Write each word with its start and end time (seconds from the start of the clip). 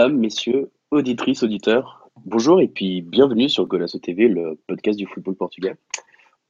Mesdames, 0.00 0.18
messieurs, 0.18 0.70
auditrices, 0.92 1.42
auditeurs, 1.42 2.08
bonjour 2.24 2.62
et 2.62 2.68
puis 2.68 3.02
bienvenue 3.02 3.50
sur 3.50 3.66
Golasso 3.66 3.98
TV, 3.98 4.28
le 4.28 4.58
podcast 4.66 4.98
du 4.98 5.04
football 5.04 5.34
portugais. 5.34 5.74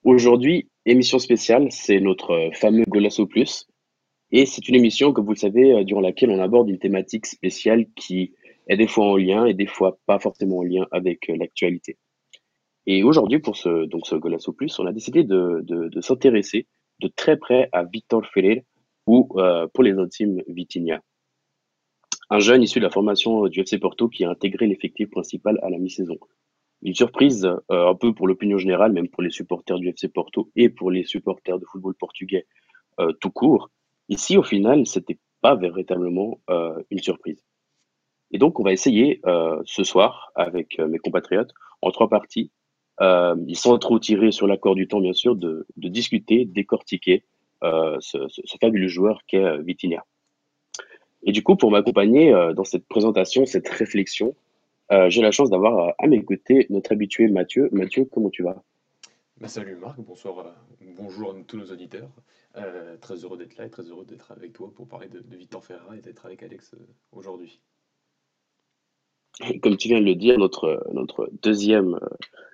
Aujourd'hui, 0.05 0.69
émission 0.87 1.19
spéciale, 1.19 1.67
c'est 1.73 1.99
notre 1.99 2.51
fameux 2.55 2.85
Golasso 2.87 3.27
Plus. 3.27 3.67
Et 4.31 4.47
c'est 4.47 4.69
une 4.69 4.77
émission, 4.77 5.13
comme 5.13 5.25
vous 5.25 5.33
le 5.33 5.37
savez, 5.37 5.73
euh, 5.73 5.83
durant 5.83 6.01
laquelle 6.01 6.31
on 6.31 6.41
aborde 6.41 6.69
une 6.69 6.79
thématique 6.79 7.27
spéciale 7.27 7.87
qui 7.97 8.35
est 8.69 8.77
des 8.77 8.87
fois 8.87 9.07
en 9.07 9.17
lien 9.17 9.45
et 9.47 9.55
des 9.55 9.67
fois 9.67 9.99
pas 10.07 10.21
forcément 10.21 10.59
en 10.59 10.63
lien 10.63 10.87
avec 10.93 11.29
euh, 11.29 11.37
l'actualité. 11.37 11.99
Et 12.87 13.03
aujourd'hui, 13.03 13.41
pour 13.41 13.57
ce, 13.57 13.87
donc 13.87 14.07
ce 14.07 14.15
Golasso 14.15 14.53
Plus, 14.53 14.79
on 14.79 14.87
a 14.87 14.93
décidé 14.93 15.25
de, 15.25 15.65
de, 15.65 16.01
s'intéresser 16.01 16.69
de 17.01 17.09
très 17.09 17.37
près 17.37 17.69
à 17.73 17.83
Victor 17.83 18.25
Ferrer 18.27 18.65
ou, 19.09 19.29
euh, 19.39 19.67
pour 19.75 19.83
les 19.83 19.99
intimes, 19.99 20.41
Vitinha 20.47 21.03
un 22.31 22.39
jeune 22.39 22.63
issu 22.63 22.79
de 22.79 22.85
la 22.85 22.91
formation 22.91 23.47
du 23.49 23.61
FC 23.61 23.79
Porto 23.79 24.09
qui 24.09 24.25
a 24.25 24.31
intégré 24.31 24.67
l'effectif 24.67 25.11
principal 25.11 25.59
à 25.63 25.71
la 25.71 25.79
mi-saison. 25.79 26.17
Une 26.83 26.95
surprise 26.95 27.45
euh, 27.45 27.89
un 27.89 27.95
peu 27.95 28.15
pour 28.15 28.29
l'opinion 28.29 28.57
générale, 28.57 28.93
même 28.93 29.09
pour 29.09 29.23
les 29.23 29.31
supporters 29.31 29.79
du 29.79 29.89
FC 29.89 30.09
Porto 30.09 30.51
et 30.57 30.71
pour 30.71 30.91
les 30.91 31.05
supporters 31.05 31.59
de 31.59 31.67
football 31.67 31.95
portugais 31.95 32.47
euh, 33.01 33.13
tout 33.21 33.31
court. 33.31 33.71
Ici, 34.09 34.37
au 34.37 34.43
final, 34.43 34.87
c'était 34.87 35.19
pas 35.41 35.57
véritablement 35.57 36.41
euh, 36.49 36.81
une 36.91 37.01
surprise. 37.01 37.45
Et 38.31 38.39
donc, 38.39 38.61
on 38.61 38.63
va 38.63 38.73
essayer 38.73 39.21
ce 39.65 39.83
soir 39.83 40.31
avec 40.37 40.79
mes 40.79 41.01
compatriotes 41.01 41.53
en 41.83 41.91
trois 41.91 42.09
parties, 42.09 42.53
ils 43.01 43.57
sont 43.57 43.77
trop 43.79 43.99
tirés 43.99 44.31
sur 44.31 44.47
l'accord 44.47 44.77
du 44.77 44.87
temps, 44.87 45.01
bien 45.01 45.13
sûr, 45.13 45.35
de, 45.35 45.67
discuter, 45.77 46.45
décortiquer 46.45 47.25
ce, 47.61 47.99
ce, 48.29 48.43
ce, 48.45 48.57
fabuleux 48.61 48.87
joueur 48.87 49.23
qu'est 49.27 49.61
Vitinha. 49.63 50.05
Et 51.23 51.33
du 51.33 51.43
coup, 51.43 51.57
pour 51.57 51.71
m'accompagner 51.71 52.33
euh, 52.33 52.55
dans 52.55 52.65
cette 52.65 52.87
présentation, 52.87 53.47
cette 53.47 53.69
réflexion, 53.69 54.35
euh, 54.91 55.11
j'ai 55.11 55.23
la 55.23 55.31
chance 55.31 55.51
d'avoir 55.51 55.79
euh, 55.79 55.93
à 55.99 56.07
mes 56.07 56.23
côtés 56.23 56.67
notre 56.71 56.93
habitué 56.93 57.29
Mathieu. 57.29 57.69
Mathieu, 57.73 58.07
comment 58.07 58.31
tu 58.31 58.43
vas? 58.43 58.63
Bah, 59.41 59.49
Salut 59.49 59.77
Marc, 59.77 59.99
bonsoir, 60.01 60.55
bonjour 60.97 61.31
à 61.31 61.35
tous 61.47 61.57
nos 61.57 61.71
auditeurs. 61.71 62.11
très 63.01 63.15
heureux 63.25 63.39
d'être 63.39 63.57
là 63.57 63.67
et 63.67 63.71
très 63.71 63.85
heureux 63.85 64.05
d'être 64.05 64.33
avec 64.33 64.53
toi 64.53 64.71
pour 64.75 64.87
parler 64.87 65.09
de, 65.09 65.23
Victor 65.37 65.65
Ferrara 65.65 65.97
et 65.97 66.01
d'être 66.01 66.27
avec 66.27 66.43
Alex 66.43 66.75
aujourd'hui. 67.13 67.61
Comme 69.63 69.79
tu 69.79 69.89
viens 69.89 70.01
de 70.01 70.05
le 70.05 70.15
dire, 70.15 70.39
notre, 70.39 70.87
notre 70.93 71.31
deuxième 71.43 71.99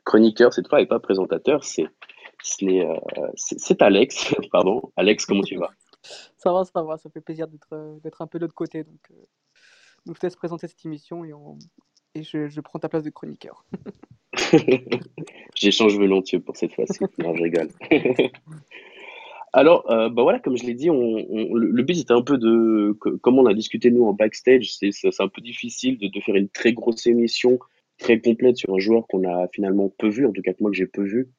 chroniqueur, 0.05 0.53
cette 0.53 0.69
fois, 0.69 0.81
et 0.81 0.87
pas 0.87 1.01
présentateur, 1.01 1.65
c'est 1.65 1.87
c'est 2.43 3.83
Alex. 3.83 4.35
Pardon. 4.53 4.93
Alex, 4.97 5.27
comment 5.27 5.43
tu 5.43 5.57
vas? 5.57 5.71
ça 6.37 6.53
va, 6.53 6.65
ça 6.65 6.83
va, 6.83 6.97
ça 6.99 7.11
fait 7.11 7.21
plaisir 7.21 7.49
d'être 7.49 7.73
euh, 7.73 7.99
un 8.21 8.27
peu 8.27 8.39
de 8.39 8.45
l'autre 8.45 8.55
côté. 8.55 8.85
Donc, 8.85 9.01
euh, 9.11 9.15
donc, 10.05 10.17
je 10.17 10.21
te 10.21 10.27
laisse 10.27 10.37
présenter 10.37 10.69
cette 10.69 10.85
émission 10.85 11.25
et, 11.25 11.33
et 12.15 12.23
je, 12.23 12.49
je, 12.49 12.61
prends 12.61 12.79
ta 12.79 12.89
place 12.89 13.03
de 13.03 13.11
chroniqueur. 13.11 13.65
J'échange 15.55 15.97
volontiers 15.97 16.39
pour 16.39 16.57
cette 16.57 16.73
fois-ci. 16.75 17.01
non, 17.19 17.35
je 17.35 17.43
rigole. 17.43 17.69
Alors, 19.53 19.91
euh, 19.91 20.11
bah 20.11 20.23
voilà, 20.23 20.39
comme 20.39 20.57
je 20.57 20.65
l'ai 20.65 20.75
dit, 20.75 20.91
on, 20.91 21.17
le 21.55 21.83
but 21.83 21.95
c'était 21.95 22.13
un 22.13 22.21
peu 22.21 22.37
de, 22.37 22.93
comme 23.23 23.39
on 23.39 23.47
a 23.47 23.55
discuté 23.55 23.91
nous 23.91 24.05
en 24.05 24.13
backstage, 24.13 24.75
c'est 24.75 25.21
un 25.21 25.29
peu 25.29 25.41
difficile 25.41 25.97
de, 25.97 26.09
de, 26.09 26.21
faire 26.21 26.35
une 26.35 26.51
très 26.51 26.75
grosse 26.75 27.07
émission, 27.07 27.59
très 27.99 28.21
complète 28.21 28.59
sur 28.59 28.75
un 28.75 28.79
joueur 28.79 29.07
qu'on 29.07 29.27
a 29.27 29.49
finalement 29.49 29.89
peu 29.99 30.09
vu, 30.09 30.27
en 30.27 30.33
tout 30.33 30.43
cas 30.43 30.53
que 30.53 30.59
moi 30.61 30.71
que 30.71 30.77
j'ai 30.77 30.87
peu 30.87 31.03
vu, 31.03 31.31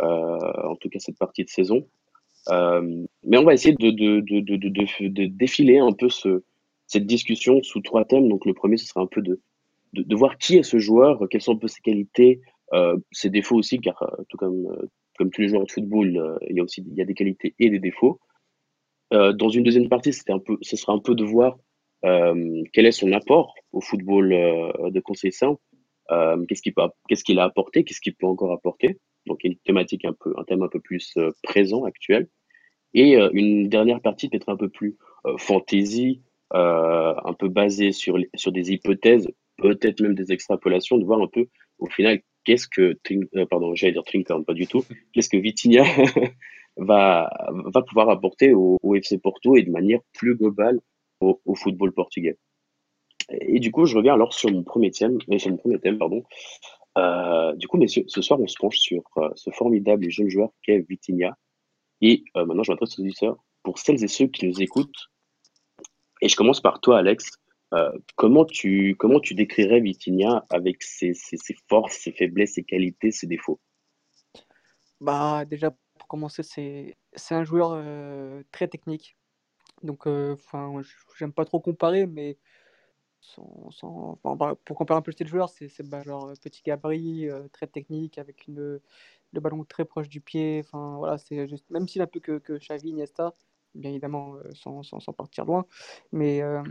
euh, 0.00 0.38
en 0.64 0.76
tout 0.76 0.88
cas 0.88 0.98
cette 0.98 1.18
partie 1.18 1.44
de 1.44 1.50
saison. 1.50 1.86
Euh, 2.50 3.04
mais 3.24 3.38
on 3.38 3.44
va 3.44 3.54
essayer 3.54 3.74
de, 3.74 5.26
défiler 5.26 5.78
un 5.78 5.92
peu 5.92 6.08
ce, 6.08 6.42
cette 6.86 7.06
discussion 7.06 7.62
sous 7.62 7.80
trois 7.80 8.04
thèmes. 8.04 8.28
Donc 8.28 8.46
le 8.46 8.54
premier, 8.54 8.76
ce 8.76 8.86
sera 8.86 9.00
un 9.00 9.06
peu 9.06 9.22
de, 9.22 9.40
voir 10.14 10.38
qui 10.38 10.56
est 10.56 10.62
ce 10.62 10.78
joueur, 10.78 11.26
quelles 11.30 11.42
sont 11.42 11.54
un 11.54 11.58
peu 11.58 11.68
ses 11.68 11.80
qualités, 11.80 12.40
euh, 12.72 12.96
ses 13.10 13.30
défauts 13.30 13.56
aussi, 13.56 13.80
car 13.80 14.00
euh, 14.02 14.22
tout 14.28 14.36
comme, 14.36 14.66
tous 15.18 15.40
les 15.40 15.48
joueurs 15.48 15.64
de 15.64 15.70
football, 15.70 16.38
il 16.48 16.56
y 16.56 16.60
a 16.60 16.62
aussi 16.62 16.84
il 16.86 16.96
y 16.96 17.00
a 17.00 17.04
des 17.04 17.14
qualités 17.14 17.54
et 17.58 17.70
des 17.70 17.78
défauts. 17.78 18.20
dans 19.10 19.48
une 19.48 19.62
deuxième 19.62 19.88
partie, 19.88 20.12
ce 20.12 20.76
sera 20.76 20.92
un 20.92 20.98
peu 20.98 21.14
de 21.14 21.24
voir 21.24 21.56
quel 22.02 22.86
est 22.86 22.92
son 22.92 23.12
apport 23.12 23.54
au 23.72 23.80
football 23.80 24.28
de 24.28 25.00
qu'est-ce 26.46 26.60
qu'il 26.60 26.74
qu'est-ce 27.08 27.24
qu'il 27.24 27.38
a 27.38 27.44
apporté, 27.44 27.82
qu'est-ce 27.82 28.02
qu'il 28.02 28.14
peut 28.14 28.26
encore 28.26 28.52
apporter. 28.52 28.98
Donc 29.26 29.44
une 29.44 29.56
thématique 29.56 30.04
un 30.04 30.12
peu, 30.12 30.34
un 30.36 30.44
thème 30.44 30.62
un 30.62 30.68
peu 30.68 30.80
plus 30.80 31.16
présent, 31.42 31.84
actuel. 31.84 32.28
Et 32.96 33.16
euh, 33.16 33.28
une 33.34 33.68
dernière 33.68 34.00
partie 34.00 34.28
peut-être 34.28 34.48
un 34.48 34.56
peu 34.56 34.70
plus 34.70 34.96
euh, 35.26 35.36
fantasy, 35.36 36.22
euh, 36.54 37.14
un 37.24 37.34
peu 37.34 37.48
basée 37.48 37.92
sur, 37.92 38.18
sur 38.34 38.52
des 38.52 38.72
hypothèses, 38.72 39.28
peut-être 39.58 40.00
même 40.00 40.14
des 40.14 40.32
extrapolations, 40.32 40.96
de 40.96 41.04
voir 41.04 41.20
un 41.20 41.26
peu 41.26 41.46
au 41.78 41.86
final 41.86 42.20
qu'est-ce 42.44 42.68
que, 42.68 42.96
pardon, 43.50 43.74
j'allais 43.74 43.92
dire 43.92 44.04
Trinkhorn, 44.04 44.44
pas 44.44 44.54
du 44.54 44.66
tout, 44.66 44.82
qu'est-ce 45.12 45.28
que 45.28 45.36
Vitinha 45.36 45.84
va, 46.78 47.30
va 47.50 47.82
pouvoir 47.82 48.08
apporter 48.08 48.54
au, 48.54 48.78
FC 48.94 49.18
Porto 49.18 49.56
et 49.56 49.62
de 49.62 49.70
manière 49.70 50.00
plus 50.14 50.34
globale 50.34 50.80
au, 51.20 51.54
football 51.54 51.92
portugais. 51.92 52.38
Et 53.30 53.58
du 53.58 53.72
coup, 53.72 53.84
je 53.84 53.96
reviens 53.96 54.14
alors 54.14 54.32
sur 54.32 54.50
mon 54.50 54.62
premier 54.62 54.90
thème, 54.90 55.18
sur 55.36 55.50
mon 55.50 55.56
premier 55.58 55.80
thème, 55.80 55.98
pardon. 55.98 56.22
Du 57.56 57.68
coup, 57.68 57.80
ce 57.86 58.22
soir, 58.22 58.40
on 58.40 58.46
se 58.46 58.56
penche 58.58 58.78
sur 58.78 59.02
ce 59.34 59.50
formidable 59.50 60.08
jeune 60.10 60.28
joueur 60.28 60.50
qu'est 60.62 60.84
Vitinha, 60.88 61.36
et 62.00 62.24
euh, 62.36 62.44
maintenant, 62.44 62.62
je 62.62 62.72
m'adresse 62.72 62.98
aux 62.98 63.02
auditeurs. 63.02 63.36
Pour 63.62 63.78
celles 63.78 64.02
et 64.02 64.08
ceux 64.08 64.26
qui 64.26 64.46
nous 64.46 64.60
écoutent, 64.60 65.10
et 66.22 66.28
je 66.28 66.36
commence 66.36 66.60
par 66.60 66.80
toi, 66.80 66.98
Alex. 66.98 67.30
Euh, 67.74 67.90
comment, 68.14 68.44
tu, 68.44 68.94
comment 68.96 69.18
tu 69.18 69.34
décrirais 69.34 69.80
Vitinha 69.80 70.46
avec 70.50 70.82
ses, 70.82 71.14
ses, 71.14 71.36
ses, 71.36 71.56
forces, 71.68 71.96
ses 71.96 72.12
faiblesses, 72.12 72.54
ses 72.54 72.62
qualités, 72.62 73.10
ses 73.10 73.26
défauts? 73.26 73.60
Bah, 75.00 75.44
Déjà, 75.44 75.72
pour 75.98 76.06
commencer, 76.06 76.42
c'est 76.42 77.34
un 77.34 77.44
joueur 77.44 77.72
euh, 77.74 78.42
très 78.52 78.68
technique. 78.68 79.16
Donc, 79.82 80.06
enfin, 80.06 80.80
j'aime 81.18 81.32
pas 81.32 81.44
trop 81.44 81.60
comparer, 81.60 82.06
mais 82.06 82.38
sans, 83.20 84.18
bah, 84.24 84.56
pour 84.64 84.76
comparer 84.76 84.98
un 84.98 85.02
peu 85.02 85.10
le 85.10 85.14
style 85.14 85.26
de 85.26 85.30
joueur, 85.30 85.48
c'est 85.48 85.82
bah, 85.88 86.02
genre 86.02 86.32
petit 86.42 86.62
gabarit, 86.64 87.28
très 87.52 87.66
technique, 87.66 88.18
avec 88.18 88.46
une, 88.46 88.80
le 89.32 89.40
ballon 89.40 89.64
très 89.64 89.84
proche 89.84 90.08
du 90.08 90.20
pied. 90.20 90.62
Enfin, 90.64 90.96
voilà, 90.96 91.18
c'est 91.18 91.46
même 91.70 91.88
s'il 91.88 92.02
a 92.02 92.06
peu 92.06 92.20
que, 92.20 92.38
que 92.38 92.58
Xavi, 92.58 92.90
Iniesta, 92.90 93.34
bien 93.74 93.90
évidemment, 93.90 94.34
euh, 94.36 94.50
sans, 94.54 94.82
sans, 94.82 95.00
sans, 95.00 95.12
partir 95.12 95.44
loin. 95.44 95.66
Mais, 96.12 96.42
euh, 96.42 96.62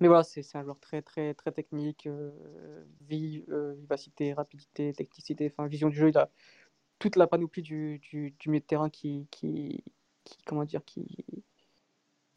mais 0.00 0.08
voilà, 0.08 0.24
c'est 0.24 0.42
un 0.56 0.64
joueur 0.64 0.80
très, 0.80 1.02
très, 1.02 1.34
très 1.34 1.52
technique, 1.52 2.06
euh, 2.06 2.84
vivacité, 3.08 4.32
rapidité, 4.34 4.92
technicité, 4.92 5.52
enfin, 5.52 5.66
vision 5.68 5.88
du 5.88 5.96
jeu. 5.96 6.10
Il 6.10 6.18
a 6.18 6.30
toute 6.98 7.16
la 7.16 7.26
panoplie 7.26 7.62
du, 7.62 7.98
du, 8.00 8.34
du 8.38 8.50
milieu 8.50 8.60
de 8.60 8.66
terrain 8.66 8.90
qui, 8.90 9.26
qui, 9.30 9.82
qui, 10.24 10.38
comment 10.44 10.64
dire, 10.64 10.84
qui, 10.84 11.06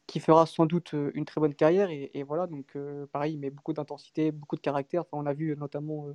qui 0.06 0.20
fera 0.20 0.46
sans 0.46 0.66
doute 0.66 0.94
une 1.14 1.24
très 1.24 1.40
bonne 1.40 1.54
carrière. 1.54 1.88
Et, 1.90 2.22
voilà, 2.22 2.46
donc 2.46 2.76
pareil, 3.12 3.34
il 3.34 3.38
met 3.38 3.50
beaucoup 3.50 3.72
d'intensité, 3.72 4.32
beaucoup 4.32 4.56
de 4.56 4.60
caractère. 4.60 5.04
On 5.12 5.26
a 5.26 5.34
vu 5.34 5.56
notamment 5.56 6.08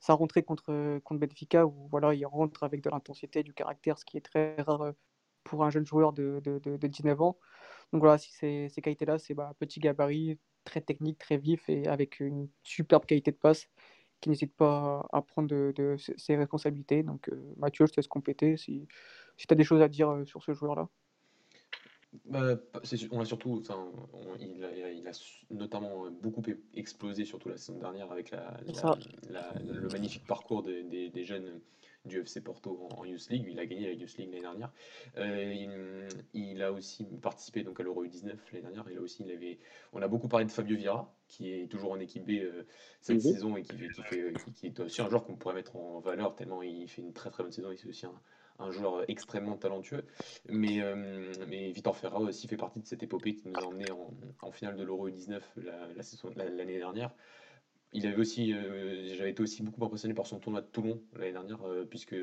sa 0.00 0.14
rentrée 0.14 0.42
contre, 0.42 0.98
contre 1.00 1.20
Benfica, 1.20 1.66
où 1.66 1.88
voilà, 1.90 2.14
il 2.14 2.24
rentre 2.26 2.62
avec 2.64 2.82
de 2.82 2.90
l'intensité, 2.90 3.42
du 3.42 3.54
caractère, 3.54 3.98
ce 3.98 4.04
qui 4.04 4.16
est 4.16 4.20
très 4.20 4.56
rare 4.62 4.92
pour 5.44 5.64
un 5.64 5.70
jeune 5.70 5.86
joueur 5.86 6.12
de, 6.12 6.40
de, 6.44 6.58
de, 6.58 6.86
19 6.86 7.20
ans. 7.22 7.38
Donc 7.92 8.02
voilà, 8.02 8.18
ces, 8.18 8.68
qualités-là, 8.82 9.18
c'est 9.18 9.34
bah, 9.34 9.54
petit 9.58 9.80
gabarit, 9.80 10.38
très 10.64 10.80
technique, 10.80 11.18
très 11.18 11.38
vif 11.38 11.68
et 11.68 11.86
avec 11.86 12.20
une 12.20 12.48
superbe 12.64 13.06
qualité 13.06 13.30
de 13.30 13.36
passe 13.36 13.68
qui 14.20 14.30
n'hésite 14.30 14.54
pas 14.56 15.06
à 15.12 15.22
prendre 15.22 15.72
ses 15.98 16.36
responsabilités. 16.36 17.02
Donc 17.02 17.30
Mathieu, 17.56 17.86
je 17.86 17.92
te 17.92 18.00
laisse 18.00 18.08
compléter 18.08 18.56
si, 18.56 18.88
si 19.36 19.46
tu 19.46 19.52
as 19.54 19.56
des 19.56 19.64
choses 19.64 19.82
à 19.82 19.88
dire 19.88 20.22
sur 20.26 20.42
ce 20.42 20.52
joueur-là. 20.52 20.88
Bah, 22.24 22.56
on 23.10 23.20
a 23.20 23.24
surtout, 23.24 23.60
enfin, 23.60 23.90
il, 24.40 24.64
a, 24.64 24.90
il, 24.90 25.06
a, 25.06 25.12
notamment 25.50 26.10
beaucoup 26.10 26.42
explosé, 26.74 27.24
surtout 27.24 27.48
la 27.48 27.56
saison 27.56 27.78
dernière, 27.78 28.10
avec 28.10 28.30
la, 28.30 28.56
le 28.66 29.88
magnifique 29.88 30.26
parcours 30.26 30.62
des, 30.62 31.10
des, 31.10 31.24
jeunes 31.24 31.60
du 32.04 32.20
FC 32.20 32.40
Porto 32.40 32.88
en, 32.96 33.04
Youth 33.04 33.28
League. 33.30 33.46
Il 33.48 33.58
a 33.58 33.66
gagné 33.66 33.86
la 33.86 33.92
Youth 33.92 34.16
League 34.16 34.30
l'année 34.30 34.42
dernière. 34.42 34.72
Euh, 35.16 36.08
il, 36.34 36.62
a 36.62 36.72
aussi 36.72 37.04
participé 37.22 37.62
donc 37.62 37.80
à 37.80 37.82
l'Euro 37.82 38.04
U19 38.04 38.36
l'année 38.52 38.62
dernière. 38.62 38.84
Il 38.90 38.98
a 38.98 39.00
aussi, 39.00 39.22
il 39.24 39.30
avait, 39.30 39.58
on 39.92 40.02
a 40.02 40.08
beaucoup 40.08 40.28
parlé 40.28 40.46
de 40.46 40.50
Fabio 40.50 40.76
Vieira, 40.76 41.15
qui 41.28 41.52
est 41.52 41.66
toujours 41.70 41.92
en 41.92 42.00
équipe 42.00 42.26
B 42.26 42.32
euh, 42.42 42.64
cette 43.00 43.16
mhm. 43.16 43.20
saison 43.22 43.56
et 43.56 43.62
qui, 43.62 43.76
qui, 43.76 44.02
fait, 44.02 44.32
qui, 44.54 44.66
est 44.66 44.80
aussi 44.80 45.02
un 45.02 45.08
joueur 45.08 45.24
qu'on 45.24 45.36
pourrait 45.36 45.54
mettre 45.54 45.76
en 45.76 46.00
valeur 46.00 46.34
tellement 46.34 46.62
il 46.62 46.88
fait 46.88 47.02
une 47.02 47.12
très 47.12 47.30
très 47.30 47.42
bonne 47.42 47.52
saison. 47.52 47.70
Il 47.70 47.78
est 47.78 47.88
aussi 47.88 48.06
un 48.06 48.20
un 48.58 48.70
joueur 48.70 49.04
extrêmement 49.08 49.56
talentueux. 49.56 50.04
Mais, 50.48 50.80
euh, 50.80 51.32
mais 51.48 51.70
Vitor 51.72 51.96
Ferra 51.96 52.20
aussi 52.20 52.48
fait 52.48 52.56
partie 52.56 52.80
de 52.80 52.86
cette 52.86 53.02
épopée 53.02 53.34
qui 53.34 53.48
nous 53.48 53.54
a 53.54 53.64
emmené 53.64 53.90
en, 53.90 54.14
en 54.40 54.50
finale 54.50 54.76
de 54.76 54.84
l'Euro 54.84 55.10
19 55.10 55.42
l'année 55.56 55.94
la, 56.36 56.44
l'année 56.48 56.78
dernière. 56.78 57.10
il 57.92 58.06
avait 58.06 58.16
aussi, 58.16 58.54
j'avais 59.14 59.30
été 59.30 59.42
aussi 59.42 59.62
beaucoup 59.62 59.84
impressionné 59.84 60.14
par 60.14 60.26
son 60.26 60.38
tournoi 60.38 60.62
de 60.62 60.66
Toulon 60.66 61.02
l'année 61.14 61.32
dernière, 61.32 61.60
puisque 61.90 62.16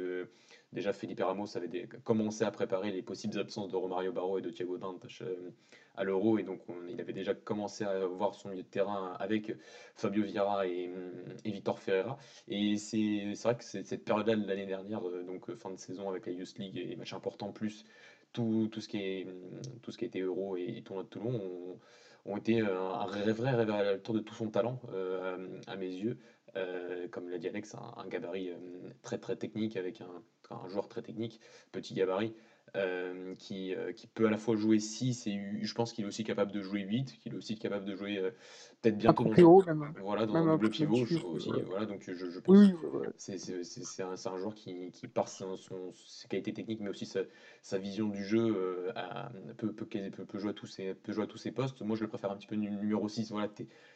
déjà 0.72 0.94
Felipe 0.94 1.22
Ramos 1.22 1.56
avait 1.56 1.88
commencé 2.04 2.44
à 2.44 2.52
préparer 2.52 2.92
les 2.92 3.02
possibles 3.02 3.38
absences 3.40 3.72
de 3.72 3.76
Romario 3.76 4.12
Barro 4.12 4.40
et 4.40 4.42
de 4.42 4.50
Thiago 4.50 4.78
Dantas 4.78 5.22
à 5.96 6.04
l'Euro, 6.04 6.38
et 6.40 6.44
donc 6.44 6.62
il 6.90 7.00
avait 7.00 7.14
déjà 7.14 7.34
commencé 7.34 7.84
à 7.84 8.06
voir 8.06 8.34
son 8.34 8.50
milieu 8.50 8.64
de 8.64 8.68
terrain 8.68 9.16
avec 9.20 9.56
Fabio 9.96 10.24
Vieira 10.24 10.68
et, 10.68 10.92
Victor 11.46 11.80
Ferreira. 11.80 12.18
Et 12.48 12.78
c'est 12.78 13.34
vrai 13.44 13.56
que 13.58 13.64
cette 13.64 14.04
période-là 14.04 14.36
de 14.36 14.48
l'année 14.48 14.66
dernière, 14.66 15.02
donc 15.02 15.54
fin 15.56 15.72
de 15.72 15.78
saison 15.78 16.10
avec 16.10 16.26
la 16.26 16.32
Youth 16.32 16.58
League 16.58 16.78
et 16.78 16.86
les 16.86 16.96
matchs 16.96 17.14
importants, 17.14 17.52
plus 17.52 17.86
tout, 18.32 18.68
tout, 18.72 18.82
ce 18.82 18.88
qui 18.88 18.98
est, 18.98 19.28
tout 19.82 19.92
ce 19.92 19.98
qui 19.98 20.06
était 20.06 20.22
Euro 20.22 20.58
et 20.58 20.82
tournoi 20.84 21.04
de 21.04 21.10
Toulon, 21.10 21.80
ont 22.26 22.38
été 22.38 22.62
un 22.62 23.06
vrai 23.06 23.22
révélateur 23.24 24.16
de 24.16 24.20
tout 24.20 24.34
son 24.34 24.50
talent 24.50 24.82
à 25.68 25.76
mes 25.76 25.90
yeux. 25.90 26.18
comme 27.12 27.30
l'a 27.30 27.38
dit 27.38 27.48
Alex, 27.48 27.76
un, 27.76 28.08
gabarit 28.08 28.52
très 29.04 29.20
très 29.20 29.36
technique 29.36 29.78
avec 29.78 30.02
un, 30.02 30.24
un, 30.50 30.68
joueur 30.70 30.88
très 30.88 31.04
technique, 31.04 31.40
petit 31.72 31.94
gabarit, 31.94 32.34
euh, 32.76 33.36
qui, 33.36 33.76
euh, 33.76 33.92
qui, 33.92 34.08
peut 34.08 34.26
à 34.26 34.32
la 34.32 34.40
fois 34.40 34.56
jouer 34.56 34.80
6 34.80 35.28
et 35.28 35.60
je 35.62 35.74
pense 35.76 35.94
qu'il 35.94 36.06
est 36.06 36.08
aussi 36.08 36.24
capable 36.24 36.52
de 36.52 36.64
jouer 36.64 36.82
8, 36.82 37.20
qu'il 37.20 37.34
est 37.34 37.36
aussi 37.36 37.56
capable 37.56 37.86
de 37.86 37.96
jouer 37.96 38.18
euh, 38.18 38.32
peut-être 38.82 38.98
bientôt 38.98 39.26
dans, 39.26 39.76
même, 39.76 39.94
voilà, 40.02 40.26
dans 40.26 40.38
un 40.38 40.58
double 40.58 40.72
pivot 40.72 41.04
aussi. 41.04 41.52
Voilà, 41.68 41.86
donc 41.86 42.02
je, 42.02 42.16
je 42.16 42.40
pense 42.40 42.58
oui, 42.58 42.74
c'est 43.16 44.02
un, 44.02 44.14
un, 44.14 44.38
joueur 44.40 44.56
qui, 44.56 44.90
qui 44.90 45.08
par 45.08 45.28
son, 45.28 45.56
ses 45.94 46.28
qualités 46.28 46.52
techniques, 46.52 46.80
mais 46.80 46.90
aussi 46.90 47.06
sa, 47.06 47.20
sa 47.62 47.78
vision 47.78 48.08
du 48.08 48.26
jeu, 48.26 48.92
à, 48.96 49.32
peut, 49.58 49.72
peut, 49.72 49.86
peut, 49.86 50.26
peut, 50.26 50.40
jouer 50.40 50.50
à 50.50 50.54
tous 50.54 50.66
ses, 50.66 50.96
peut 50.96 51.14
jouer 51.14 51.26
à 51.26 51.28
tous 51.28 51.38
ses 51.38 51.52
postes. 51.52 51.80
Moi, 51.84 51.96
je 51.96 52.02
le 52.02 52.08
préfère 52.08 52.32
un 52.32 52.38
petit 52.38 52.48
peu 52.48 52.56
numéro 52.56 53.08
6, 53.08 53.30
voilà, 53.34 53.50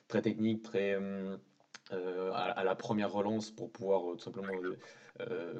très 0.07 0.21
technique, 0.21 0.61
très. 0.61 0.99
à, 1.89 2.63
la 2.63 2.75
première 2.75 3.11
relance 3.11 3.49
pour 3.49 3.71
pouvoir 3.71 4.17
tout 4.17 4.23
simplement 4.23 4.53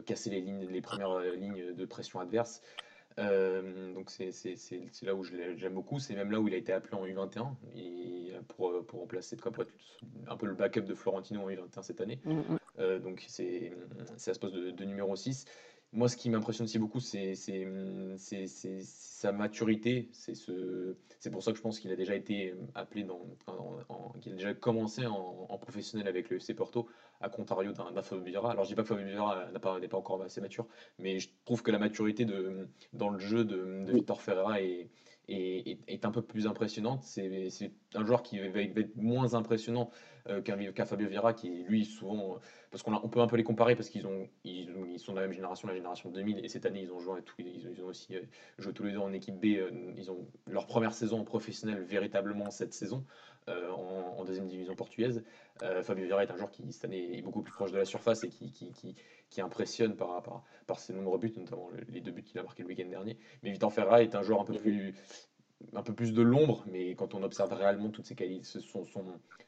casser 0.06 0.30
les 0.30 0.42
lignes, 0.42 0.68
les 0.68 0.82
premières 0.82 1.20
lignes 1.32 1.74
de 1.74 1.86
pression 1.86 2.20
adverse. 2.20 2.62
Euh, 3.20 3.94
donc 3.94 4.10
c'est 4.10 4.32
là 5.02 5.16
où 5.16 5.24
j'aime 5.24 5.74
beaucoup. 5.74 6.00
C'est 6.00 6.16
même 6.16 6.32
là 6.32 6.40
où 6.40 6.48
il 6.48 6.54
a 6.54 6.58
été 6.58 6.72
appelé 6.72 6.96
en 6.96 7.06
U21 7.06 7.54
et 7.76 8.32
pour, 8.50 8.86
pour 8.86 9.00
remplacer 9.00 9.36
de 9.36 9.42
quoi 9.42 9.52
pour 9.52 9.64
être 9.64 9.74
un 10.28 10.38
peu 10.38 10.46
le 10.46 10.54
backup 10.54 10.82
de 10.82 10.94
Florentino 10.94 11.42
en 11.42 11.50
U21 11.50 11.82
cette 11.82 12.02
année. 12.02 12.20
Mm, 12.26 12.34
mm. 12.34 12.60
Euh, 12.80 13.00
donc 13.00 13.26
c'est 13.28 13.74
à 14.08 14.34
ce 14.34 14.40
poste 14.40 14.56
de, 14.56 14.72
de 14.72 14.86
numéro 14.86 15.16
6. 15.16 15.46
Moi, 15.94 16.10
ce 16.10 16.18
qui 16.18 16.30
m'impressionne 16.30 16.66
aussi 16.66 16.80
beaucoup, 16.80 17.00
c'est 17.00 17.34
sa 18.82 19.32
maturité. 19.32 20.10
C'est 20.12 20.36
ce, 20.36 20.96
pour 21.32 21.42
ça 21.42 21.52
que 21.52 21.58
je 21.58 21.62
pense 21.62 21.80
qu'il 21.80 21.92
a 21.92 21.96
déjà 21.96 22.14
été 22.14 22.54
appelé 22.76 23.04
dans, 23.04 23.22
qu'il 24.20 24.34
a 24.34 24.36
déjà 24.36 24.54
commencé 24.54 25.06
en, 25.06 25.58
professionnel 25.58 26.08
avec 26.08 26.30
le 26.30 26.38
FC 26.38 26.54
Porto, 26.54 26.88
à 27.22 27.30
contrario 27.30 27.72
d'un 27.72 28.02
Fabio 28.02 28.24
Vieira. 28.24 28.52
Alors, 28.52 28.64
je 28.64 28.70
dis 28.70 28.76
pas 28.76 28.84
que 28.84 28.88
Fabio 28.88 29.06
Vieira 29.06 29.50
n'est 29.52 29.60
pas, 29.60 29.80
pas, 29.80 29.98
encore 29.98 30.22
assez 30.22 30.42
mature, 30.42 30.68
mais 31.00 31.20
je 31.20 31.30
trouve 31.46 31.64
que 31.64 31.72
la 31.72 31.80
maturité 31.80 32.26
de, 32.26 32.70
dans 32.94 33.10
le 33.10 33.20
jeu 33.20 33.44
de, 33.44 33.84
de 33.86 33.92
Victor 33.92 34.22
Ferreira 34.22 34.62
est, 34.62 34.90
est, 35.28 36.06
un 36.06 36.12
peu 36.12 36.22
plus 36.22 36.48
impressionnante. 36.48 37.04
C'est 37.04 37.72
un 37.96 38.06
joueur 38.06 38.24
qui 38.24 38.40
va 38.40 38.62
être 38.62 38.96
moins 38.96 39.34
impressionnant 39.34 39.90
euh, 40.30 40.42
qu'un 40.42 40.86
Fabio 40.86 41.08
Vieira, 41.08 41.34
qui 41.34 41.64
lui 41.64 41.86
souvent, 41.86 42.36
euh, 42.36 42.38
parce 42.72 42.84
qu'on 42.84 42.94
on 42.94 43.10
peut 43.10 43.22
un 43.22 43.28
peu 43.28 43.38
les 43.38 43.44
comparer 43.44 43.76
parce 43.76 43.90
qu'ils 43.90 44.08
ont, 44.08 44.28
ils, 44.44 45.00
sont 45.00 45.14
de 45.14 45.18
la 45.18 45.24
même 45.24 45.34
génération, 45.34 45.68
la 45.68 45.76
génération 45.76 46.10
2000, 46.10 46.44
et 46.44 46.50
cette 46.50 46.66
année 46.66 46.82
ils 46.82 46.92
ont 46.92 47.00
joué, 47.00 47.22
ils, 47.40 47.82
ont 47.82 47.88
aussi 47.88 48.16
euh, 48.16 48.22
joué 48.58 48.74
tous 48.74 48.84
les 48.84 48.92
deux 48.92 48.98
en 48.98 49.14
équipe 49.14 49.40
B. 49.40 49.46
ils 49.96 50.12
ont 50.12 50.28
leur 50.48 50.66
première 50.66 50.94
saison 50.94 51.24
professionnelle 51.24 51.82
véritablement 51.84 52.50
cette 52.50 52.74
saison. 52.74 53.06
en, 53.48 54.26
deuxième 54.26 54.48
division 54.48 54.76
portugaise. 54.76 55.24
Fabio 55.84 56.04
Vieira 56.04 56.24
est 56.24 56.32
un 56.32 56.36
joueur 56.36 56.52
qui 56.52 56.70
cette 56.74 56.84
année 56.84 57.18
est 57.18 57.22
beaucoup 57.22 57.42
plus 57.42 57.54
proche 57.54 57.72
de 57.72 57.78
la 57.78 57.86
surface 57.86 58.26
et 58.26 58.30
qui, 58.30 58.52
qui, 58.52 58.74
qui, 58.74 58.96
qui 59.30 59.40
impressionne 59.40 59.96
par, 59.96 60.22
par, 60.22 60.44
par, 60.66 60.80
ses 60.80 60.94
nombreux 60.94 61.18
buts, 61.18 61.34
notamment 61.38 61.70
les 61.88 62.02
deux 62.02 62.12
buts 62.12 62.24
qu'il 62.24 62.38
a 62.40 62.44
marqué 62.44 62.64
le 62.64 62.68
week-end 62.68 62.90
dernier. 62.90 63.18
Mais 63.44 63.52
Vitor 63.52 63.72
Ferra 63.72 64.04
est 64.04 64.16
un 64.16 64.22
joueur 64.22 64.42
un 64.42 64.46
peu 64.46 64.56
plus 64.56 64.94
un 65.74 65.84
peu 65.84 65.94
plus 65.94 66.14
de 66.14 66.22
l'ombre, 66.22 66.64
mais 66.72 66.96
quand 66.96 67.14
on 67.14 67.24
observe 67.24 67.52
réellement 67.54 67.90
toutes 67.90 68.06
ses 68.06 68.16
qualités, 68.16 68.44
son, 68.44 68.86
son, 68.86 69.04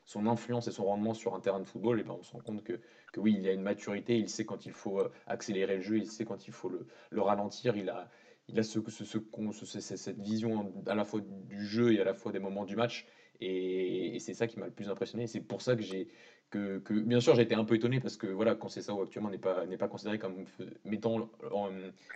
son, 0.05 0.25
influence 0.25 0.67
et 0.67 0.71
son 0.71 0.85
rendement 0.85 1.13
sur 1.13 1.35
un 1.35 1.39
terrain 1.39 1.59
de 1.59 1.65
football, 1.65 1.99
et 1.99 2.03
ben 2.03 2.15
on 2.19 2.23
se 2.23 2.31
rend 2.31 2.39
compte 2.39 2.63
que, 2.63 2.79
que, 3.13 3.19
oui, 3.19 3.35
il 3.39 3.47
a 3.47 3.53
une 3.53 3.61
maturité, 3.61 4.17
il 4.17 4.29
sait 4.29 4.45
quand 4.45 4.65
il 4.65 4.71
faut 4.71 4.99
euh, 4.99 5.11
accélérer 5.27 5.77
le 5.77 5.81
jeu, 5.81 5.97
il 5.97 6.07
sait 6.07 6.25
quand 6.25 6.47
il 6.47 6.53
faut 6.53 6.69
le, 6.69 6.87
le 7.11 7.21
ralentir, 7.21 7.77
il 7.77 7.89
a, 7.89 8.09
il 8.47 8.59
a 8.59 8.63
ce, 8.63 8.79
ce, 8.89 9.05
ce, 9.05 9.79
cette 9.79 10.19
vision 10.19 10.73
à 10.87 10.95
la 10.95 11.05
fois 11.05 11.21
du 11.21 11.65
jeu 11.65 11.93
et 11.93 12.01
à 12.01 12.03
la 12.03 12.13
fois 12.13 12.31
des 12.31 12.39
moments 12.39 12.65
du 12.65 12.75
match, 12.75 13.07
et, 13.39 14.17
c'est 14.19 14.33
ça 14.33 14.47
qui 14.47 14.59
m'a 14.59 14.65
le 14.65 14.71
plus 14.71 14.89
impressionné, 14.89 15.27
c'est 15.27 15.41
pour 15.41 15.61
ça 15.61 15.75
que 15.75 15.81
j'ai... 15.81 16.07
Que, 16.49 16.79
que, 16.79 16.95
bien 16.95 17.19
sûr 17.19 17.35
j'ai 17.35 17.43
été 17.43 17.53
un 17.53 17.63
peu 17.63 17.75
étonné 17.75 17.99
parce 17.99 18.17
que 18.17 18.25
voilà 18.25 18.55
quand 18.55 18.69
c'est 18.69 18.81
ça 18.81 18.93
actuellement 18.99 19.29
n'est 19.29 19.37
pas 19.37 19.67
n'est 19.67 19.77
pas 19.77 19.87
considéré 19.87 20.17
comme 20.17 20.45
mettant 20.83 21.29
en, 21.51 21.69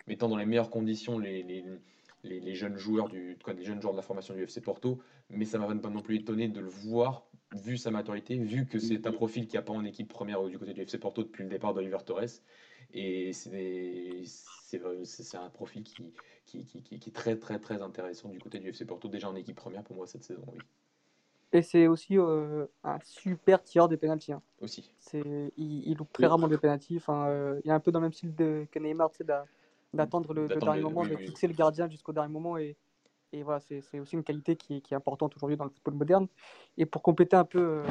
mettant 0.08 0.28
dans 0.28 0.36
les 0.36 0.44
meilleures 0.44 0.70
conditions 0.70 1.20
les 1.20 1.44
les, 2.24 2.54
jeunes 2.54 2.76
joueurs 2.76 3.08
du, 3.08 3.38
quoi, 3.42 3.54
des 3.54 3.64
jeunes 3.64 3.80
joueurs 3.80 3.92
de 3.92 3.98
la 3.98 4.02
formation 4.02 4.34
du 4.34 4.42
FC 4.42 4.60
Porto, 4.60 4.98
mais 5.30 5.44
ça 5.44 5.58
m'a 5.58 5.66
pas 5.74 5.90
non 5.90 6.02
plus 6.02 6.16
étonné 6.16 6.48
de 6.48 6.60
le 6.60 6.68
voir, 6.68 7.26
vu 7.54 7.76
sa 7.76 7.90
maturité, 7.90 8.36
vu 8.36 8.66
que 8.66 8.78
c'est 8.78 9.06
un 9.06 9.12
profil 9.12 9.46
qui 9.46 9.56
n'a 9.56 9.62
pas 9.62 9.72
en 9.72 9.84
équipe 9.84 10.08
première 10.08 10.42
du 10.44 10.58
côté 10.58 10.72
du 10.72 10.82
FC 10.82 10.98
Porto 10.98 11.22
depuis 11.22 11.44
le 11.44 11.48
départ 11.48 11.74
d'Oliver 11.74 11.98
Torres. 12.04 12.40
Et 12.92 13.32
c'est 13.32 14.26
un 15.34 15.50
profil 15.50 15.84
qui, 15.84 16.12
qui, 16.44 16.64
qui, 16.64 16.82
qui, 16.82 17.10
est 17.10 17.12
très 17.12 17.36
très 17.36 17.58
très 17.58 17.82
intéressant 17.82 18.28
du 18.28 18.38
côté 18.38 18.58
du 18.58 18.68
FC 18.68 18.84
Porto, 18.84 19.08
déjà 19.08 19.28
en 19.28 19.36
équipe 19.36 19.56
première 19.56 19.82
pour 19.82 19.96
moi 19.96 20.06
cette 20.06 20.24
saison. 20.24 20.44
Oui. 20.52 20.58
Et 21.52 21.62
c'est 21.62 21.86
aussi 21.86 22.18
euh, 22.18 22.66
un 22.82 22.98
super 23.04 23.62
tireur 23.62 23.88
de 23.88 23.94
pénalty. 23.94 24.32
Hein. 24.32 24.42
Aussi. 24.60 24.92
Il, 25.12 25.88
il 25.88 25.96
loupe 25.96 26.12
très 26.12 26.26
rarement 26.26 26.48
des 26.48 26.58
pénalty. 26.58 26.96
Enfin, 26.96 27.28
euh, 27.28 27.60
il 27.64 27.70
est 27.70 27.72
un 27.72 27.78
peu 27.78 27.92
dans 27.92 28.00
le 28.00 28.06
même 28.06 28.12
style 28.12 28.34
de, 28.34 28.66
que 28.72 28.80
Neymar, 28.80 29.12
tu 29.12 29.18
sais, 29.18 29.24
d'attendre 29.94 30.34
le, 30.34 30.48
dernier 30.48 30.82
moment, 30.82 31.04
de 31.04 31.16
fixer 31.16 31.46
le 31.46 31.54
gardien 31.54 31.88
jusqu'au 31.88 32.12
dernier 32.12 32.32
moment. 32.32 32.58
Et, 32.58 32.76
et 33.34 33.42
voilà, 33.42 33.60
c'est 33.60 33.98
aussi 33.98 34.14
une 34.14 34.22
qualité 34.22 34.54
qui, 34.54 34.80
qui 34.80 34.94
est 34.94 34.96
importante 34.96 35.34
aujourd'hui 35.36 35.56
dans 35.56 35.64
le 35.64 35.70
football 35.70 35.94
moderne. 35.94 36.28
Et 36.78 36.86
pour 36.86 37.02
compléter 37.02 37.34
un 37.34 37.44
peu, 37.44 37.58
euh, 37.58 37.84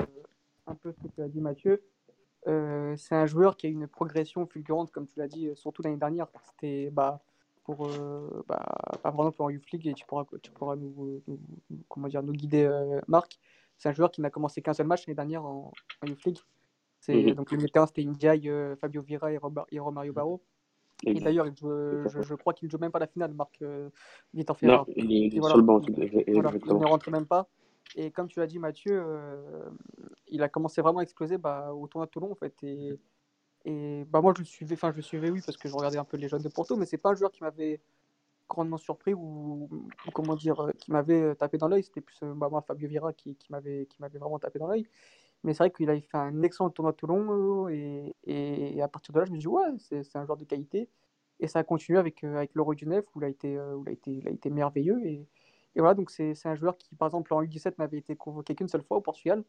un 0.68 0.76
peu 0.76 0.94
ce 0.94 1.00
que 1.00 1.08
tu 1.14 1.22
as 1.22 1.28
dit, 1.28 1.42
Mathieu, 1.42 1.84
euh, 2.48 2.96
c'est 2.96 3.16
un 3.16 3.26
joueur 3.26 3.58
qui 3.58 3.68
a 3.68 3.70
une 3.70 3.88
progression 3.88 4.46
fulgurante, 4.48 4.92
comme 4.92 5.06
tu 5.06 5.20
l'as 5.20 5.28
dit, 5.28 5.50
euh, 5.50 5.56
surtout 5.56 5.82
l'année 5.82 5.98
dernière. 5.98 6.28
C'était 6.46 6.90
bah, 6.92 7.22
pour, 7.66 7.90
bah, 8.48 8.64
par 9.02 9.14
exemple 9.14 9.42
en 9.42 9.50
Youth 9.50 9.70
League, 9.72 9.88
et 9.88 9.94
tu 9.94 10.06
pourras, 10.06 10.26
tu 10.42 10.52
pourras 10.52 10.78
nous, 10.78 11.22
comment 11.90 12.08
dire, 12.08 12.24
nous 12.24 12.34
guider, 12.34 12.70
Marc. 13.08 13.38
C'est 13.78 13.90
un 13.90 13.94
joueur 13.94 14.12
qui 14.12 14.22
n'a 14.22 14.30
commencé 14.30 14.62
qu'un 14.62 14.74
seul 14.74 14.88
match 14.88 15.08
l'année 15.08 15.16
dernière 15.16 15.46
en, 15.46 15.74
en 16.02 16.08
Youth 16.08 16.24
League. 16.26 16.40
Mhm. 17.08 17.34
Donc 17.34 17.52
le 17.52 17.58
milieu 17.58 17.70
c'était 17.86 18.04
Ndiaye, 18.06 18.50
Fabio 18.80 19.02
Vira 19.02 19.34
et, 19.34 19.40
et 19.72 19.80
Romario 19.80 20.14
Barro. 20.14 20.42
Et 21.06 21.14
d'ailleurs, 21.20 21.46
je, 21.46 22.22
je, 22.22 22.34
crois 22.36 22.54
qu'il 22.54 22.68
ne 22.68 22.72
joue 22.72 22.78
même 22.78 22.92
pas 22.92 23.00
la 23.00 23.08
finale, 23.08 23.34
Marc 23.34 23.62
euh, 23.62 23.90
Vitor 24.34 24.58
Non, 24.62 24.86
il 24.96 25.36
est 25.36 25.42
sur 25.42 25.58
le 25.58 25.64
banc. 25.64 25.82
il 25.82 26.40
ne 26.40 26.86
rentre 26.86 27.12
même 27.12 27.26
pas. 27.26 27.48
Et 27.96 28.12
comme 28.12 28.28
tu 28.28 28.40
l'as 28.40 28.48
dit, 28.48 28.60
Mathieu, 28.60 29.02
euh, 29.06 29.70
il 30.28 30.42
a 30.42 30.50
commencé 30.50 30.82
vraiment 30.82 31.00
à 31.00 31.04
exploser 31.04 31.38
bah, 31.38 31.74
au 31.74 31.88
tournoi 31.88 32.06
de 32.06 32.12
Toulon, 32.12 32.32
en 32.32 32.36
fait. 32.36 32.56
Et, 32.64 32.98
et 33.66 34.06
bah, 34.06 34.22
moi, 34.22 34.34
je 34.36 34.42
le 34.42 34.46
suivais, 34.46 34.76
enfin, 34.76 34.92
je 34.92 34.98
le 34.98 35.02
suivais, 35.02 35.30
oui, 35.30 35.42
parce 35.46 35.58
que 35.58 35.68
je 35.68 35.74
regardais 35.74 35.98
un 35.98 36.06
peu 36.06 36.18
les 36.18 36.28
jeunes 36.28 36.42
de 36.42 36.50
Porto, 36.50 36.76
mais 36.76 36.86
c'est 36.86 36.98
pas 36.98 37.12
un 37.12 37.16
joueur 37.16 37.32
qui 37.32 37.44
m'avait 37.44 37.82
grandement 38.50 38.78
surpris 38.78 39.14
ou, 39.14 39.70
comment 40.14 40.36
dire, 40.36 40.60
euh, 40.62 40.72
qui 40.78 40.92
m'avait 40.92 41.36
tapé 41.36 41.58
dans 41.58 41.68
l'œil. 41.68 41.84
C'était 41.84 42.02
plus 42.02 42.18
bah, 42.22 42.50
moi, 42.50 42.62
Fabio 42.62 42.88
Vira 42.88 43.14
qui, 43.14 43.36
qui 43.36 43.52
m'avait 43.52 43.88
vraiment 44.00 44.40
tapé 44.40 44.60
dans 44.60 44.68
l'œil. 44.68 44.88
Mais 45.44 45.54
c'est 45.54 45.64
vrai 45.64 45.72
qu'il 45.72 45.90
avait 45.90 46.02
fait 46.02 46.18
un 46.18 46.42
excellent 46.42 46.70
tournoi 46.70 46.94
de 46.94 46.98
Toulon 46.98 47.68
et, 47.68 48.16
et, 48.26 48.82
à 48.82 48.88
partir 48.88 49.14
de 49.14 49.20
là, 49.20 49.26
je 49.26 49.32
me 49.32 49.36
suis 49.36 49.42
dit, 49.42 49.48
ouais, 49.48 49.68
c'est 49.80 50.16
un 50.16 50.26
joueur 50.26 50.38
de 50.38 50.46
qualité. 50.46 50.90
Et 51.40 51.48
ça 51.48 51.60
a 51.60 51.64
continué 51.64 52.00
avec, 52.00 52.24
euh, 52.24 52.38
avec 52.38 52.56
l'Euro 52.56 52.74
du 52.74 52.86
Nef 52.86 53.06
où 53.14 53.22
il 53.22 53.26
a 53.26 53.28
été, 53.28 53.58
euh, 53.58 53.76
où 53.76 53.84
il 53.84 53.90
a 53.90 53.92
été, 53.92 54.12
il 54.12 54.28
a 54.28 54.32
été 54.32 54.50
merveilleux. 54.50 55.06
Et, 55.06 55.28
et 55.76 55.80
voilà, 55.80 55.94
donc 55.96 56.10
c'est 56.10 56.34
un 56.46 56.56
joueur 56.56 56.78
qui, 56.78 56.96
par 56.96 57.08
exemple, 57.08 57.34
en 57.34 57.44
U17 57.44 57.74
n'avait 57.80 57.98
été 57.98 58.16
convoqué 58.16 58.56
qu'une 58.56 58.70
seule 58.70 58.84
fois 58.84 58.98
au 58.98 59.02
Portugal. 59.02 59.44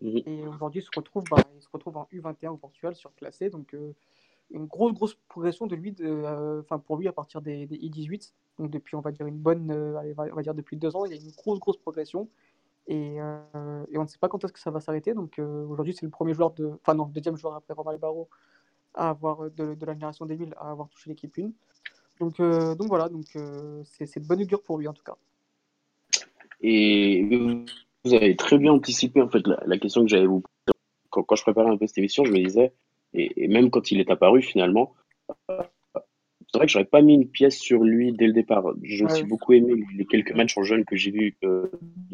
Mhm. 0.00 0.22
Et 0.26 0.46
aujourd'hui, 0.46 0.80
il 0.80 0.84
se 0.84 0.90
retrouve, 0.96 1.24
bah, 1.30 1.36
il 1.54 1.62
se 1.62 1.68
retrouve 1.70 1.98
en 1.98 2.08
U21 2.12 2.50
au 2.50 2.56
Portugal, 2.56 2.94
surclassé. 2.94 3.50
Donc, 3.50 3.74
euh, 3.74 3.92
une 4.50 4.66
grosse, 4.66 4.94
grosse 4.94 5.14
progression 5.28 5.66
de 5.66 5.76
lui, 5.76 5.94
enfin 6.60 6.78
pour 6.78 6.96
lui 6.96 7.06
à 7.06 7.12
partir 7.12 7.42
des, 7.42 7.66
des 7.66 7.76
I18. 7.76 8.32
Donc, 8.58 8.70
depuis, 8.70 8.96
on 8.96 9.00
va 9.00 9.12
dire, 9.12 9.26
une 9.26 9.38
bonne, 9.38 9.70
on 9.70 10.34
va 10.34 10.42
dire 10.42 10.54
depuis 10.54 10.76
deux 10.76 10.96
ans, 10.96 11.04
il 11.04 11.12
y 11.12 11.18
a 11.18 11.20
une 11.20 11.30
grosse, 11.32 11.60
grosse 11.60 11.76
progression. 11.76 12.28
Euh, 12.88 13.84
et, 13.90 13.98
on 13.98 14.02
ne 14.02 14.08
sait 14.08 14.18
pas 14.18 14.28
quand 14.28 14.42
est-ce 14.44 14.52
que 14.52 14.58
ça 14.58 14.70
va 14.70 14.80
s'arrêter. 14.80 15.14
Donc 15.14 15.38
euh, 15.38 15.66
aujourd'hui, 15.66 15.94
c'est 15.94 16.06
le 16.06 16.10
premier 16.10 16.34
joueur 16.34 16.52
de. 16.52 16.72
Enfin, 16.80 16.94
non, 16.94 17.06
deuxième 17.06 17.36
joueur 17.36 17.54
après 17.54 17.74
Romain 17.74 17.96
Barreau 17.96 18.28
à 18.94 19.10
avoir, 19.10 19.44
euh, 19.44 19.50
de, 19.50 19.86
la 19.86 19.92
génération 19.92 20.26
2000 20.26 20.54
à 20.56 20.70
avoir 20.70 20.88
touché 20.88 21.10
l'équipe 21.10 21.38
1. 21.38 21.50
Donc, 22.18 22.36
donc 22.38 22.88
voilà, 22.88 23.08
donc 23.08 23.24
c'est 23.84 24.18
de 24.18 24.26
bonne 24.26 24.42
augure 24.42 24.62
pour 24.62 24.76
lui 24.76 24.86
en 24.86 24.92
tout 24.92 25.02
cas. 25.02 25.16
Et 26.60 27.24
vous 28.04 28.12
avez 28.12 28.36
très 28.36 28.58
bien 28.58 28.72
anticipé 28.72 29.22
en 29.22 29.28
fait 29.30 29.42
la, 29.46 29.78
question 29.78 30.02
que 30.02 30.08
j'avais 30.08 30.26
vous 30.26 30.42
quand, 31.08 31.22
quand, 31.22 31.36
je 31.36 31.42
préparais 31.42 31.70
un 31.70 31.78
peu 31.78 31.86
cette 31.86 31.96
émission, 31.96 32.26
je 32.26 32.32
me 32.32 32.44
disais, 32.44 32.74
et 33.14 33.48
même 33.48 33.70
quand 33.70 33.90
il 33.90 34.00
est 34.00 34.10
apparu 34.10 34.42
finalement, 34.42 34.94
c'est 36.50 36.58
vrai 36.58 36.66
que 36.66 36.72
j'aurais 36.72 36.84
pas 36.84 37.00
mis 37.00 37.14
une 37.14 37.28
pièce 37.28 37.58
sur 37.58 37.82
lui 37.84 38.12
dès 38.12 38.26
le 38.26 38.32
départ. 38.32 38.64
J'ai 38.82 39.04
aussi 39.04 39.22
beaucoup 39.22 39.52
aimé 39.52 39.84
les 39.96 40.04
quelques 40.04 40.32
matchs 40.32 40.58
en 40.58 40.64
jeune 40.64 40.84
que 40.84 40.96
j'ai 40.96 41.12
vus. 41.12 41.36
Euh, 41.44 41.68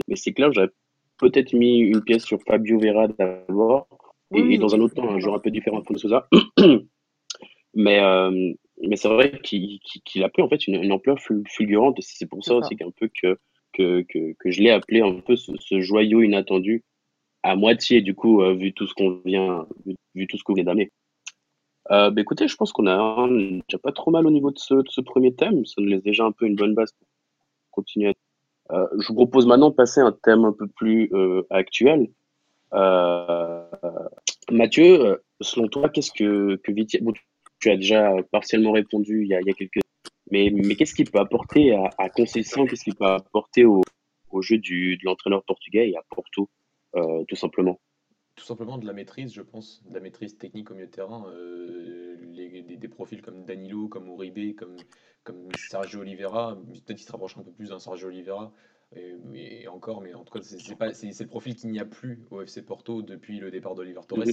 mais 0.09 0.17
c'est 0.17 0.33
clair, 0.33 0.53
j'aurais 0.53 0.71
peut-être 1.19 1.55
mis 1.55 1.79
une 1.79 2.03
pièce 2.03 2.25
sur 2.25 2.39
Fabio 2.47 2.79
Vera 2.79 3.09
d'abord. 3.09 3.89
et, 4.35 4.59
dans 4.59 4.75
un 4.75 4.81
autre 4.81 4.95
temps, 4.95 5.09
un 5.09 5.19
joueur 5.21 5.37
un 5.37 5.39
peu 5.39 5.51
différent 5.51 5.83
de 5.89 5.99
Souza. 5.99 6.29
mais 7.75 8.01
euh, 8.01 8.53
mais 8.83 8.97
c'est 8.97 9.09
vrai 9.09 9.41
qu'il 9.43 9.81
a 10.23 10.29
pris 10.29 10.43
en 10.43 10.49
fait 10.51 10.67
une, 10.67 10.93
ampleur 10.93 11.19
fulgurante. 11.19 11.97
C'est 12.01 12.27
pour 12.27 12.45
ça, 12.45 12.55
aussi 12.57 12.77
qu'un 12.77 12.91
peu 12.91 13.09
que, 13.23 13.39
que, 13.73 14.05
que, 14.39 14.51
je 14.51 14.61
l'ai 14.61 14.71
appelé 14.71 15.01
un 15.01 15.15
peu 15.15 15.37
ce, 15.37 15.81
joyau 15.81 16.21
inattendu 16.21 16.85
à 17.43 17.57
moitié 17.57 18.03
du 18.03 18.15
coup 18.15 18.43
euh, 18.43 18.55
vu 18.55 18.73
tout 18.73 18.87
ce 18.87 18.95
qu'on 18.95 19.21
vient 19.25 19.67
vu, 20.15 20.27
tout 20.27 20.37
ce 20.37 20.45
qu'on 20.45 20.53
vient 20.53 20.65
d'amener. 20.65 20.91
Euh, 21.91 22.11
bah, 22.11 22.21
écoutez, 22.21 22.49
je 22.49 22.57
pense 22.57 22.73
qu'on 22.73 22.87
a 22.87 23.29
déjà 23.29 23.79
pas 23.83 23.93
trop 23.93 24.11
mal 24.11 24.27
au 24.27 24.31
niveau 24.31 24.51
de 24.51 24.59
ce, 24.59 24.75
de 24.75 24.89
ce, 24.89 25.01
premier 25.01 25.35
thème. 25.35 25.65
Ça 25.67 25.81
nous 25.81 25.89
laisse 25.89 26.03
déjà 26.03 26.25
un 26.25 26.33
peu 26.33 26.47
une 26.47 26.57
bonne 26.57 26.75
base 26.75 26.93
pour 26.93 27.07
continuer. 27.71 28.15
Euh, 28.73 28.87
je 28.99 29.09
vous 29.09 29.15
propose 29.15 29.47
maintenant 29.47 29.71
de 29.71 29.75
passer 29.75 30.01
à 30.01 30.07
un 30.07 30.13
thème 30.13 30.45
un 30.45 30.53
peu 30.53 30.67
plus 30.67 31.09
euh, 31.13 31.43
actuel. 31.51 32.09
Euh, 32.75 33.63
Mathieu, 34.51 35.23
selon 35.41 35.69
toi, 35.69 35.89
qu'est-ce 35.89 36.11
que, 36.11 36.57
que 36.57 37.03
bon, 37.03 37.13
tu 37.61 37.71
as 37.71 37.77
déjà 37.77 38.13
partiellement 38.33 38.73
répondu 38.73 39.23
il 39.23 39.29
y 39.29 39.35
a, 39.35 39.41
il 39.41 39.47
y 39.47 39.51
a 39.51 39.55
quelques 39.55 39.81
mais, 40.31 40.51
mais 40.53 40.75
qu'est-ce 40.75 40.95
qu'il 40.95 41.11
peut 41.11 41.19
apporter 41.19 41.75
à, 41.75 41.91
à 41.99 42.09
Qu'est-ce 42.09 42.83
qu'il 42.83 42.95
peut 42.97 43.07
apporter 43.07 43.65
au, 43.65 43.83
au 44.31 44.43
jeu 44.43 44.59
du, 44.59 44.97
de 44.97 45.05
l'entraîneur 45.05 45.43
portugais 45.45 45.91
et 45.91 45.97
à 45.97 46.03
Porto, 46.11 46.49
euh, 46.97 47.25
tout 47.29 47.37
simplement? 47.37 47.79
Tout 48.37 48.45
simplement 48.45 48.79
de 48.79 48.87
la 48.87 48.93
maîtrise, 48.93 49.33
je 49.33 49.43
pense, 49.43 49.83
de 49.89 49.95
la 49.95 50.01
maîtrise 50.01 50.37
technique 50.37 50.71
au 50.71 50.75
milieu 50.75 50.87
de 50.87 50.93
terrain. 50.93 51.27
Euh, 51.31 52.17
des, 52.77 52.89
profils 52.89 53.23
comme 53.23 53.45
Danilo, 53.45 53.89
comme 53.89 54.09
Uribe, 54.09 54.55
comme, 54.57 54.77
comme 55.25 55.49
Sergio 55.57 56.01
Oliveira, 56.01 56.57
peut-être 56.57 56.97
qu'il 56.97 57.07
se 57.07 57.13
rapproche 57.13 57.37
un 57.39 57.43
peu 57.43 57.51
plus 57.51 57.71
d'un 57.71 57.79
Sergio 57.79 58.09
Oliveira, 58.09 58.53
et, 58.95 59.67
encore, 59.69 60.01
mais 60.01 60.15
en 60.15 60.23
tout 60.25 60.39
cas, 60.39 60.43
c'est 60.43 61.21
le 61.21 61.27
profil 61.27 61.57
qu'il 61.57 61.71
n'y 61.71 61.81
a 61.81 61.85
plus 61.85 62.25
au 62.31 62.43
FC 62.43 62.63
Porto 62.63 63.03
depuis 63.03 63.41
le 63.41 63.51
départ 63.51 63.75
d'Oliver 63.75 64.01
Torres. 64.07 64.25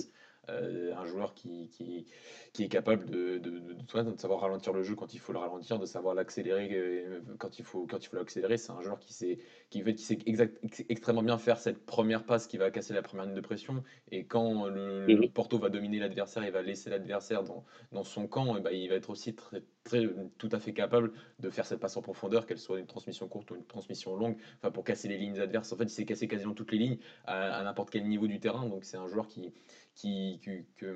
Euh, 0.50 0.94
un 0.98 1.06
joueur 1.06 1.34
qui, 1.34 1.70
qui, 1.70 2.06
qui, 2.52 2.64
est 2.66 2.68
capable 2.68 3.10
de, 3.10 3.38
de, 3.38 3.60
de, 3.60 4.18
savoir 4.18 4.42
ralentir 4.42 4.74
le 4.74 4.84
jeu 4.84 4.94
quand 4.94 5.14
il 5.14 5.20
faut 5.20 5.32
le 5.32 5.40
ralentir, 5.40 5.80
de 5.80 5.86
savoir 5.86 6.16
l'accélérer 6.16 6.70
euh, 6.74 7.22
quand 7.38 7.60
il 7.60 7.64
faut, 7.64 7.88
quand 7.88 8.04
il 8.04 8.08
faut 8.08 8.18
l'accélérer. 8.18 8.58
C'est 8.58 8.74
un 8.74 8.82
joueur 8.82 9.00
qui 9.00 9.14
sait, 9.14 9.40
qui, 9.70 9.82
qui 9.82 10.04
sait 10.04 10.18
exact, 10.26 10.60
extrêmement 10.90 11.24
bien 11.24 11.38
faire 11.38 11.60
cette 11.60 11.86
première 11.86 12.26
passe 12.26 12.48
qui 12.48 12.58
va 12.58 12.72
casser 12.72 12.94
la 12.94 13.02
première 13.02 13.26
ligne 13.26 13.36
de 13.36 13.42
pression. 13.42 13.86
Et 14.12 14.26
quand 14.26 14.68
le, 14.68 15.08
mhm. 15.08 15.30
Porto 15.30 15.58
va 15.58 15.70
dominer 15.70 16.00
l'adversaire, 16.00 16.44
il 16.44 16.52
va 16.52 16.62
laisser 16.62 16.90
l'adversaire 16.90 17.44
dans, 17.44 17.64
dans, 17.94 18.04
son 18.04 18.28
camp, 18.28 18.58
et 18.58 18.60
bah, 18.60 18.74
il 18.74 18.90
va 18.90 18.96
être 18.96 19.12
aussi 19.12 19.34
très, 19.34 19.64
très, 19.86 20.10
tout 20.38 20.50
à 20.52 20.60
fait 20.60 20.74
capable 20.74 21.14
de 21.40 21.50
faire 21.50 21.66
cette 21.66 21.80
passe 21.80 21.96
en 21.96 22.02
profondeur, 22.02 22.46
qu'elle 22.46 22.60
soit 22.60 22.80
une 22.80 22.86
transmission 22.86 23.30
courte 23.30 23.52
ou 23.52 23.56
une 23.56 23.66
transmission 23.66 24.18
longue, 24.18 24.36
enfin 24.58 24.72
pour 24.72 24.84
casser 24.84 25.08
les 25.08 25.18
lignes 25.18 25.40
adverses. 25.40 25.72
En 25.72 25.78
fait, 25.78 25.86
il 25.86 25.90
sait 25.90 26.04
casser 26.04 26.28
quasiment 26.28 26.54
toutes 26.54 26.74
les 26.74 26.80
lignes 26.80 26.98
à, 27.24 27.60
à 27.60 27.64
n'importe 27.64 27.92
quel 27.92 28.06
niveau 28.06 28.28
du 28.28 28.42
terrain. 28.42 28.68
Donc 28.68 28.84
c'est 28.84 28.98
un 28.98 29.08
joueur 29.08 29.28
qui 29.28 29.54
qui, 29.96 30.40
que, 30.78 30.96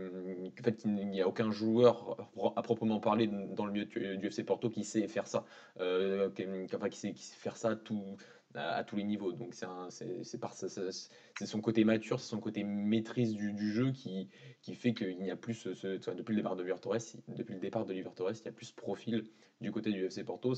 fait, 0.63 0.83
il 0.85 1.09
n'y 1.09 1.21
a 1.21 1.27
aucun 1.27 1.51
joueur 1.51 2.29
à 2.55 2.61
proprement 2.61 2.99
parler 2.99 3.27
dans 3.27 3.65
le 3.65 3.71
milieu 3.71 3.85
du, 3.85 4.27
FC 4.27 4.43
Porto 4.43 4.69
qui 4.69 4.83
sait 4.83 5.07
faire 5.07 5.27
ça, 5.27 5.45
euh, 5.79 6.29
qui, 6.31 6.45
enfin, 6.73 6.89
qui, 6.89 6.97
sait, 6.97 7.13
faire 7.15 7.57
ça 7.57 7.75
tout, 7.75 8.17
à, 8.55 8.83
tous 8.83 8.95
les 8.95 9.03
niveaux. 9.03 9.31
Donc 9.33 9.53
c'est 9.53 10.39
par 10.39 10.53
c'est 10.53 11.45
son 11.45 11.61
côté 11.61 11.83
mature, 11.83 12.19
c'est 12.19 12.29
son 12.29 12.39
côté 12.39 12.63
maîtrise 12.63 13.35
du, 13.35 13.53
du, 13.53 13.71
jeu 13.71 13.91
qui, 13.91 14.29
qui 14.61 14.75
fait 14.75 14.93
qu'il 14.93 15.19
n'y 15.19 15.31
a 15.31 15.35
plus 15.35 15.53
ce, 15.73 16.11
depuis 16.13 16.33
le 16.33 16.41
départ 16.41 16.55
de 16.55 16.63
Torres, 16.73 16.97
depuis 17.27 17.53
le 17.53 17.59
départ 17.59 17.85
de 17.85 18.01
Torres, 18.15 18.31
il 18.31 18.45
y 18.45 18.49
a 18.49 18.51
plus 18.51 18.71
profil 18.71 19.25
du 19.61 19.71
côté 19.71 19.91
du 19.91 20.05
FC 20.05 20.23
Porto. 20.23 20.53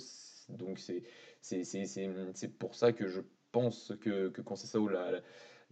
Donc 0.50 0.80
c'est 0.80 1.04
c'est 1.42 2.58
pour 2.58 2.76
ça 2.76 2.94
que 2.94 3.08
je 3.08 3.22
pense 3.52 3.94
que 4.02 4.30
que 4.30 4.42
Conceição 4.42 4.88
l'a 4.88 5.22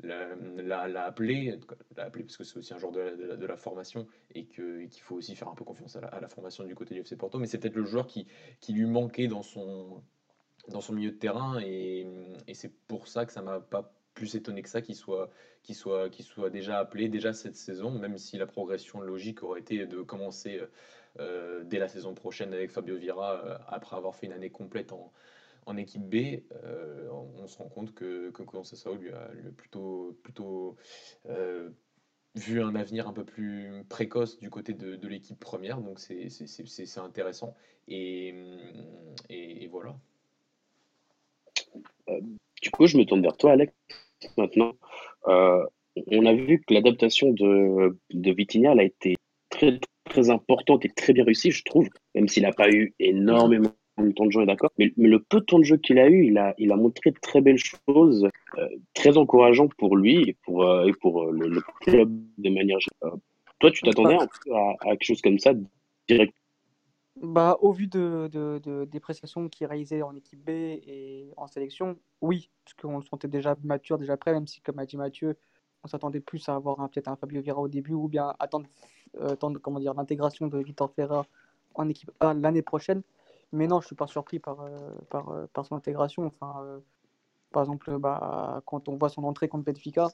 l'a 0.03 1.03
appelé, 1.05 1.59
appelé 1.97 2.23
parce 2.23 2.37
que 2.37 2.43
c'est 2.43 2.57
aussi 2.57 2.73
un 2.73 2.77
genre 2.77 2.91
de, 2.91 3.35
de, 3.35 3.45
la 3.45 3.57
formation 3.57 4.07
et 4.33 4.45
qu'il 4.45 5.01
faut 5.01 5.15
aussi 5.15 5.35
faire 5.35 5.47
un 5.47 5.55
peu 5.55 5.63
confiance 5.63 5.95
à 5.95 6.19
la, 6.19 6.27
formation 6.27 6.63
du 6.63 6.75
côté 6.75 6.93
du 6.93 7.01
FC 7.01 7.15
Porto. 7.15 7.39
Mais 7.39 7.47
c'est 7.47 7.57
peut-être 7.57 7.75
le 7.75 7.85
joueur 7.85 8.07
qui, 8.07 8.27
qui 8.59 8.73
lui 8.73 8.85
manquait 8.85 9.27
dans 9.27 9.43
son, 9.43 10.03
dans 10.69 10.81
son 10.81 10.93
milieu 10.93 11.11
de 11.11 11.17
terrain 11.17 11.59
et, 11.59 12.05
et 12.47 12.53
c'est 12.53 12.73
pour 12.87 13.07
ça 13.07 13.25
que 13.25 13.33
ça 13.33 13.41
m'a 13.41 13.59
pas 13.59 13.93
plus 14.13 14.35
étonné 14.35 14.63
que 14.63 14.69
ça 14.69 14.81
qu'il 14.81 14.95
soit, 14.95 15.29
qu'il 15.61 15.75
soit, 15.75 16.09
qu'il 16.09 16.25
soit 16.25 16.49
déjà 16.49 16.79
appelé 16.79 17.07
déjà 17.07 17.33
cette 17.33 17.55
saison, 17.55 17.91
même 17.91 18.17
si 18.17 18.37
la 18.37 18.47
progression 18.47 18.99
logique 18.99 19.43
aurait 19.43 19.59
été 19.59 19.85
de 19.85 20.01
commencer 20.01 20.59
euh, 21.19 21.63
dès 21.63 21.77
la 21.77 21.87
saison 21.87 22.15
prochaine 22.15 22.53
avec 22.53 22.71
Fabio 22.71 22.97
Vira 22.97 23.43
euh, 23.45 23.57
après 23.67 23.95
avoir 23.95 24.15
fait 24.15 24.25
une 24.25 24.33
année 24.33 24.49
complète 24.49 24.91
en, 24.91 25.11
en 25.67 25.75
équipe 25.75 26.03
B, 26.03 26.41
euh, 26.63 27.09
on, 27.11 27.45
se 27.45 27.57
rend 27.57 27.67
compte 27.67 27.93
que, 27.93 28.31
que 28.31 28.43
Sao 28.63 28.95
lui 28.95 29.11
a, 29.11 29.29
plutôt, 29.57 30.17
plutôt 30.23 30.77
euh, 31.27 31.69
vu 32.35 32.61
un 32.61 32.73
avenir 32.75 33.07
un 33.07 33.13
peu 33.13 33.25
plus 33.25 33.83
précoce 33.89 34.39
du 34.39 34.49
côté 34.49 34.73
de, 34.73 35.07
l'équipe 35.07 35.39
première, 35.39 35.81
donc 35.81 35.99
c'est 35.99 36.97
intéressant. 36.97 37.53
Et, 37.89 38.33
et, 39.29 39.67
voilà. 39.67 39.97
Euh, 42.09 42.21
du 42.61 42.71
coup, 42.71 42.87
je 42.87 42.97
me 42.97 43.03
tourne 43.03 43.21
vers 43.21 43.35
toi, 43.35 43.51
Alex, 43.51 43.73
maintenant. 44.37 44.73
on 45.25 46.25
a 46.25 46.33
vu 46.33 46.61
que 46.61 46.73
l'adaptation 46.73 47.33
de, 47.33 47.99
de 48.11 48.31
Vitinha 48.31 48.71
a 48.71 48.83
été 48.83 49.15
très, 49.49 49.79
très 50.05 50.29
importante 50.29 50.85
et 50.85 50.89
très 50.89 51.11
bien 51.11 51.25
réussie, 51.25 51.51
je 51.51 51.63
trouve, 51.65 51.89
même 52.15 52.29
s'il 52.29 52.43
n'a 52.43 52.53
pas 52.53 52.69
eu 52.69 52.95
énormément 52.99 53.73
le 54.03 54.13
temps 54.13 54.25
de 54.25 54.31
jeu 54.31 54.41
est 54.41 54.45
d'accord. 54.45 54.71
Mais, 54.77 54.91
le 54.97 55.19
peu 55.19 55.39
de 55.39 55.45
temps 55.45 55.59
de 55.59 55.63
jeu 55.63 55.77
qu'il 55.77 55.99
a 55.99 56.07
eu, 56.07 56.25
il 56.25 56.37
a, 56.37 56.53
il 56.57 56.71
a 56.71 56.75
montré 56.75 57.11
de 57.11 57.19
très 57.19 57.41
belles 57.41 57.57
choses, 57.57 58.27
euh, 58.57 58.67
très 58.93 59.17
encourageantes 59.17 59.73
pour 59.75 59.97
lui 59.97 60.29
et 60.29 60.37
pour, 60.43 60.63
euh, 60.63 60.85
et 60.85 60.93
pour 60.93 61.23
euh, 61.23 61.31
le, 61.31 61.61
club 61.81 62.11
de 62.37 62.49
manière 62.49 62.79
générale. 62.79 63.19
toi, 63.59 63.71
tu 63.71 63.83
t'attendais 63.83 64.17
peu 64.17 64.55
à, 64.55 64.75
quelque 64.81 65.03
chose 65.03 65.21
comme 65.21 65.39
ça 65.39 65.53
direct? 66.07 66.33
Bah, 67.21 67.57
Au 67.61 67.71
vu 67.71 67.87
de, 67.87 68.29
de, 68.31 68.85
des 68.85 68.99
prestations 68.99 69.49
qu'il 69.49 69.65
réalisait 69.65 70.03
en 70.03 70.15
équipe 70.15 70.45
B 70.45 70.49
et 70.49 71.31
en 71.35 71.47
sélection, 71.47 71.97
oui, 72.21 72.49
parce 72.63 72.75
qu'on 72.75 72.97
le 72.97 73.03
sentait 73.03 73.27
déjà 73.27 73.55
mature, 73.63 73.97
déjà 73.97 74.17
prêt, 74.17 74.33
même 74.33 74.45
si, 74.45 74.61
comme 74.61 74.77
a 74.77 74.85
dit 74.85 74.97
Mathieu, 74.97 75.35
on 75.83 75.87
s'attendait 75.87 76.19
plus 76.19 76.47
à 76.47 76.55
avoir 76.55 76.77
peut-être 76.89 77.07
un 77.07 77.15
Fabio 77.15 77.41
Vieira 77.41 77.59
au 77.59 77.67
début 77.67 77.93
ou 77.93 78.07
bien 78.07 78.35
attendre, 78.37 78.67
attendre 79.19 79.59
comment 79.59 79.79
dire, 79.79 79.95
l'intégration 79.95 80.47
de 80.47 80.59
Victor 80.59 80.91
Ferra 80.91 81.25
en 81.73 81.89
équipe 81.89 82.11
A 82.19 82.35
l'année 82.35 82.61
prochaine. 82.61 83.01
Mais 83.53 83.67
non, 83.67 83.79
je 83.81 83.87
suis 83.87 83.95
pas 83.95 84.07
surpris 84.07 84.39
par, 84.39 84.61
euh, 84.61 84.77
par, 85.09 85.29
euh, 85.29 85.47
par 85.53 85.65
son 85.65 85.75
intégration. 85.75 86.25
Enfin, 86.25 86.61
euh, 86.63 86.79
par 87.51 87.63
exemple, 87.63 87.97
bah, 87.97 88.61
quand 88.65 88.89
on 88.89 88.97
voit 88.97 89.09
son 89.09 89.23
entrée 89.23 89.47
contre 89.47 89.65
Benfica, 89.65 90.09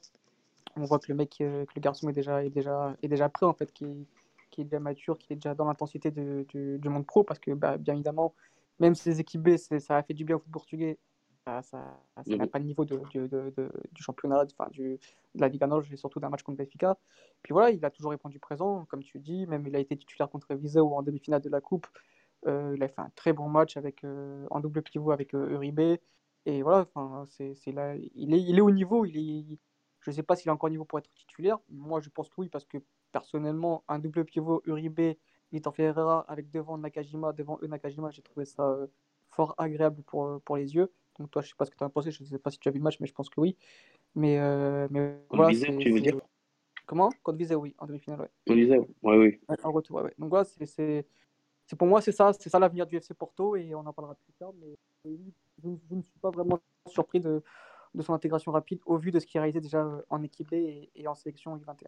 on 0.76 0.86
voit 0.86 1.00
que 1.00 1.06
le 1.10 1.16
mec, 1.16 1.36
que 1.40 1.66
le 1.76 1.82
garçon 1.82 2.10
est 2.10 2.14
déjà, 2.14 2.44
est 2.44 2.50
déjà, 2.50 2.96
est 3.02 3.08
déjà 3.08 3.30
prêt, 3.30 3.46
en 3.46 3.54
fait, 3.54 3.72
qui, 3.74 4.08
qui 4.52 4.62
est 4.62 4.64
déjà 4.66 4.80
mature, 4.80 5.18
qui 5.18 5.34
est 5.34 5.36
déjà 5.36 5.56
dans 5.56 5.66
l'intensité 5.66 6.12
du, 6.12 6.46
du, 6.52 6.90
monde 6.90 7.06
pro, 7.06 7.24
parce 7.24 7.40
que 7.40 7.52
bien 7.78 7.94
évidemment, 7.96 8.34
même 8.80 8.96
si 8.96 9.10
les 9.10 9.20
équipes 9.20 9.42
B, 9.42 9.58
ça 9.58 9.98
a 9.98 10.04
fait 10.04 10.14
du 10.14 10.26
bien 10.26 10.38
au 10.38 10.40
foot 10.40 10.52
portugais, 10.52 10.98
ça 11.46 11.98
n'a 12.28 12.48
pas 12.48 12.60
le 12.60 12.66
niveau 12.66 12.86
de, 12.86 13.00
de, 13.14 13.28
de, 13.28 13.72
du 13.92 14.02
championnat, 14.02 14.46
enfin, 14.58 14.70
du, 14.72 15.00
de 15.36 15.42
la 15.42 15.48
Liga 15.48 15.68
Nord, 15.68 15.84
et 15.92 15.98
surtout 15.98 16.20
d'un 16.20 16.30
match 16.30 16.44
contre 16.44 16.58
Benfica. 16.58 16.98
Puis 17.42 17.54
voilà, 17.54 17.72
il 17.72 17.84
a 17.84 17.90
toujours 17.90 18.12
répondu 18.12 18.40
présent, 18.40 18.86
comme 18.86 19.04
tu 19.04 19.20
dis, 19.20 19.46
même 19.48 19.66
il 19.68 19.76
a 19.76 19.80
été 19.80 19.98
titulaire 19.98 20.30
contre 20.30 20.54
Viseu 20.56 20.82
en 20.82 21.02
demi-finale 21.02 21.42
de 21.42 21.50
la 21.50 21.62
Coupe. 21.62 21.88
Euh, 22.48 22.74
il 22.76 22.84
a 22.84 22.88
fait 22.88 23.02
un 23.02 23.12
très 23.16 23.34
bon 23.34 23.48
match 23.48 23.78
avec, 23.78 24.04
euh, 24.04 24.46
en 24.52 24.60
double 24.60 24.82
pivot 24.82 25.12
avec 25.12 25.34
euh, 25.34 25.50
Uribe. 25.50 25.98
Et 26.46 26.62
voilà, 26.62 26.88
c'est, 27.28 27.54
c'est 27.56 27.72
là, 27.72 27.96
il, 27.96 28.34
est, 28.34 28.42
il 28.42 28.58
est 28.58 28.62
au 28.62 28.72
niveau. 28.72 29.06
Il 29.06 29.18
est, 29.18 29.58
je 30.02 30.12
ne 30.12 30.16
sais 30.16 30.24
pas 30.24 30.36
s'il 30.36 30.50
est 30.50 30.52
encore 30.52 30.68
au 30.68 30.72
niveau 30.72 30.86
pour 30.86 31.00
être 31.00 31.10
titulaire. 31.14 31.58
Moi, 31.70 32.02
je 32.02 32.10
pense 32.10 32.30
que 32.30 32.36
oui, 32.38 32.50
parce 32.50 32.66
que 32.66 32.78
personnellement, 33.12 33.84
un 33.88 34.00
double 34.00 34.26
pivot 34.26 34.62
Uribe, 34.66 35.16
Vitor 35.52 35.74
Ferreira 35.74 36.26
avec 36.28 36.50
devant 36.50 36.78
Nakajima, 36.78 37.32
devant 37.32 37.60
eux 37.62 37.68
Nakajima, 37.68 38.10
j'ai 38.12 38.22
trouvé 38.22 38.46
ça 38.46 38.78
fort 39.30 39.56
agréable 39.58 40.04
pour, 40.04 40.42
pour 40.42 40.58
les 40.58 40.76
yeux. 40.76 40.92
Donc 41.18 41.32
toi, 41.32 41.42
je 41.42 41.50
sais 41.50 41.56
pas 41.56 41.66
ce 41.66 41.72
que 41.72 41.78
tu 41.78 41.84
as 41.84 41.90
pensé, 41.90 42.12
je 42.12 42.24
ne 42.24 42.28
sais 42.28 42.40
pas 42.40 42.50
si 42.50 42.58
tu 42.58 42.68
as 42.68 42.72
vu 42.72 42.80
le 42.80 42.84
match, 42.84 43.00
mais 43.00 43.08
je 43.08 43.14
pense 43.14 43.30
que 43.30 43.40
oui. 43.40 43.56
Mais, 44.16 44.38
mais 44.90 45.16
voilà, 45.30 45.56
tu 45.56 45.92
veux 45.92 46.02
dire? 46.02 46.20
Comment? 46.86 47.10
Contre 47.24 47.38
Viseu, 47.38 47.56
oui, 47.56 47.74
en 47.78 47.86
demi-finale, 47.86 48.20
ouais. 48.22 48.30
Contre 48.46 48.60
Viseu, 48.60 48.80
oui, 49.04 49.16
oui. 49.16 49.40
En 49.64 49.72
retour, 49.72 50.02
ouais, 50.02 50.14
Donc 50.18 50.30
voilà, 50.30 50.44
c'est 50.44 50.66
c'est 50.66 51.06
pour 51.78 51.88
moi, 51.88 52.02
c'est 52.02 52.12
ça, 52.12 52.32
c'est 52.34 52.50
ça 52.50 52.60
l'avenir 52.60 52.86
du 52.86 52.98
FC 52.98 53.14
Porto 53.14 53.56
et 53.56 53.74
on 53.76 53.80
en 53.80 53.94
parlera 53.94 54.16
plus 54.16 54.34
tard. 54.34 54.52
Mais 54.60 54.76
je, 55.06 55.96
ne 55.96 56.02
suis 56.02 56.20
pas 56.22 56.30
vraiment 56.30 56.60
surpris 56.88 57.20
de, 57.20 57.42
de, 57.94 58.02
son 58.02 58.14
intégration 58.14 58.52
rapide 58.52 58.80
au 58.86 58.98
vu 58.98 59.12
de 59.12 59.20
ce 59.20 59.26
qu'il 59.26 59.40
a 59.40 59.42
réalisé 59.42 59.62
déjà 59.62 59.88
en 60.10 60.24
équipe 60.24 60.50
B 60.50 60.54
et, 60.54 61.08
en 61.08 61.16
sélection 61.16 61.58
U21. 61.58 61.88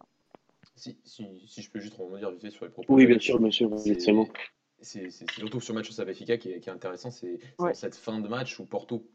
Si, 0.76 0.98
si, 1.04 1.26
si, 1.48 1.62
je 1.62 1.70
peux 1.70 1.80
juste 1.80 1.96
rebondir 1.96 2.32
vite 2.32 2.52
sur 2.52 2.66
les 2.66 2.72
propos. 2.72 2.94
Oui, 2.94 3.06
bien 3.06 3.20
sûr, 3.20 3.40
bien 3.40 3.52
sûr, 3.52 3.70
c'est 4.82 5.10
surtout 5.10 5.62
sur 5.62 5.74
le 5.74 5.80
match 5.80 5.92
au 5.92 6.06
Benfica 6.06 6.38
qui 6.38 6.52
est, 6.52 6.60
qui 6.60 6.70
est 6.70 6.72
intéressant, 6.72 7.12
c'est 7.12 7.40
cette 7.74 7.96
fin 7.96 8.20
de 8.20 8.28
match 8.28 8.60
où 8.60 8.66
Porto 8.66 9.08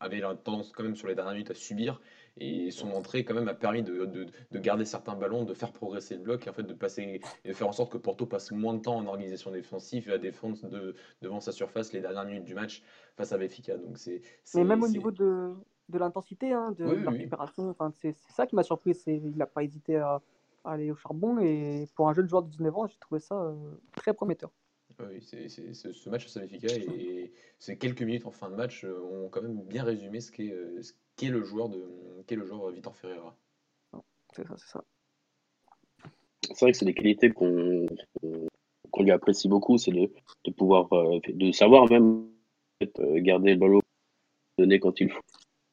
avait 0.00 0.20
la 0.20 0.34
tendance 0.34 0.72
quand 0.72 0.82
même 0.82 0.96
sur 0.96 1.08
les 1.08 1.14
dernières 1.14 1.34
minutes 1.34 1.50
à 1.50 1.54
subir 1.54 2.00
et 2.38 2.70
son 2.70 2.90
entrée 2.92 3.24
quand 3.24 3.34
même 3.34 3.48
a 3.48 3.54
permis 3.54 3.82
de, 3.82 4.06
de, 4.06 4.26
de, 4.50 4.58
garder 4.58 4.84
certains 4.84 5.14
ballons, 5.14 5.44
de 5.44 5.54
faire 5.54 5.72
progresser 5.72 6.14
le 6.16 6.22
bloc 6.22 6.46
et 6.46 6.50
en 6.50 6.52
fait 6.52 6.62
de 6.62 6.74
passer 6.74 7.20
et 7.44 7.48
de 7.48 7.54
faire 7.54 7.68
en 7.68 7.72
sorte 7.72 7.92
que 7.92 7.98
Porto 7.98 8.26
passe 8.26 8.50
moins 8.52 8.74
de 8.74 8.80
temps 8.80 8.96
en 8.96 9.06
organisation 9.06 9.50
défensive 9.50 10.08
et 10.08 10.12
à 10.12 10.18
défendre 10.18 10.68
de, 10.68 10.94
devant 11.20 11.40
sa 11.40 11.52
surface 11.52 11.92
les 11.92 12.00
dernières 12.00 12.24
minutes 12.24 12.44
du 12.44 12.54
match 12.54 12.82
face 13.16 13.32
à 13.32 13.38
Benfica. 13.38 13.76
Donc 13.76 13.98
c'est 13.98 14.22
mais 14.54 14.64
même 14.64 14.82
au 14.82 14.88
niveau 14.88 15.10
de, 15.10 15.54
de 15.88 15.98
l'intensité, 15.98 16.52
hein, 16.52 16.74
de, 16.78 16.84
la 16.84 17.10
récupération, 17.10 17.74
c'est 18.00 18.16
ça 18.16 18.46
qui 18.46 18.56
m'a 18.56 18.62
surpris, 18.62 18.94
c'est 18.94 19.16
il 19.16 19.36
n'a 19.36 19.46
pas 19.46 19.62
hésité 19.62 19.96
à, 19.96 20.22
aller 20.64 20.90
au 20.90 20.96
charbon. 20.96 21.38
Et 21.38 21.88
pour 21.94 22.08
un 22.08 22.14
jeune 22.14 22.28
joueur 22.28 22.42
de 22.42 22.50
19 22.50 22.76
ans, 22.76 22.86
j'ai 22.86 22.98
trouvé 22.98 23.20
ça 23.20 23.54
très 23.96 24.14
prometteur. 24.14 24.50
Oui, 25.00 25.22
c'est, 25.22 25.48
ce 25.48 26.10
match 26.10 26.36
à 26.36 26.44
et 26.44 27.32
ces 27.58 27.78
quelques 27.78 28.02
minutes 28.02 28.26
en 28.26 28.30
fin 28.30 28.50
de 28.50 28.54
match 28.54 28.84
ont 28.84 29.28
quand 29.30 29.42
même 29.42 29.60
bien 29.62 29.84
résumé 29.84 30.20
ce 30.20 30.30
qu'est, 30.30 30.54
ce 30.82 30.92
qu'est 31.16 31.30
le 31.30 31.42
joueur 31.42 31.68
de 31.68 31.82
qu'est 32.22 32.36
le 32.36 32.46
joueur 32.46 32.70
Vitor 32.70 32.96
Ferreira. 32.96 33.34
C'est 34.34 34.46
ça, 34.46 34.54
c'est 34.56 34.68
ça. 34.68 34.84
C'est 36.42 36.60
vrai 36.60 36.72
que 36.72 36.78
c'est 36.78 36.84
des 36.84 36.94
qualités 36.94 37.30
qu'on, 37.30 37.86
qu'on 38.90 39.02
lui 39.02 39.10
apprécie 39.10 39.48
beaucoup, 39.48 39.78
c'est 39.78 39.92
de, 39.92 40.10
de 40.44 40.50
pouvoir, 40.50 40.88
de 40.90 41.52
savoir 41.52 41.88
même 41.90 42.28
garder 42.98 43.52
le 43.52 43.58
ballon, 43.58 43.80
donner 44.58 44.80
quand 44.80 44.98
il 45.00 45.10
faut, 45.10 45.20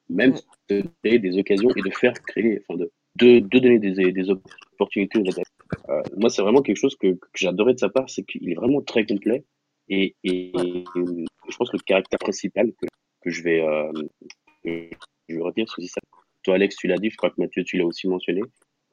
même 0.10 0.36
de 0.70 0.84
donner 1.04 1.20
des 1.20 1.38
occasions 1.38 1.70
et 1.76 1.82
de 1.82 1.90
faire 1.90 2.14
créer, 2.14 2.62
enfin 2.62 2.78
de, 2.80 2.92
de, 3.16 3.40
de 3.40 3.60
donner 3.60 3.80
des, 3.80 4.12
des 4.12 4.30
opportunités 4.30 5.20
aux 5.20 5.30
attaques. 5.30 5.46
Euh, 5.90 6.02
moi, 6.18 6.30
c'est 6.30 6.42
vraiment 6.42 6.62
quelque 6.62 6.78
chose 6.78 6.96
que, 6.96 7.14
que 7.14 7.28
j'adorais 7.36 7.74
de 7.74 7.80
sa 7.80 7.90
part, 7.90 8.10
c'est 8.10 8.24
qu'il 8.24 8.50
est 8.50 8.56
vraiment 8.56 8.82
très 8.82 9.06
complet. 9.06 9.44
Et, 9.88 10.16
et, 10.24 10.52
je 10.56 11.58
pense 11.58 11.72
que 11.72 11.78
le 11.78 11.84
caractère 11.84 12.20
principal 12.20 12.72
que, 12.74 12.86
que 13.22 13.30
je 13.30 13.42
vais, 13.42 13.62
euh, 13.62 13.92
je 14.64 15.36
vais 15.36 15.42
retenir, 15.42 15.68
c'est 15.76 15.88
ça. 15.88 16.02
Alex, 16.52 16.76
tu 16.76 16.88
l'as 16.88 16.98
dit, 16.98 17.10
je 17.10 17.18
crois 17.18 17.30
que 17.30 17.40
Mathieu, 17.42 17.64
tu 17.64 17.78
l'as 17.78 17.86
aussi 17.86 18.08
mentionné. 18.08 18.42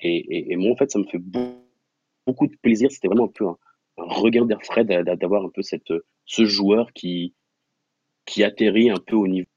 Et, 0.01 0.57
moi, 0.57 0.73
en 0.73 0.77
fait, 0.77 0.91
ça 0.91 0.99
me 0.99 1.05
fait 1.05 1.19
beaucoup, 1.19 2.47
de 2.47 2.57
plaisir. 2.63 2.91
C'était 2.91 3.09
vraiment 3.09 3.25
un 3.25 3.33
peu 3.35 3.47
un, 3.47 3.57
regard 3.97 4.47
d'air 4.47 4.63
frais 4.63 4.85
d'avoir 4.85 5.45
un 5.45 5.49
peu 5.49 5.63
cette, 5.63 5.93
ce 6.27 6.45
joueur 6.45 6.93
qui, 6.93 7.35
qui 8.27 8.45
atterrit 8.45 8.91
un 8.91 8.99
peu 8.99 9.17
au 9.17 9.27
niveau, 9.27 9.49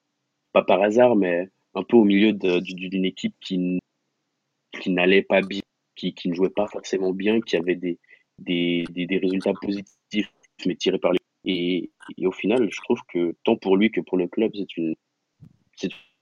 pas 0.53 0.63
par 0.63 0.81
hasard, 0.81 1.15
mais 1.15 1.49
un 1.73 1.83
peu 1.83 1.97
au 1.97 2.03
milieu 2.03 2.33
d'une 2.33 3.05
équipe 3.05 3.35
qui, 3.41 3.79
qui 4.79 4.89
n'allait 4.91 5.23
pas 5.23 5.41
bien, 5.41 5.61
qui, 5.95 6.13
qui, 6.13 6.29
ne 6.29 6.35
jouait 6.35 6.49
pas 6.49 6.67
forcément 6.67 7.11
bien, 7.11 7.41
qui 7.41 7.57
avait 7.57 7.75
des, 7.75 7.99
des, 8.37 8.85
des, 8.89 9.17
résultats 9.17 9.53
positifs, 9.61 10.31
mais 10.65 10.75
tirés 10.75 10.99
par 10.99 11.13
les. 11.13 11.19
Et, 11.45 11.91
au 12.25 12.31
final, 12.31 12.69
je 12.71 12.81
trouve 12.81 12.99
que 13.11 13.35
tant 13.43 13.55
pour 13.55 13.77
lui 13.77 13.91
que 13.91 14.01
pour 14.01 14.17
le 14.17 14.27
club, 14.27 14.51
c'est 14.55 14.77
une, 14.77 14.95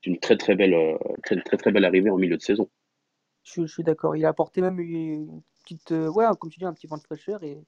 c'est 0.01 0.09
une 0.09 0.19
très 0.19 0.37
très 0.37 0.55
belle, 0.55 0.73
euh, 0.73 0.97
très, 1.23 1.41
très 1.41 1.57
très 1.57 1.71
belle 1.71 1.85
arrivée 1.85 2.09
en 2.09 2.17
milieu 2.17 2.37
de 2.37 2.41
saison. 2.41 2.69
Je, 3.43 3.61
je 3.61 3.73
suis 3.73 3.83
d'accord. 3.83 4.15
Il 4.15 4.25
a 4.25 4.29
apporté 4.29 4.61
même 4.61 4.79
une 4.79 5.41
petite, 5.63 5.91
euh, 5.91 6.09
ouais, 6.09 6.25
comme 6.39 6.49
tu 6.49 6.59
dis, 6.59 6.65
un 6.65 6.73
petit 6.73 6.87
vent 6.87 6.97
de 6.97 7.03
fraîcheur 7.03 7.43
et 7.43 7.63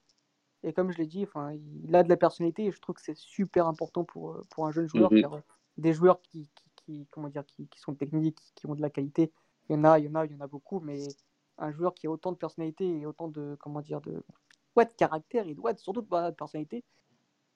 et 0.64 0.74
comme 0.74 0.92
je 0.92 0.98
l'ai 0.98 1.06
dit, 1.06 1.24
enfin, 1.24 1.54
il 1.54 1.96
a 1.96 2.04
de 2.04 2.10
la 2.10 2.18
personnalité 2.18 2.66
et 2.66 2.72
je 2.72 2.80
trouve 2.80 2.96
que 2.96 3.02
c'est 3.02 3.16
super 3.16 3.68
important 3.68 4.04
pour, 4.04 4.32
euh, 4.32 4.42
pour 4.50 4.66
un 4.68 4.72
jeune 4.72 4.88
joueur. 4.88 5.12
Mhm. 5.12 5.42
des 5.78 5.94
joueurs 5.94 6.22
qui, 6.22 6.50
qui, 6.76 7.08
comment 7.12 7.30
dire, 7.30 7.46
qui, 7.46 7.68
qui, 7.68 7.80
sont 7.80 7.96
techniques, 7.96 8.40
qui 8.56 8.68
ont 8.68 8.76
de 8.76 8.82
la 8.82 8.90
qualité, 8.90 9.32
il 9.70 9.76
y 9.76 9.80
en 9.80 9.86
a, 9.86 10.00
il 10.00 10.06
y 10.06 10.10
en 10.10 10.16
a, 10.16 10.26
il 10.26 10.34
y 10.34 10.36
en 10.36 10.42
a 10.42 10.48
beaucoup, 10.48 10.80
mais 10.82 11.08
un 11.58 11.72
joueur 11.72 11.94
qui 11.94 12.08
a 12.08 12.12
autant 12.12 12.32
de 12.32 12.38
personnalité 12.38 13.00
et 13.00 13.06
autant 13.06 13.30
de, 13.30 13.56
comment 13.62 13.82
dire, 13.82 14.02
de, 14.02 14.22
ouais, 14.76 14.86
de 14.86 14.92
caractère 14.98 15.48
et 15.48 15.54
ouais, 15.54 15.76
surtout 15.78 16.02
de, 16.02 16.32
personnalité, 16.32 16.84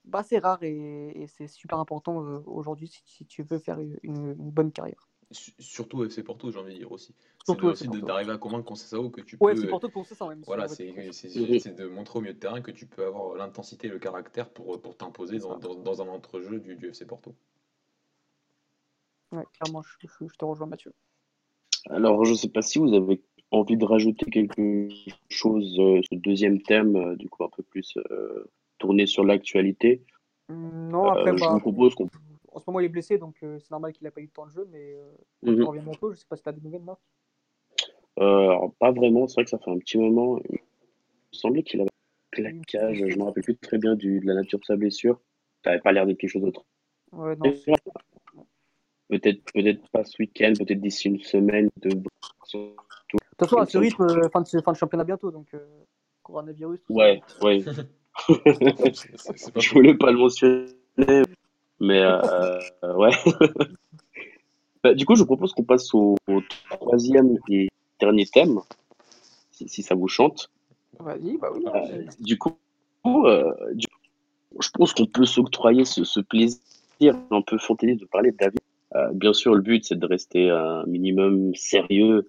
bah, 0.05 0.24
c'est 0.24 0.39
rare 0.39 0.62
et, 0.63 1.25
c'est 1.27 1.48
super 1.48 1.79
important 1.79 2.24
euh, 2.24 2.39
aujourd'hui 2.45 2.88
si, 2.88 3.01
si, 3.05 3.25
tu 3.25 3.43
veux 3.43 3.60
faire 3.60 3.79
une, 3.79 3.98
une 4.03 4.33
bonne 4.33 4.72
carrière. 4.72 5.10
Surtout 5.31 6.03
FC 6.03 6.24
Porto, 6.24 6.51
j'ai 6.51 6.60
envie 6.60 6.74
de 6.74 6.79
dire 6.79 6.91
aussi. 6.91 7.15
C'est 7.45 7.62
aussi 7.63 7.88
d'arriver 7.88 8.31
à 8.31 8.38
convaincre 8.38 8.65
Conceição 8.65 9.10
que 9.10 9.22
tu 9.22 9.38
peux. 9.38 9.45
Ouais, 9.45 9.56
c'est 9.56 9.67
Porto 9.67 9.89
Conceição 9.89 10.30
même. 10.30 10.43
Voilà, 10.45 10.67
c'est 10.67 10.86
de 10.86 11.88
montrer 11.88 12.19
au 12.19 12.21
milieu 12.21 12.34
de 12.34 12.39
terrain 12.39 12.62
que 12.62 12.71
tu 12.71 12.86
peux 12.86 13.06
avoir 13.06 13.36
l'intensité 13.36 13.88
et 13.88 13.89
le 13.89 13.99
caractère 13.99 14.49
pour, 14.49 14.80
pour 14.82 14.95
t'imposer 14.95 15.39
dans, 15.39 15.58
dans, 15.58 16.01
un 16.01 16.08
entrejeu 16.08 16.60
du, 16.60 16.75
du 16.75 16.89
FC 16.89 17.06
Porto. 17.06 17.36
Ouais, 19.32 19.45
clairement, 19.60 19.82
je, 19.82 20.08
je, 20.08 20.38
te 20.38 20.45
rejoins 20.45 20.67
Mathieu. 20.67 20.93
Alors, 21.89 22.23
je 22.23 22.32
ne 22.32 22.38
sais 22.38 22.49
pas 22.49 22.62
si 22.62 22.77
vous 22.77 22.93
avez 22.93 23.21
envie 23.49 23.77
de 23.77 23.86
rajouter 23.86 24.30
quelque 24.30 24.89
chose, 25.30 25.77
euh, 25.80 26.01
ce 26.10 26.15
deuxième 26.15 26.62
thème, 26.62 26.95
euh, 26.95 27.15
du 27.15 27.30
coup 27.30 27.43
un 27.43 27.49
peu 27.49 27.63
plus 27.63 27.97
euh, 28.12 28.45
tourné 28.84 29.06
sur 29.06 29.24
l'actualité. 29.24 30.04
Non, 30.50 31.06
après, 31.06 31.38
je 31.38 31.43
bah, 31.43 31.52
vous 31.54 31.60
propose 31.60 31.96
qu'on 31.96 32.10
en 32.56 32.60
ce 32.60 32.65
moment, 32.67 32.82
il 32.82 32.86
est 32.86 32.89
blessé, 32.89 33.17
donc 33.17 33.36
euh, 33.41 33.58
c'est 33.60 33.72
normal 33.72 33.93
qu'il 33.93 34.04
n'a 34.04 34.12
pas 34.12 34.22
eu 34.22 34.28
de 34.28 34.32
temps 34.32 34.46
de 34.46 34.52
jeu, 34.52 34.67
mais 34.72 34.93
euh, 34.93 35.12
mm 35.41 35.56
-hmm. 35.56 35.63
revient 35.63 35.82
bientôt. 35.82 36.10
Je 36.10 36.15
ne 36.15 36.19
sais 36.19 36.28
pas 36.30 36.36
si 36.36 36.43
tu 36.43 36.50
as 36.50 36.52
des 36.52 36.62
nouvelles, 36.62 36.84
Marc 36.84 37.00
euh, 38.19 38.67
Pas 38.78 38.91
vraiment, 38.91 39.28
c'est 39.28 39.36
vrai 39.36 39.43
que 39.46 39.50
ça 39.50 39.58
fait 39.58 39.72
un 39.72 39.80
petit 39.80 39.98
moment. 39.98 40.39
Il 40.52 40.60
me 41.32 41.36
semblait 41.43 41.63
qu'il 41.63 41.80
avait 41.82 41.89
un 41.89 42.36
claquage, 42.38 42.98
je 42.98 43.06
ne 43.06 43.19
me 43.19 43.24
rappelle 43.24 43.43
plus 43.43 43.58
très 43.58 43.80
bien 43.80 43.96
du, 43.96 44.19
de 44.19 44.28
la 44.28 44.36
nature 44.36 44.60
de 44.60 44.65
sa 44.65 44.76
blessure. 44.76 45.17
Ça 45.63 45.72
n'avait 45.72 45.82
pas 45.82 45.91
l'air 45.93 46.06
d'être 46.06 46.19
quelque 46.19 46.36
chose 46.36 46.43
d'autre. 46.48 46.63
Ouais, 47.12 47.36
non, 47.38 47.43
peut-être 49.10 49.41
peut 49.54 49.89
pas 49.91 50.04
ce 50.04 50.15
week-end, 50.22 50.54
peut-être 50.60 50.82
d'ici 50.82 51.08
une 51.08 51.22
semaine. 51.34 51.69
De... 51.84 51.89
De 51.89 52.04
toute 53.38 53.50
façon, 53.50 53.58
à 53.58 53.65
ce 53.65 53.80
rythme, 53.80 54.04
euh, 54.04 54.30
fin, 54.30 54.41
de, 54.41 54.62
fin 54.65 54.74
de 54.74 54.78
championnat 54.78 55.06
bientôt, 55.12 55.32
donc 55.32 55.48
euh, 55.56 55.65
coronavirus. 56.22 56.82
Ouais, 56.89 57.19
ça. 57.28 57.46
ouais. 57.46 57.60
je 58.28 59.73
voulais 59.73 59.95
pas 59.95 60.12
le 60.12 60.17
mentionner, 60.17 61.23
mais 61.80 62.02
euh, 62.02 62.60
ouais. 62.95 63.12
bah, 64.84 64.93
du 64.93 65.06
coup, 65.06 65.15
je 65.15 65.23
propose 65.23 65.54
qu'on 65.54 65.63
passe 65.63 65.93
au, 65.93 66.15
troisième 66.69 67.38
et 67.49 67.69
dernier 67.99 68.26
thème, 68.26 68.60
si, 69.52 69.82
ça 69.82 69.95
vous 69.95 70.08
chante. 70.08 70.49
Vas-y, 70.99 71.38
bah 71.38 71.49
oui. 71.54 71.63
Euh, 71.73 72.06
du 72.19 72.38
coup, 72.38 72.56
euh, 73.06 73.52
je 74.60 74.69
pense 74.73 74.93
qu'on 74.93 75.06
peut 75.06 75.26
s'octroyer 75.26 75.86
ce, 75.86 76.04
ce, 76.04 76.19
plaisir 76.19 76.60
un 77.32 77.41
peu 77.41 77.58
fantaisie 77.58 77.95
de 77.95 78.06
parler 78.06 78.32
de 78.32 78.38
David. 78.38 78.60
Euh, 78.95 79.12
bien 79.13 79.34
sûr, 79.34 79.56
le 79.56 79.62
but, 79.62 79.84
c'est 79.86 79.97
de 79.97 80.06
rester 80.06 80.49
un 80.49 80.86
minimum 80.86 81.56
sérieux, 81.56 82.28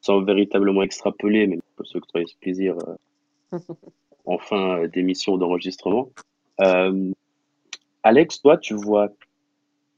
sans 0.00 0.20
véritablement 0.22 0.82
extrapoler, 0.82 1.46
mais 1.46 1.58
on 1.58 1.76
peut 1.76 1.84
s'octroyer 1.84 2.26
ce 2.26 2.36
plaisir 2.40 2.76
en 4.24 4.38
fin 4.38 4.86
d'émission 4.88 5.36
d'enregistrement. 5.36 6.10
Euh, 6.60 7.12
Alex, 8.02 8.42
toi, 8.42 8.56
tu 8.58 8.74
vois 8.74 9.08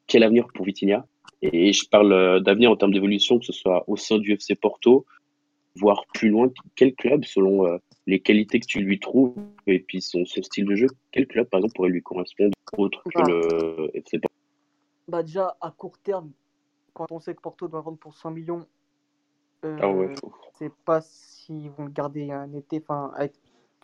quel 0.07 0.23
avenir 0.23 0.47
pour 0.55 0.65
Vitinha 0.65 1.07
Et 1.43 1.73
je 1.73 1.89
parle 1.89 2.13
euh, 2.13 2.41
d'avenir 2.41 2.71
en 2.71 2.77
termes 2.77 2.93
d'évolution, 2.93 3.39
que 3.39 3.47
ce 3.47 3.53
soit 3.53 3.85
au 3.89 3.97
sein 3.97 4.19
du 4.19 4.33
FC 4.33 4.55
Porto, 4.55 5.07
voire 5.77 6.05
plus 6.13 6.29
loin. 6.29 6.51
Quel 6.77 6.95
club, 6.95 7.25
selon 7.25 7.67
euh, 7.67 7.79
les 8.07 8.21
qualités 8.21 8.61
que 8.61 8.67
tu 8.67 8.81
lui 8.81 8.99
trouves 8.99 9.35
et 9.67 9.81
puis 9.81 10.01
son, 10.03 10.25
style 10.27 10.67
de 10.67 10.77
jeu, 10.77 10.87
quel 11.13 11.27
club, 11.27 11.49
par 11.49 11.59
exemple, 11.59 11.75
pourrait 11.75 11.91
lui 11.91 12.03
correspondre 12.03 12.55
autre 12.77 13.03
que 13.05 13.19
bah. 13.19 13.25
le 13.29 13.91
FC 13.95 14.19
Porto? 14.19 14.35
Bah 15.09 15.23
Déjà, 15.23 15.57
à 15.61 15.71
court 15.71 15.99
terme, 15.99 16.31
quand 16.93 17.11
on 17.11 17.21
sait 17.21 17.35
que 17.35 17.41
Porto 17.41 17.69
doit 17.69 17.81
vendre 17.81 17.99
pour 17.99 18.15
100 18.15 18.31
millions, 18.31 18.67
euh, 19.65 19.79
ah 19.81 19.91
ouais. 19.91 20.13
c'est 20.55 20.73
pas 20.85 21.01
s'ils 21.01 21.71
vont 21.71 21.85
le 21.85 21.91
garder 21.91 22.31
un 22.31 22.53
été. 22.53 22.83
Enfin, 22.83 23.13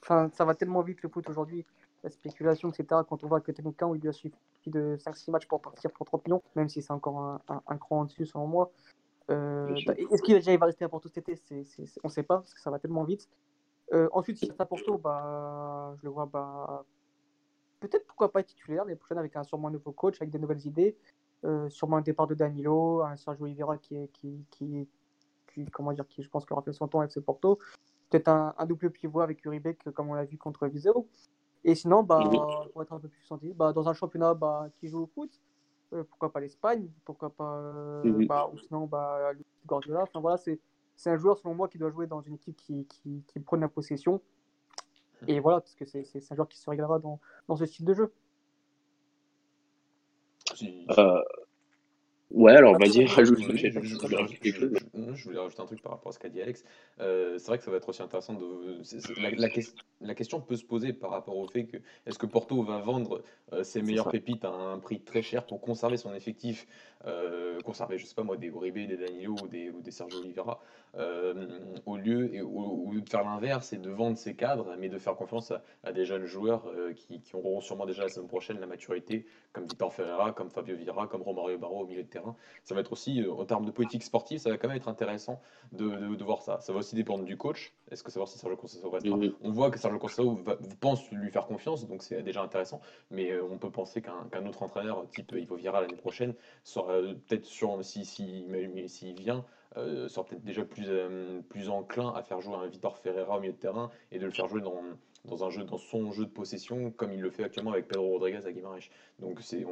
ça 0.02 0.44
va 0.44 0.54
tellement 0.54 0.82
vite 0.82 1.02
le 1.02 1.08
foot 1.08 1.28
aujourd'hui 1.28 1.64
la 2.02 2.10
spéculation, 2.10 2.70
etc. 2.70 3.02
Quand 3.08 3.22
on 3.24 3.26
voit 3.26 3.40
que 3.40 3.52
où 3.52 3.94
il 3.94 4.00
lui 4.00 4.08
a 4.08 4.12
suffi 4.12 4.32
de 4.66 4.96
5-6 4.98 5.30
matchs 5.30 5.46
pour 5.46 5.60
partir 5.60 5.90
pour 5.90 6.06
30 6.06 6.26
millions, 6.26 6.42
même 6.56 6.68
si 6.68 6.82
c'est 6.82 6.92
encore 6.92 7.18
un, 7.18 7.40
un, 7.48 7.76
cran 7.76 8.00
en 8.00 8.04
dessus 8.04 8.26
selon 8.26 8.46
moi. 8.46 8.70
Euh, 9.30 9.74
Est-ce 9.74 10.22
qu'il 10.22 10.58
va 10.58 10.66
rester 10.66 10.84
à 10.84 10.88
Porto 10.88 11.08
cet 11.08 11.28
été? 11.28 11.62
On 12.02 12.08
ne 12.08 12.12
sait 12.12 12.22
pas, 12.22 12.38
parce 12.38 12.54
que 12.54 12.60
ça 12.60 12.70
va 12.70 12.78
tellement 12.78 13.04
vite. 13.04 13.28
Euh, 13.92 14.08
ensuite, 14.12 14.38
si 14.38 14.46
c'est 14.46 14.60
à 14.60 14.66
Porto, 14.66 14.98
bah, 14.98 15.94
je 15.98 16.04
le 16.04 16.10
vois 16.10 16.26
bah, 16.26 16.84
peut-être 17.80 18.06
pourquoi 18.06 18.32
pas 18.32 18.42
titulaire 18.42 18.84
les 18.84 18.96
prochaines 18.96 19.18
avec 19.18 19.36
un, 19.36 19.44
sûrement 19.44 19.68
un 19.68 19.72
nouveau 19.72 19.92
coach, 19.92 20.16
avec 20.20 20.30
des 20.30 20.38
nouvelles 20.38 20.66
idées. 20.66 20.96
Euh, 21.44 21.68
sûrement 21.70 21.96
un 21.96 22.02
départ 22.02 22.26
de 22.26 22.34
Danilo, 22.34 23.02
un 23.02 23.16
Sergio 23.16 23.44
Oliveira 23.44 23.78
qui, 23.78 23.96
est, 23.96 24.08
qui, 24.08 24.44
qui, 24.50 24.86
qui, 25.52 25.64
comment 25.66 25.92
dire, 25.92 26.06
qui 26.06 26.22
je 26.22 26.28
pense 26.28 26.44
qu'il 26.44 26.52
aura 26.52 26.62
fait 26.62 26.72
son 26.72 26.86
temps 26.86 27.00
avec 27.00 27.12
ce 27.12 27.20
Porto. 27.20 27.58
Peut-être 28.10 28.28
un, 28.28 28.54
un, 28.58 28.66
double 28.66 28.90
pivot 28.90 29.20
avec 29.20 29.44
Uribe, 29.44 29.68
comme 29.94 30.10
on 30.10 30.14
l'a 30.14 30.24
vu 30.24 30.36
contre 30.36 30.66
Viseo. 30.66 31.08
Et 31.64 31.74
sinon, 31.74 32.02
bah, 32.02 32.28
pour 32.72 32.82
être 32.82 32.92
un 32.92 32.98
peu 32.98 33.08
plus 33.08 33.22
senti, 33.22 33.52
bah, 33.52 33.72
dans 33.72 33.88
un 33.88 33.92
championnat 33.92 34.34
bah, 34.34 34.68
qui 34.78 34.88
joue 34.88 35.02
au 35.02 35.06
foot, 35.06 35.30
euh, 35.92 36.04
pourquoi 36.04 36.32
pas 36.32 36.40
l'Espagne, 36.40 36.88
pourquoi 37.04 37.30
pas, 37.30 37.56
euh, 37.58 38.26
bah, 38.26 38.50
ou 38.52 38.58
sinon 38.58 38.86
bah, 38.86 39.32
Guardiola. 39.66 40.02
Enfin 40.02 40.20
voilà, 40.20 40.38
c'est 40.38 40.58
un 41.06 41.16
joueur 41.16 41.38
selon 41.38 41.54
moi 41.54 41.68
qui 41.68 41.78
doit 41.78 41.90
jouer 41.90 42.06
dans 42.06 42.20
une 42.20 42.34
équipe 42.34 42.56
qui, 42.56 42.86
qui, 42.86 43.22
qui 43.26 43.40
prenne 43.40 43.60
la 43.60 43.68
possession. 43.68 44.20
Et 45.28 45.40
voilà, 45.40 45.60
parce 45.60 45.74
que 45.74 45.84
c'est 45.84 46.04
un 46.30 46.34
joueur 46.34 46.48
qui 46.48 46.58
se 46.58 46.68
réglera 46.68 46.98
dans, 46.98 47.20
dans 47.46 47.56
ce 47.56 47.66
style 47.66 47.84
de 47.84 47.94
jeu. 47.94 48.12
Euh, 50.98 51.22
Ouais, 52.30 52.54
alors 52.54 52.78
vas-y, 52.78 53.06
rajoute. 53.06 53.38
Je, 53.40 53.44
voulais 55.24 55.38
rajouter 55.40 55.60
un 55.62 55.66
truc 55.66 55.82
par 55.82 55.92
rapport 55.92 56.10
à 56.10 56.12
ce 56.12 56.18
qu'a 56.20 56.28
dit 56.28 56.40
Alex. 56.40 56.64
Euh, 57.00 57.38
c'est 57.38 57.48
vrai 57.48 57.58
que 57.58 57.64
ça 57.64 57.72
va 57.72 57.78
être 57.78 57.88
aussi 57.88 58.02
intéressant 58.02 58.34
de. 58.34 58.80
la, 59.20 59.30
la, 59.30 59.48
la, 60.00 60.14
question 60.14 60.40
peut 60.40 60.54
se 60.54 60.64
poser 60.64 60.92
par 60.92 61.10
rapport 61.10 61.36
au 61.36 61.48
fait 61.48 61.64
que 61.64 61.78
est-ce 62.06 62.18
que 62.20 62.26
Porto 62.26 62.62
va 62.62 62.78
vendre 62.78 63.22
euh, 63.52 63.64
ses 63.64 63.82
meilleures 63.82 64.10
pépites 64.10 64.44
à 64.44 64.50
un 64.52 64.78
prix 64.78 65.00
très 65.00 65.22
cher 65.22 65.44
pour 65.44 65.60
conserver 65.60 65.96
son 65.96 66.14
effectif, 66.14 66.68
euh, 67.04 67.58
conserver, 67.62 67.98
je 67.98 68.06
sais 68.06 68.14
pas 68.14 68.22
moi, 68.22 68.36
des 68.36 68.46
Uribe, 68.46 68.76
des 68.76 68.96
Danilo 68.96 69.34
ou 69.42 69.48
des, 69.48 69.70
ou 69.70 69.80
des 69.80 69.90
Sergio 69.90 70.20
Oliveira, 70.20 70.60
au 71.86 71.96
lieu 71.96 72.32
et, 72.32 72.42
au, 72.42 72.92
lieu 72.92 73.00
de 73.00 73.08
faire 73.08 73.24
l'inverse 73.24 73.72
et 73.72 73.78
de 73.78 73.90
vendre 73.90 74.16
ses 74.16 74.34
cadres, 74.34 74.76
mais 74.78 74.88
de 74.88 74.98
faire 74.98 75.16
confiance 75.16 75.50
à, 75.50 75.62
à 75.82 75.92
des 75.92 76.04
jeunes 76.04 76.26
joueurs 76.26 76.70
qui, 76.94 77.20
qui, 77.20 77.34
auront 77.34 77.60
sûrement 77.60 77.86
déjà 77.86 78.02
la 78.02 78.08
semaine 78.08 78.28
prochaine 78.28 78.60
la 78.60 78.66
maturité, 78.66 79.26
comme 79.52 79.64
Vitor 79.64 79.92
Ferreira, 79.92 80.32
comme 80.32 80.50
Fabio 80.50 80.76
Vieira, 80.76 81.08
comme 81.08 81.22
Romario 81.22 81.58
Barro 81.58 81.82
au 81.82 81.86
milieu 81.86 82.02
de 82.02 82.08
terrain 82.08 82.19
terrain. 82.20 82.36
Ça 82.64 82.74
va 82.74 82.80
être 82.80 82.92
aussi, 82.92 83.24
en 83.26 83.44
termes 83.44 83.64
de 83.64 83.70
politique 83.70 84.02
sportive, 84.02 84.38
ça 84.38 84.50
va 84.50 84.58
quand 84.58 84.68
même 84.68 84.76
être 84.76 84.88
intéressant 84.88 85.40
de, 85.72 86.14
de, 86.14 86.24
voir 86.24 86.42
ça. 86.42 86.60
Ça 86.60 86.72
va 86.72 86.80
aussi 86.80 86.94
dépendre 86.94 87.24
du 87.24 87.36
coach. 87.36 87.72
Est-ce 87.90 88.02
que 88.02 88.10
savoir 88.10 88.28
si 88.28 88.38
Sergio 88.38 88.56
Conceição 88.56 88.90
restera 88.90 89.18
On 89.42 89.50
voit 89.50 89.70
que 89.70 89.78
Sergio 89.78 89.98
Conceição 89.98 90.42
pense 90.80 91.10
lui 91.10 91.30
faire 91.30 91.46
confiance, 91.46 91.86
donc 91.86 92.02
c'est 92.02 92.22
déjà 92.22 92.42
intéressant. 92.42 92.80
Mais 93.10 93.38
on 93.40 93.58
peut 93.58 93.70
penser 93.70 94.02
qu'un 94.02 94.46
autre 94.46 94.62
entraîneur, 94.62 95.08
type 95.10 95.32
Ivo 95.32 95.56
Vieira 95.56 95.80
l'année 95.80 95.96
prochaine, 95.96 96.34
sera 96.64 97.00
peut-être 97.28 97.46
sur 97.46 97.82
s'il 97.84 98.06
si, 98.06 98.44
si, 98.88 99.12
vient, 99.14 99.44
euh, 99.76 100.08
sera 100.08 100.24
peut-être 100.24 100.44
déjà 100.44 100.64
plus, 100.64 100.86
euh, 100.88 101.40
plus 101.48 101.68
enclin 101.68 102.12
à 102.14 102.22
faire 102.22 102.40
jouer 102.40 102.56
un 102.56 102.66
Vitor 102.66 102.98
Ferreira 102.98 103.36
au 103.36 103.40
milieu 103.40 103.52
de 103.52 103.58
terrain 103.58 103.90
et 104.10 104.18
de 104.18 104.24
le 104.24 104.32
faire 104.32 104.48
jouer 104.48 104.60
dans, 104.60 104.82
dans, 105.24 105.44
un 105.44 105.50
jeu, 105.50 105.64
dans 105.64 105.78
son 105.78 106.12
jeu 106.12 106.24
de 106.24 106.30
possession 106.30 106.90
comme 106.90 107.12
il 107.12 107.20
le 107.20 107.30
fait 107.30 107.44
actuellement 107.44 107.72
avec 107.72 107.88
Pedro 107.88 108.08
Rodriguez 108.08 108.46
à 108.46 108.52
Guimarães. 108.52 108.88
Donc 109.18 109.40
c'est, 109.42 109.64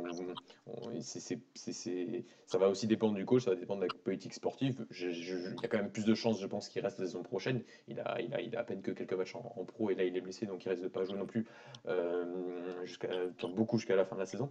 ça 2.46 2.58
va 2.58 2.68
aussi 2.68 2.86
dépendre 2.86 3.14
du 3.14 3.24
coach, 3.24 3.44
ça 3.44 3.50
va 3.50 3.56
dépendre 3.56 3.80
de 3.82 3.86
la 3.86 3.94
politique 4.04 4.34
sportive. 4.34 4.86
il 4.90 5.06
y 5.62 5.64
a 5.64 5.68
quand 5.68 5.78
même 5.78 5.90
plus 5.90 6.04
de 6.04 6.14
chances, 6.14 6.40
je 6.40 6.46
pense, 6.46 6.68
qu'il 6.68 6.82
reste 6.82 6.98
la 6.98 7.06
saison 7.06 7.22
prochaine. 7.22 7.62
Il 7.88 8.00
a, 8.00 8.20
il, 8.20 8.34
a, 8.34 8.40
il 8.40 8.56
a 8.56 8.60
à 8.60 8.64
peine 8.64 8.82
que 8.82 8.90
quelques 8.90 9.14
matchs 9.14 9.34
en, 9.34 9.64
pro 9.64 9.90
et 9.90 9.94
là 9.94 10.04
il 10.04 10.16
est 10.16 10.20
blessé, 10.20 10.46
donc 10.46 10.64
il 10.64 10.68
risque 10.68 10.82
de 10.82 10.88
pas 10.88 11.04
jouer 11.04 11.18
non 11.18 11.26
plus 11.26 11.46
euh, 11.86 12.84
jusqu'à, 12.84 13.08
beaucoup 13.54 13.78
jusqu'à 13.78 13.96
la 13.96 14.04
fin 14.04 14.16
de 14.16 14.20
la 14.20 14.26
saison. 14.26 14.50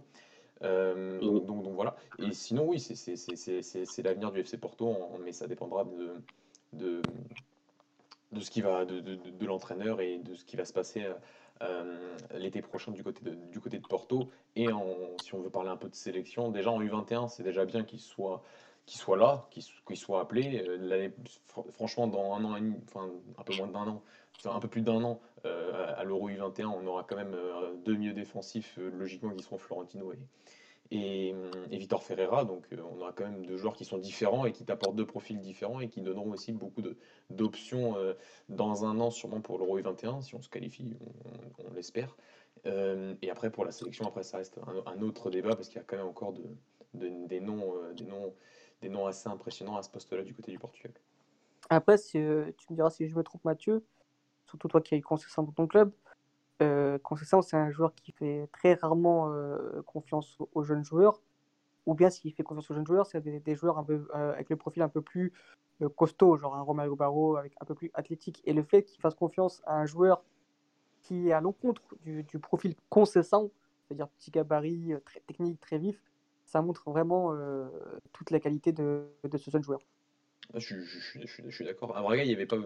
Euh, 0.62 1.20
donc, 1.20 1.62
donc, 1.62 1.74
voilà. 1.74 1.96
Et 2.18 2.32
sinon, 2.32 2.68
oui, 2.68 2.80
c'est 2.80 4.02
l'avenir 4.02 4.32
du 4.32 4.40
FC 4.40 4.58
Porto, 4.58 4.96
mais 5.24 5.32
ça 5.32 5.46
dépendra 5.46 5.84
de, 5.84 6.14
de, 6.72 7.02
de 8.32 8.40
ce 8.40 8.50
qui 8.50 8.60
va, 8.60 8.84
de, 8.84 9.00
de, 9.00 9.14
de 9.16 9.46
l'entraîneur 9.46 10.00
et 10.00 10.18
de 10.18 10.34
ce 10.34 10.44
qui 10.44 10.56
va 10.56 10.64
se 10.64 10.72
passer 10.72 11.06
euh, 11.62 12.18
l'été 12.34 12.62
prochain 12.62 12.92
du 12.92 13.02
côté, 13.02 13.22
de, 13.24 13.34
du 13.34 13.60
côté 13.60 13.78
de 13.78 13.86
Porto. 13.86 14.30
Et 14.56 14.70
en, 14.70 14.86
si 15.22 15.34
on 15.34 15.40
veut 15.40 15.50
parler 15.50 15.70
un 15.70 15.76
peu 15.76 15.88
de 15.88 15.94
sélection, 15.94 16.50
déjà 16.50 16.70
en 16.70 16.80
U21, 16.80 17.28
c'est 17.28 17.42
déjà 17.42 17.64
bien 17.64 17.84
qu'il 17.84 18.00
soit, 18.00 18.42
qu'il 18.86 19.00
soit 19.00 19.16
là, 19.16 19.48
qu'il 19.50 19.96
soit 19.96 20.20
appelé. 20.20 20.64
Euh, 20.68 21.08
franchement, 21.72 22.06
dans 22.06 22.34
un 22.34 22.44
an 22.44 22.56
et 22.56 22.60
demi, 22.60 22.76
enfin 22.84 23.10
un 23.38 23.42
peu 23.42 23.56
moins 23.56 23.66
d'un 23.66 23.88
an, 23.88 24.02
un 24.44 24.60
peu 24.60 24.68
plus 24.68 24.82
d'un 24.82 25.02
an, 25.02 25.20
euh, 25.46 25.94
à 25.96 26.04
l'Euro 26.04 26.28
U21, 26.30 26.66
on 26.66 26.86
aura 26.86 27.04
quand 27.04 27.16
même 27.16 27.34
euh, 27.34 27.74
deux 27.84 27.94
milieux 27.94 28.12
défensifs, 28.12 28.78
euh, 28.78 28.90
logiquement, 28.90 29.30
qui 29.30 29.42
seront 29.42 29.58
Florentino 29.58 30.12
et, 30.12 30.18
et, 30.90 31.34
Vitor 31.70 32.02
Ferreira. 32.02 32.44
Donc 32.44 32.66
on 32.72 33.00
aura 33.00 33.12
quand 33.12 33.24
même 33.24 33.44
deux 33.44 33.56
joueurs 33.56 33.74
qui 33.74 33.84
sont 33.84 33.98
différents 33.98 34.46
et 34.46 34.52
qui 34.52 34.64
t'apportent 34.64 34.96
deux 34.96 35.06
profils 35.06 35.38
différents 35.38 35.80
et 35.80 35.88
qui 35.88 36.00
donneront 36.00 36.32
aussi 36.32 36.52
beaucoup 36.52 36.82
d'options 37.30 37.96
dans 38.48 38.84
un 38.84 38.98
an, 39.00 39.10
sûrement 39.10 39.40
pour 39.40 39.58
l'Euro 39.58 39.78
U21, 39.78 40.22
si 40.22 40.34
on 40.34 40.42
se 40.42 40.48
qualifie, 40.48 40.96
on, 41.64 41.72
l'espère. 41.74 42.16
et 42.64 43.30
après, 43.30 43.50
pour 43.50 43.64
la 43.64 43.70
sélection, 43.70 44.06
après, 44.06 44.22
ça 44.22 44.38
reste 44.38 44.58
un, 44.86 45.02
autre 45.02 45.30
débat 45.30 45.54
parce 45.54 45.68
qu'il 45.68 45.76
y 45.76 45.80
a 45.80 45.84
quand 45.84 45.96
même 45.96 46.06
encore 46.06 46.32
de, 46.32 46.42
des, 46.94 47.40
noms, 47.40 49.06
assez 49.06 49.28
impressionnants 49.28 49.76
à 49.76 49.82
ce 49.82 49.90
poste-là 49.90 50.22
du 50.22 50.34
côté 50.34 50.52
du 50.52 50.58
Portugal. 50.58 50.92
Après, 51.70 51.98
tu 51.98 52.18
me 52.18 52.52
diras 52.70 52.90
si 52.90 53.08
je 53.08 53.14
me 53.14 53.22
trompe, 53.22 53.44
Mathieu, 53.44 53.84
surtout 54.46 54.68
toi 54.68 54.80
qui 54.80 54.96
eu 54.96 55.02
Concession 55.02 55.42
dans 55.42 55.52
ton 55.52 55.66
club. 55.66 55.92
Euh, 56.60 56.98
c'est 57.42 57.56
un 57.56 57.70
joueur 57.70 57.94
qui 57.94 58.12
fait 58.12 58.48
très 58.52 58.74
rarement 58.74 59.30
euh, 59.30 59.82
confiance 59.86 60.38
aux, 60.54 60.62
jeunes 60.62 60.84
joueurs. 60.84 61.20
Ou 61.86 61.94
bien 61.94 62.10
s'il 62.10 62.32
fait 62.34 62.42
confiance 62.42 62.70
aux 62.70 62.74
jeunes 62.74 62.86
joueurs, 62.86 63.06
c'est 63.06 63.20
des, 63.22 63.54
joueurs 63.54 63.78
un 63.78 63.84
peu, 63.84 64.06
euh, 64.14 64.32
avec 64.32 64.50
le 64.50 64.56
profil 64.56 64.82
un 64.82 64.88
peu 64.88 65.00
plus 65.00 65.32
euh, 65.82 65.88
costaud, 65.88 66.36
genre 66.36 66.54
un 66.54 66.60
Romario 66.60 66.96
Barro 66.96 67.36
avec 67.36 67.54
un 67.60 67.64
peu 67.64 67.74
plus 67.74 67.90
athlétique. 67.94 68.42
Et 68.44 68.52
le 68.52 68.62
fait 68.62 68.82
qu'il 68.82 69.00
fasse 69.00 69.14
confiance 69.14 69.62
à 69.66 69.76
un 69.78 69.86
joueur 69.86 70.22
qui 71.02 71.28
est 71.28 71.32
à 71.32 71.40
l'encontre 71.40 71.82
du, 72.02 72.24
profil 72.40 72.74
Concession, 72.90 73.50
c'est-à-dire 73.86 74.08
petit 74.08 74.30
gabarit, 74.30 74.94
très 75.04 75.20
technique, 75.20 75.60
très 75.60 75.78
vif, 75.78 76.02
ça 76.44 76.60
montre 76.60 76.90
vraiment 76.90 77.32
toute 78.12 78.30
la 78.30 78.40
qualité 78.40 78.72
de 78.72 79.08
ce 79.24 79.50
jeune 79.50 79.62
joueur. 79.62 79.80
Ah, 80.54 80.58
je, 80.58 80.74
suis 81.50 81.64
d'accord. 81.64 81.94
À 81.94 82.00
Braga, 82.00 82.22
il 82.22 82.30
y 82.30 82.34
avait 82.34 82.46
pas, 82.46 82.56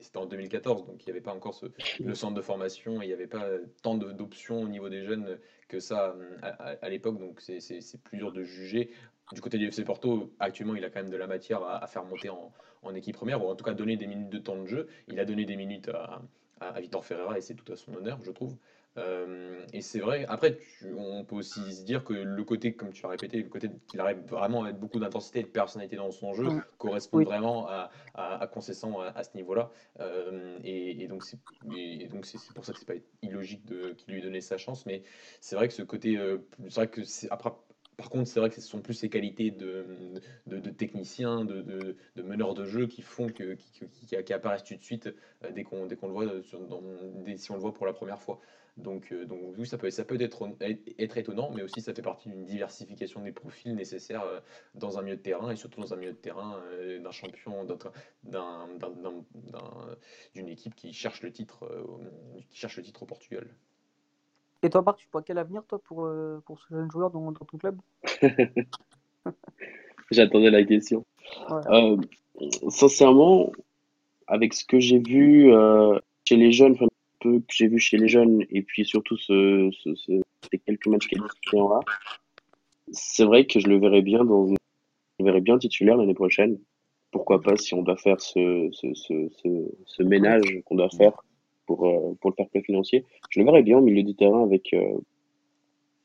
c'était 0.00 0.16
en 0.16 0.26
2014, 0.26 0.86
donc 0.86 1.02
il 1.02 1.06
n'y 1.06 1.12
avait 1.12 1.20
pas 1.20 1.32
encore 1.32 1.54
ce, 1.54 1.66
le 2.00 2.14
centre 2.14 2.34
de 2.34 2.40
formation, 2.40 3.00
il 3.00 3.06
n'y 3.06 3.12
avait 3.12 3.28
pas 3.28 3.46
tant 3.82 3.96
d'options 3.96 4.62
au 4.62 4.68
niveau 4.68 4.88
des 4.88 5.04
jeunes 5.04 5.38
que 5.68 5.78
ça 5.78 6.16
à, 6.42 6.88
l'époque, 6.88 7.20
donc 7.20 7.40
c'est 7.40 8.02
plus 8.02 8.18
dur 8.18 8.32
de 8.32 8.42
juger. 8.42 8.90
Du 9.32 9.40
côté 9.40 9.58
du 9.58 9.66
FC 9.66 9.84
Porto, 9.84 10.32
actuellement, 10.40 10.74
il 10.74 10.84
a 10.84 10.90
quand 10.90 11.00
même 11.00 11.10
de 11.10 11.16
la 11.16 11.28
matière 11.28 11.62
à, 11.62 11.86
faire 11.86 12.04
monter 12.04 12.28
en, 12.30 12.52
en, 12.82 12.94
équipe 12.94 13.14
première, 13.14 13.44
ou 13.44 13.48
en 13.48 13.54
tout 13.54 13.64
cas 13.64 13.74
donner 13.74 13.96
des 13.96 14.08
minutes 14.08 14.30
de 14.30 14.38
temps 14.38 14.60
de 14.60 14.66
jeu. 14.66 14.88
Il 15.06 15.20
a 15.20 15.24
donné 15.24 15.44
des 15.44 15.56
minutes 15.56 15.90
à 15.90 16.80
Victor 16.80 17.04
Ferreira 17.04 17.38
et 17.38 17.40
c'est 17.40 17.54
tout 17.54 17.70
à 17.72 17.76
son 17.76 17.94
honneur, 17.94 18.18
je 18.24 18.32
trouve. 18.32 18.56
Euh, 18.98 19.62
et 19.72 19.80
c'est 19.80 20.00
vrai, 20.00 20.24
après, 20.28 20.58
on 20.96 21.24
peut 21.24 21.36
aussi 21.36 21.60
se 21.72 21.84
dire 21.84 22.04
que 22.04 22.12
le 22.12 22.44
côté, 22.44 22.72
comme 22.74 22.92
tu 22.92 23.02
l'as 23.02 23.10
répété, 23.10 23.42
le 23.42 23.48
côté 23.48 23.70
qu'il 23.86 24.00
arrive 24.00 24.18
vraiment 24.26 24.62
à 24.62 24.66
mettre 24.66 24.78
beaucoup 24.78 24.98
d'intensité 24.98 25.40
et 25.40 25.42
de 25.42 25.48
personnalité 25.48 25.96
dans 25.96 26.10
son 26.10 26.34
jeu 26.34 26.48
correspond 26.78 27.22
vraiment 27.22 27.68
à, 27.68 27.90
à, 28.14 28.42
à 28.42 28.50
à, 28.50 29.22
ce 29.22 29.36
niveau-là. 29.36 29.70
Euh, 30.00 30.58
et, 30.64 31.06
donc, 31.06 31.24
c'est 31.24 31.38
pour 32.54 32.64
ça 32.64 32.72
que 32.72 32.78
c'est 32.78 32.86
pas 32.86 33.00
illogique 33.22 33.64
qu'il 33.96 34.14
lui 34.14 34.22
donnait 34.22 34.40
sa 34.40 34.58
chance. 34.58 34.86
Mais 34.86 35.02
c'est 35.40 35.56
vrai 35.56 35.68
que 35.68 35.74
ce 35.74 35.82
côté, 35.82 36.16
euh, 36.16 36.38
c'est 36.68 36.74
vrai 36.74 36.88
que 36.88 37.02
après, 37.30 37.50
par 37.98 38.10
contre, 38.10 38.28
c'est 38.28 38.38
vrai 38.38 38.48
que 38.48 38.54
ce 38.54 38.60
sont 38.60 38.80
plus 38.80 38.94
ses 38.94 39.08
qualités 39.08 39.50
de, 39.50 39.84
de, 40.46 40.60
de 40.60 40.70
technicien, 40.70 41.44
de, 41.44 41.62
de, 41.62 42.22
meneur 42.22 42.54
de 42.54 42.64
jeu 42.64 42.86
qui 42.86 43.02
font 43.02 43.26
que 43.26 43.54
qui, 43.54 44.06
qui, 44.24 44.32
apparaissent 44.32 44.62
tout 44.62 44.76
de 44.76 44.82
suite 44.82 45.12
dès 45.52 45.64
qu'on 45.64 45.86
dès 45.86 45.96
qu'on 45.96 46.06
le 46.06 46.12
voit 46.12 46.26
dans, 46.26 46.82
si 47.36 47.50
on 47.50 47.54
le 47.54 47.60
voit 47.60 47.74
pour 47.74 47.86
la 47.86 47.92
première 47.92 48.20
fois. 48.20 48.40
Donc, 48.78 49.10
euh, 49.10 49.24
donc 49.24 49.40
oui, 49.58 49.66
ça 49.66 49.76
peut, 49.76 49.90
ça 49.90 50.04
peut 50.04 50.20
être, 50.20 50.48
être 50.98 51.18
étonnant, 51.18 51.50
mais 51.52 51.62
aussi 51.62 51.80
ça 51.80 51.92
fait 51.92 52.02
partie 52.02 52.28
d'une 52.28 52.44
diversification 52.44 53.20
des 53.20 53.32
profils 53.32 53.74
nécessaires 53.74 54.22
euh, 54.22 54.38
dans 54.74 54.98
un 54.98 55.02
milieu 55.02 55.16
de 55.16 55.22
terrain 55.22 55.50
et 55.50 55.56
surtout 55.56 55.80
dans 55.80 55.92
un 55.92 55.96
milieu 55.96 56.12
de 56.12 56.16
terrain 56.16 56.60
euh, 56.70 57.00
d'un 57.00 57.10
champion, 57.10 57.66
d'une 60.34 60.48
équipe 60.48 60.76
qui 60.76 60.92
cherche 60.92 61.22
le 61.22 61.32
titre, 61.32 61.68
qui 62.50 62.56
cherche 62.56 62.76
le 62.76 62.84
titre 62.84 63.02
au 63.02 63.06
Portugal. 63.06 63.48
Et 64.62 64.70
toi, 64.70 64.82
Marc, 64.82 64.98
tu 64.98 65.08
vois 65.12 65.22
quel 65.22 65.38
avenir 65.38 65.64
toi 65.64 65.80
pour, 65.80 66.08
pour 66.44 66.60
ce 66.60 66.74
jeune 66.74 66.90
joueur 66.90 67.10
dans, 67.10 67.32
ton 67.32 67.58
club? 67.58 67.80
J'attendais 70.10 70.50
la 70.50 70.64
question. 70.64 71.04
sincèrement, 72.68 73.52
avec 74.28 74.54
ce 74.54 74.64
que 74.64 74.78
j'ai 74.78 74.98
vu 75.00 75.52
chez 76.24 76.36
les 76.36 76.52
jeunes, 76.52 76.76
peu 77.20 77.40
que 77.40 77.54
j'ai 77.54 77.68
vu 77.68 77.78
chez 77.78 77.96
les 77.96 78.08
jeunes 78.08 78.44
et 78.50 78.62
puis 78.62 78.84
surtout 78.84 79.16
ce, 79.16 79.70
ce, 79.72 79.94
ces 79.94 80.58
quelques 80.58 80.86
matchs 80.86 81.08
qualifiants 81.08 81.68
là, 81.68 81.80
c'est 82.92 83.24
vrai 83.24 83.46
que 83.46 83.60
je 83.60 83.68
le 83.68 83.78
verrais 83.78 84.02
bien 84.02 84.24
dans 84.24 84.54
je 85.18 85.24
verrais 85.24 85.40
bien 85.40 85.58
titulaire 85.58 85.96
l'année 85.96 86.14
prochaine. 86.14 86.58
Pourquoi 87.10 87.40
pas 87.40 87.56
si 87.56 87.74
on 87.74 87.82
doit 87.82 87.96
faire 87.96 88.20
ce, 88.20 88.68
ce, 88.72 88.94
ce, 88.94 89.30
ce 89.84 90.02
ménage 90.02 90.60
qu'on 90.64 90.76
doit 90.76 90.90
faire 90.90 91.12
pour, 91.66 91.86
euh, 91.86 92.14
pour 92.20 92.30
le 92.30 92.34
faire 92.36 92.48
plus 92.48 92.62
financier. 92.62 93.04
Je 93.30 93.40
le 93.40 93.46
verrais 93.46 93.62
bien 93.62 93.78
au 93.78 93.82
milieu 93.82 94.02
du 94.02 94.14
terrain 94.14 94.42
avec. 94.42 94.72
Euh, 94.74 94.98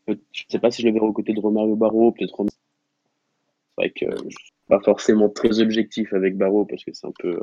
je 0.08 0.44
sais 0.50 0.60
pas 0.60 0.70
si 0.70 0.82
je 0.82 0.88
le 0.88 0.94
verrais 0.94 1.08
aux 1.08 1.14
côtés 1.14 1.34
de 1.34 1.40
Romario 1.40 1.76
Barro, 1.76 2.12
peut-être 2.12 2.36
C'est 2.50 2.56
vrai 3.78 3.90
que 3.90 4.06
je 4.30 4.36
suis 4.38 4.54
pas 4.68 4.82
forcément 4.82 5.30
très 5.30 5.60
objectif 5.62 6.14
avec 6.14 6.38
Barro 6.38 6.66
parce 6.66 6.84
que 6.84 6.92
c'est 6.94 7.08
un 7.08 7.14
peu 7.18 7.40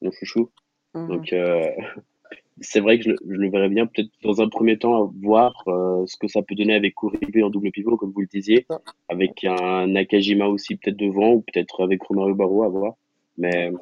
mon 0.00 0.12
chouchou. 0.12 0.50
Mhm. 0.94 1.08
Donc, 1.08 1.32
euh, 1.32 1.70
c'est 2.60 2.80
vrai 2.80 2.98
que 2.98 3.04
je, 3.04 3.16
le 3.26 3.50
verrais 3.50 3.68
bien 3.68 3.86
peut-être 3.86 4.10
dans 4.22 4.40
un 4.40 4.48
premier 4.48 4.78
temps 4.78 5.12
voir 5.22 5.64
euh, 5.66 6.04
ce 6.06 6.16
que 6.16 6.28
ça 6.28 6.42
peut 6.42 6.54
donner 6.54 6.74
avec 6.74 6.94
Kuribe 6.94 7.42
en 7.42 7.50
double 7.50 7.70
pivot, 7.70 7.96
comme 7.96 8.12
vous 8.12 8.20
le 8.20 8.26
disiez, 8.26 8.66
avec 9.08 9.44
un 9.44 9.86
Nakajima 9.88 10.46
aussi 10.46 10.76
peut-être 10.76 10.96
devant 10.96 11.32
ou 11.32 11.40
peut-être 11.40 11.82
avec 11.82 12.02
Romario 12.02 12.34
Barro 12.34 12.62
à 12.62 12.68
voir. 12.68 12.94
Mais 13.36 13.72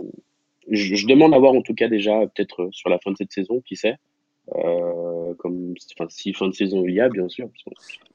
je, 0.70 0.94
je, 0.94 1.06
demande 1.06 1.34
à 1.34 1.38
voir 1.38 1.52
en 1.52 1.62
tout 1.62 1.74
cas 1.74 1.88
déjà 1.88 2.26
peut-être 2.26 2.68
sur 2.72 2.88
la 2.88 2.98
fin 2.98 3.10
de 3.12 3.16
cette 3.16 3.32
saison, 3.32 3.60
qui 3.60 3.76
sait. 3.76 3.96
Euh, 4.56 5.34
comme 5.34 5.74
enfin, 5.96 6.08
si 6.10 6.32
fin 6.32 6.48
de 6.48 6.52
saison 6.52 6.82
il 6.84 6.94
y 6.94 7.00
a 7.00 7.08
bien 7.08 7.28
sûr, 7.28 7.48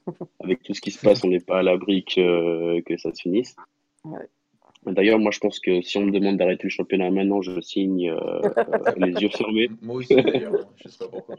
avec 0.41 0.61
tout 0.61 0.73
ce 0.73 0.81
qui 0.81 0.91
se 0.91 0.99
passe, 0.99 1.23
on 1.23 1.29
n'est 1.29 1.39
pas 1.39 1.59
à 1.59 1.63
l'abri 1.63 2.03
que, 2.03 2.81
que 2.81 2.97
ça 2.97 3.13
se 3.13 3.21
finisse. 3.21 3.55
Ouais. 4.03 4.27
D'ailleurs, 4.87 5.19
moi, 5.19 5.31
je 5.31 5.39
pense 5.39 5.59
que 5.59 5.81
si 5.81 5.97
on 5.97 6.05
me 6.05 6.11
demande 6.11 6.37
d'arrêter 6.37 6.63
le 6.63 6.69
championnat 6.69 7.09
maintenant, 7.11 7.41
je 7.41 7.59
signe 7.61 8.09
euh, 8.09 8.39
les 8.97 9.11
yeux 9.11 9.29
fermés. 9.29 9.69
Moi 9.81 9.97
aussi, 9.97 10.15
d'ailleurs. 10.15 10.67
Je 10.77 10.89
sais 10.89 10.97
pas 10.97 11.07
pourquoi. 11.07 11.35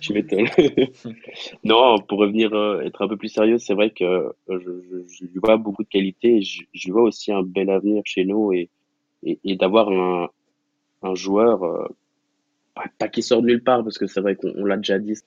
Je 0.00 0.12
m'étonne. 0.12 0.46
non, 1.64 2.00
pour 2.00 2.18
revenir, 2.18 2.52
euh, 2.54 2.80
être 2.80 3.02
un 3.02 3.08
peu 3.08 3.16
plus 3.16 3.28
sérieux, 3.28 3.58
c'est 3.58 3.74
vrai 3.74 3.90
que 3.90 4.04
euh, 4.04 4.32
je, 4.48 4.56
je, 4.58 5.26
je, 5.32 5.40
vois 5.40 5.56
beaucoup 5.56 5.84
de 5.84 5.88
qualités. 5.88 6.42
Je, 6.42 6.62
je, 6.72 6.92
vois 6.92 7.02
aussi 7.02 7.32
un 7.32 7.42
bel 7.42 7.70
avenir 7.70 8.02
chez 8.04 8.24
nous 8.24 8.52
et, 8.52 8.70
et, 9.22 9.38
et 9.44 9.56
d'avoir 9.56 9.90
un, 9.90 10.30
un 11.04 11.14
joueur, 11.14 11.62
euh, 11.62 11.86
pas, 12.98 13.08
qui 13.08 13.22
sort 13.22 13.42
de 13.42 13.46
nulle 13.48 13.62
part, 13.62 13.84
parce 13.84 13.98
que 13.98 14.06
c'est 14.06 14.20
vrai 14.20 14.36
qu'on 14.36 14.64
l'a 14.64 14.76
déjà 14.76 14.98
dit, 14.98 15.14
c'est 15.14 15.24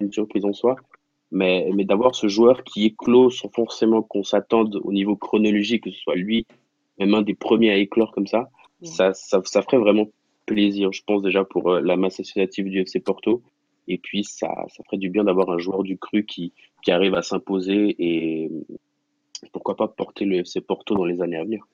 une 0.00 0.12
surprise 0.12 0.44
en 0.44 0.52
soi, 0.52 0.76
mais, 1.32 1.70
mais 1.74 1.84
d'avoir 1.84 2.14
ce 2.14 2.28
joueur 2.28 2.62
qui 2.62 2.84
éclot 2.84 3.30
sans 3.30 3.48
forcément 3.48 4.02
qu'on 4.02 4.22
s'attende 4.22 4.80
au 4.84 4.92
niveau 4.92 5.16
chronologique, 5.16 5.84
que 5.84 5.90
ce 5.90 5.98
soit 5.98 6.14
lui, 6.14 6.46
même 6.98 7.14
un 7.14 7.22
des 7.22 7.34
premiers 7.34 7.70
à 7.70 7.76
éclore 7.76 8.12
comme 8.12 8.26
ça, 8.26 8.50
ça, 8.82 9.14
ça, 9.14 9.40
ça, 9.44 9.62
ferait 9.62 9.78
vraiment 9.78 10.08
plaisir, 10.46 10.92
je 10.92 11.02
pense 11.06 11.22
déjà 11.22 11.44
pour 11.44 11.70
euh, 11.70 11.80
la 11.80 11.96
masse 11.96 12.20
associative 12.20 12.68
du 12.68 12.80
FC 12.80 13.00
Porto. 13.00 13.42
Et 13.88 13.98
puis 13.98 14.24
ça, 14.24 14.48
ça 14.68 14.84
ferait 14.84 14.98
du 14.98 15.08
bien 15.08 15.24
d'avoir 15.24 15.50
un 15.50 15.58
joueur 15.58 15.82
du 15.82 15.98
cru 15.98 16.24
qui, 16.24 16.52
qui 16.82 16.90
arrive 16.90 17.14
à 17.14 17.22
s'imposer 17.22 17.96
et, 17.98 18.50
pourquoi 19.52 19.76
pas 19.76 19.88
porter 19.88 20.24
le 20.24 20.36
FC 20.36 20.60
Porto 20.60 20.94
dans 20.94 21.04
les 21.04 21.20
années 21.20 21.36
à 21.36 21.44
venir. 21.44 21.66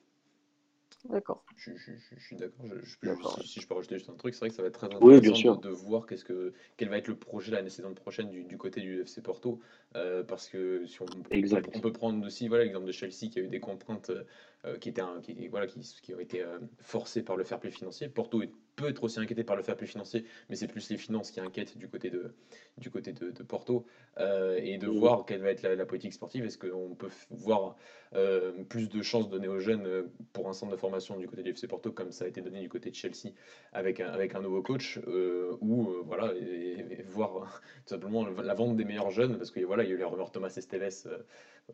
D'accord. 1.05 1.45
Je, 1.55 1.71
je- 1.77 1.93
je- 1.93 2.15
je 2.17 2.25
suis 2.25 2.35
d'accord. 2.35 3.39
Si, 3.41 3.47
si 3.47 3.61
je 3.61 3.67
peux 3.67 3.73
rajouter 3.73 3.95
juste 3.97 4.09
un 4.09 4.15
truc, 4.15 4.33
c'est 4.33 4.41
vrai 4.41 4.49
que 4.49 4.55
ça 4.55 4.61
va 4.61 4.67
être 4.67 4.73
très 4.85 4.87
Oui, 5.01 5.19
bien 5.21 5.31
intéressant 5.31 5.35
sûr. 5.35 5.57
de, 5.57 5.69
de 5.69 5.73
voir 5.73 6.05
qu'est-ce 6.05 6.25
que, 6.25 6.53
quel 6.75 6.89
va 6.89 6.97
être 6.97 7.07
le 7.07 7.15
projet 7.15 7.51
la 7.51 7.67
saison 7.69 7.93
prochaine 7.93 8.29
du, 8.29 8.43
du 8.43 8.57
côté 8.57 8.81
du 8.81 9.01
FC 9.01 9.21
Porto. 9.21 9.59
euh, 9.95 10.23
parce 10.23 10.49
que 10.49 10.85
si 10.87 11.01
on, 11.01 11.05
peut 11.79 11.93
prendre 11.93 12.25
aussi 12.25 12.47
voilà, 12.49 12.65
l'exemple 12.65 12.85
de 12.85 12.91
Chelsea 12.91 13.29
qui 13.31 13.39
a 13.39 13.43
eu 13.43 13.47
des 13.47 13.61
contraintes 13.61 14.11
euh, 14.65 14.77
qui, 14.77 14.89
étaient 14.89 15.01
un- 15.01 15.21
qui, 15.21 15.47
voilà, 15.47 15.67
qui, 15.67 15.79
qui 16.01 16.13
ont 16.13 16.19
été 16.19 16.43
euh, 16.43 16.59
forcées 16.81 17.23
par 17.23 17.37
le 17.37 17.45
fair 17.45 17.59
play 17.59 17.71
financier. 17.71 18.09
Porto 18.09 18.41
est- 18.41 18.51
peut 18.79 18.89
être 18.89 19.03
aussi 19.03 19.19
inquiété 19.19 19.43
par 19.43 19.55
le 19.55 19.63
fair 19.63 19.75
play 19.77 19.87
financier, 19.87 20.25
mais 20.49 20.55
c'est 20.55 20.67
plus 20.67 20.89
les 20.89 20.97
finances 20.97 21.31
qui 21.31 21.39
inquiètent 21.41 21.77
du 21.77 21.87
côté 21.89 22.09
de, 22.09 22.33
du 22.77 22.89
côté 22.89 23.13
de, 23.13 23.31
de 23.31 23.43
Porto. 23.43 23.85
euh, 24.19 24.59
et 24.61 24.77
de 24.77 24.87
voir 24.87 25.25
quelle 25.25 25.41
va 25.41 25.51
être 25.51 25.61
la, 25.63 25.75
la 25.75 25.85
politique 25.85 26.13
sportive. 26.13 26.45
Est-ce 26.45 26.57
qu'on 26.57 26.95
peut 26.95 27.09
voir 27.29 27.75
euh, 28.13 28.51
plus 28.63 28.89
de 28.89 29.01
chances 29.01 29.29
données 29.29 29.47
aux 29.47 29.59
jeunes 29.59 29.85
euh, 29.85 30.03
pour 30.33 30.49
un 30.49 30.53
centre 30.53 30.71
de 30.71 30.77
formation 30.77 31.17
du 31.17 31.27
côté 31.27 31.43
du 31.43 31.51
FC 31.51 31.67
Porto, 31.67 31.91
comme 31.91 32.11
ça 32.11 32.25
a 32.25 32.27
été 32.27 32.41
donné 32.41 32.61
du 32.61 32.69
côté 32.69 32.89
de 32.89 32.95
Chelsea 32.95 33.33
avec 33.73 33.99
un, 33.99 34.07
avec 34.09 34.35
un 34.35 34.41
nouveau 34.41 34.61
coach, 34.61 34.99
euh, 35.07 35.57
ou 35.61 35.89
voilà, 36.05 36.33
et, 36.35 36.99
et 36.99 37.01
voir 37.03 37.61
tout 37.85 37.89
simplement 37.93 38.25
la 38.27 38.53
vente 38.53 38.75
des 38.77 38.85
meilleurs 38.85 39.11
jeunes, 39.11 39.37
parce 39.37 39.51
que 39.51 39.59
voilà, 39.61 39.83
il 39.83 39.89
y 39.89 39.91
a 39.91 39.95
eu 39.95 39.97
les 39.97 40.03
rumeurs 40.05 40.31
Thomas 40.31 40.53
Esteves 40.55 41.07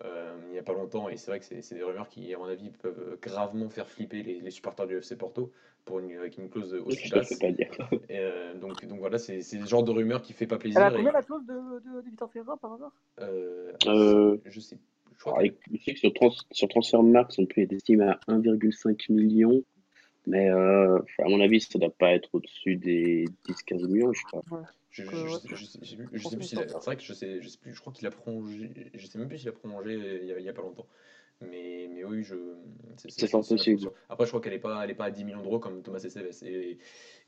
il 0.03 0.51
n'y 0.51 0.59
a 0.59 0.63
pas 0.63 0.73
longtemps, 0.73 1.09
et 1.09 1.17
c'est 1.17 1.31
vrai 1.31 1.39
que 1.39 1.45
c'est 1.45 1.61
c'est 1.61 1.75
des 1.75 1.83
rumeurs 1.83 2.09
qui, 2.09 2.33
à 2.33 2.37
mon 2.37 2.45
avis, 2.45 2.69
peuvent 2.71 3.17
gravement 3.21 3.69
faire 3.69 3.87
flipper 3.89 4.23
les, 4.23 4.41
les 4.41 4.51
supporters 4.51 4.87
du 4.87 4.97
FC 4.97 5.15
Porto 5.17 5.51
pour 5.85 5.99
une, 5.99 6.11
avec 6.17 6.37
une 6.37 6.49
clause 6.49 6.73
aussi 6.73 7.05
Je 7.07 7.09
te 7.11 7.15
basse. 7.15 7.29
fais 7.29 7.37
pas 7.37 7.51
dire. 7.51 7.71
Et, 8.09 8.17
euh, 8.19 8.53
donc, 8.55 8.83
donc 8.85 8.99
voilà, 8.99 9.17
c'est 9.17 9.39
le 9.53 9.65
genre 9.65 9.83
de 9.83 9.91
rumeur 9.91 10.21
qui 10.21 10.33
fait 10.33 10.47
pas 10.47 10.57
plaisir. 10.57 10.79
Elle 10.81 10.87
a 10.87 10.91
et- 10.91 10.95
combien 10.95 11.11
la 11.11 11.21
clause 11.23 11.45
de, 11.45 11.53
de, 11.53 11.95
de 11.95 12.01
Victor 12.01 12.29
Ferreira 12.31 12.57
par 12.57 12.73
hasard? 12.73 12.91
Euh, 13.21 13.71
Euh, 13.87 14.37
je 14.45 14.59
sais, 14.59 14.77
je 15.13 15.19
crois 15.19 15.39
Alors, 15.39 15.51
je 15.71 15.77
sais 15.77 15.93
que 15.93 15.99
sur, 15.99 16.13
trans, 16.13 16.31
sur 16.51 16.67
Transfermarkt, 16.67 17.35
on 17.37 17.45
peut 17.45 17.61
être 17.61 17.73
estimé 17.73 18.05
à 18.05 18.19
1,5 18.27 19.09
million. 19.09 19.63
Mais 20.27 20.49
euh, 20.49 20.97
à 21.19 21.29
mon 21.29 21.39
avis, 21.39 21.61
ça 21.61 21.69
ne 21.75 21.81
doit 21.81 21.95
pas 21.95 22.13
être 22.13 22.29
au-dessus 22.33 22.77
des 22.77 23.25
10-15 23.47 23.87
millions, 23.87 24.11
je 24.11 24.23
crois. 24.23 24.43
Je, 24.89 25.03
je, 25.03 25.27
je, 25.27 25.27
sais- 25.27 25.47
je 25.55 25.65
sais- 25.65 25.79
je 25.83 25.89
sais 25.89 25.95
plus, 25.97 26.07
je 26.13 26.27
sais 26.27 26.37
que 26.37 26.43
s'il 26.43 26.57
a- 26.59 26.67
c'est 26.67 26.85
vrai 26.85 26.95
que 26.97 27.03
je 27.03 27.13
sais, 27.13 27.41
je 27.41 27.47
sais 27.47 27.57
plus, 27.59 27.73
je 27.75 27.79
crois 27.81 27.93
qu'il 27.93 28.07
a 28.07 28.11
prolongé, 28.11 28.71
je 28.95 29.05
sais 29.05 29.19
même 29.19 29.27
plus 29.27 29.37
s'il 29.37 29.49
a 29.49 29.51
prolongé 29.51 29.93
il 29.93 30.25
y 30.27 30.31
a, 30.31 30.39
il 30.39 30.45
y 30.45 30.49
a 30.49 30.53
pas 30.53 30.61
longtemps. 30.63 30.87
Mais, 31.41 31.87
mais 31.93 32.03
oui, 32.03 32.23
je, 32.23 32.35
C'est 33.07 33.27
fort 33.27 33.45
possible. 33.47 33.91
Après, 34.09 34.25
je 34.25 34.31
crois 34.31 34.41
qu'elle 34.41 34.53
est 34.53 34.59
pas, 34.59 34.83
elle 34.83 34.89
est 34.91 34.95
pas 34.95 35.05
à 35.05 35.11
10 35.11 35.23
millions 35.25 35.41
d'euros 35.41 35.59
comme 35.59 35.81
Thomas 35.81 35.99
Esteves. 35.99 36.43
Et, 36.43 36.77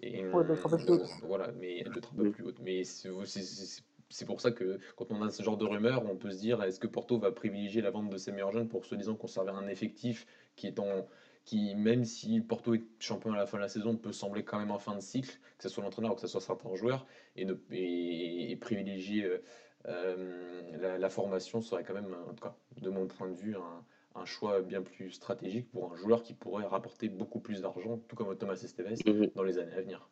et, 0.01 0.25
Ouais, 0.27 0.41
elle 0.41 0.47
doit 0.47 0.55
être 0.55 0.65
un 0.65 0.69
peu 0.69 0.77
plus 0.77 0.89
euh, 0.89 0.95
haute. 0.95 1.09
voilà, 1.23 1.51
mais 1.59 1.79
elle 1.79 1.85
doit 1.87 1.97
être 1.97 2.13
un 2.13 2.15
peu 2.15 2.23
Oui. 2.23 2.31
plus 2.31 2.43
haute. 2.45 2.59
Mais 2.61 2.83
c'est 2.83 3.09
c'est- 3.25 3.41
c'est- 3.41 3.83
c'est 4.09 4.25
pour 4.25 4.39
ça 4.39 4.51
que 4.51 4.79
quand 4.95 5.11
on 5.11 5.21
a 5.21 5.29
ce 5.29 5.43
genre 5.43 5.57
de 5.57 5.65
rumeurs, 5.65 6.05
on 6.09 6.15
peut 6.15 6.31
se 6.31 6.37
dire 6.39 6.63
est-ce 6.63 6.79
que 6.79 6.87
Porto 6.87 7.19
va 7.19 7.31
privilégier 7.33 7.81
la 7.81 7.91
vente 7.91 8.09
de 8.09 8.15
ses 8.17 8.31
meilleurs 8.31 8.53
jeunes 8.53 8.69
pour 8.69 8.85
se 8.85 8.95
disant 8.95 9.15
conserver 9.15 9.51
un 9.51 9.67
effectif 9.67 10.25
qui 10.55 10.67
est 10.67 10.79
en 10.79 11.05
qui, 11.43 11.75
même 11.75 12.03
si 12.03 12.41
Porto 12.41 12.73
est 12.73 12.83
champion 12.99 13.31
à 13.31 13.37
la 13.37 13.45
fin 13.45 13.57
de 13.57 13.61
la 13.63 13.69
saison, 13.69 13.95
peut 13.95 14.11
sembler 14.11 14.43
quand 14.43 14.59
même 14.59 14.71
en 14.71 14.79
fin 14.79 14.95
de 14.95 14.99
cycle, 15.01 15.39
que 15.57 15.63
ce 15.63 15.69
soit 15.69 15.81
l'entraîneur 15.81 16.11
ou 16.11 16.15
que 16.15 16.19
ce 16.21 16.27
soit 16.27 16.41
certains 16.41 16.75
joueurs, 16.75 17.05
et, 17.37 17.45
ne, 17.45 17.53
et, 17.71 18.51
et 18.51 18.55
privilégier 18.57 19.23
euh, 19.23 19.41
euh, 19.87 20.61
la, 20.77 20.97
la 20.97 21.09
formation 21.09 21.61
serait 21.61 21.83
quand 21.85 21.93
même, 21.93 22.13
en 22.29 22.33
tout 22.33 22.43
cas, 22.43 22.55
de 22.81 22.89
mon 22.89 23.07
point 23.07 23.29
de 23.29 23.35
vue, 23.35 23.55
un, 23.55 23.85
un 24.19 24.25
choix 24.25 24.62
bien 24.62 24.82
plus 24.82 25.12
stratégique 25.12 25.69
pour 25.71 25.93
un 25.93 25.95
joueur 25.95 26.23
qui 26.23 26.34
pourrait 26.34 26.65
rapporter 26.65 27.10
beaucoup 27.10 27.39
plus 27.39 27.62
d'argent, 27.62 27.99
tout 28.08 28.15
comme 28.15 28.36
Thomas 28.38 28.56
Esteves, 28.56 28.97
Mhm. 29.06 29.32
dans 29.36 29.43
les 29.43 29.58
années 29.60 29.73
à 29.73 29.82
venir. 29.82 30.10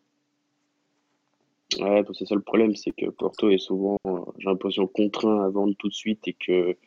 Ouais, 1.80 2.04
c'est 2.14 2.26
ça 2.26 2.36
le 2.36 2.42
problème, 2.42 2.76
c'est 2.76 2.92
que 2.92 3.10
Porto 3.10 3.50
est 3.50 3.58
souvent, 3.58 3.98
euh, 4.08 4.20
j'ai 4.38 4.50
l'impression, 4.50 4.88
contraint 4.88 5.44
à 5.44 5.50
vendre 5.50 5.76
tout 5.78 5.90
de 5.90 5.94
suite 5.94 6.28
et 6.28 6.34
que 6.34 6.78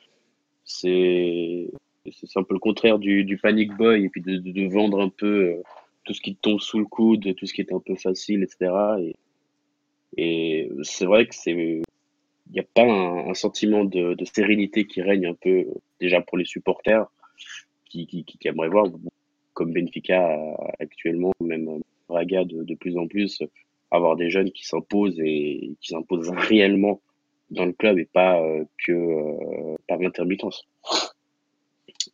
c'est 0.64 1.70
un 2.37 2.42
peu 2.42 2.54
le 2.54 2.61
contraire 2.61 2.98
du, 2.98 3.24
du 3.24 3.38
panic 3.38 3.76
boy 3.76 4.04
et 4.04 4.09
puis 4.09 4.22
de, 4.22 4.37
de, 4.37 4.50
de 4.50 4.72
vendre 4.72 5.00
un 5.00 5.09
peu 5.09 5.26
euh, 5.26 5.62
tout 6.04 6.14
ce 6.14 6.20
qui 6.20 6.35
te 6.37 6.40
tombe 6.40 6.61
sous 6.61 6.78
le 6.78 6.87
coude, 6.87 7.35
tout 7.35 7.46
ce 7.46 7.52
qui 7.52 7.61
est 7.61 7.72
un 7.72 7.81
peu 7.81 7.96
facile, 7.96 8.42
etc. 8.42 8.72
Et, 9.00 9.16
et 10.16 10.70
c'est 10.83 11.04
vrai 11.04 11.26
que 11.26 11.35
c'est 11.35 11.83
il 12.50 12.54
n'y 12.54 12.61
a 12.61 12.64
pas 12.74 12.82
un, 12.84 13.28
un 13.30 13.34
sentiment 13.34 13.84
de, 13.84 14.14
de 14.14 14.24
sérénité 14.24 14.87
qui 14.87 15.02
règne 15.02 15.26
un 15.26 15.34
peu 15.34 15.66
déjà 16.00 16.20
pour 16.20 16.38
les 16.38 16.44
supporters 16.44 17.06
qui, 17.87 18.06
qui, 18.06 18.24
qui, 18.24 18.38
qui 18.38 18.48
aimeraient 18.48 18.68
voir 18.68 18.87
comme 19.54 19.72
Benfica 19.72 20.30
euh, 20.32 20.54
actuellement, 20.80 21.32
même 21.40 21.68
euh, 21.68 21.78
Braga 22.08 22.44
de, 22.44 22.62
de 22.62 22.74
plus 22.74 22.96
en 22.96 23.06
plus, 23.06 23.42
avoir 23.90 24.16
des 24.16 24.30
jeunes 24.30 24.50
qui 24.52 24.66
s'imposent 24.66 25.18
et 25.20 25.72
qui 25.80 25.88
s'imposent 25.88 26.30
réellement 26.37 27.00
dans 27.50 27.64
le 27.64 27.72
club 27.72 27.98
et 27.98 28.04
pas 28.04 28.40
euh, 28.40 28.64
que 28.87 28.92
euh, 28.92 29.76
par 29.88 29.98
l'intermittence. 29.98 30.66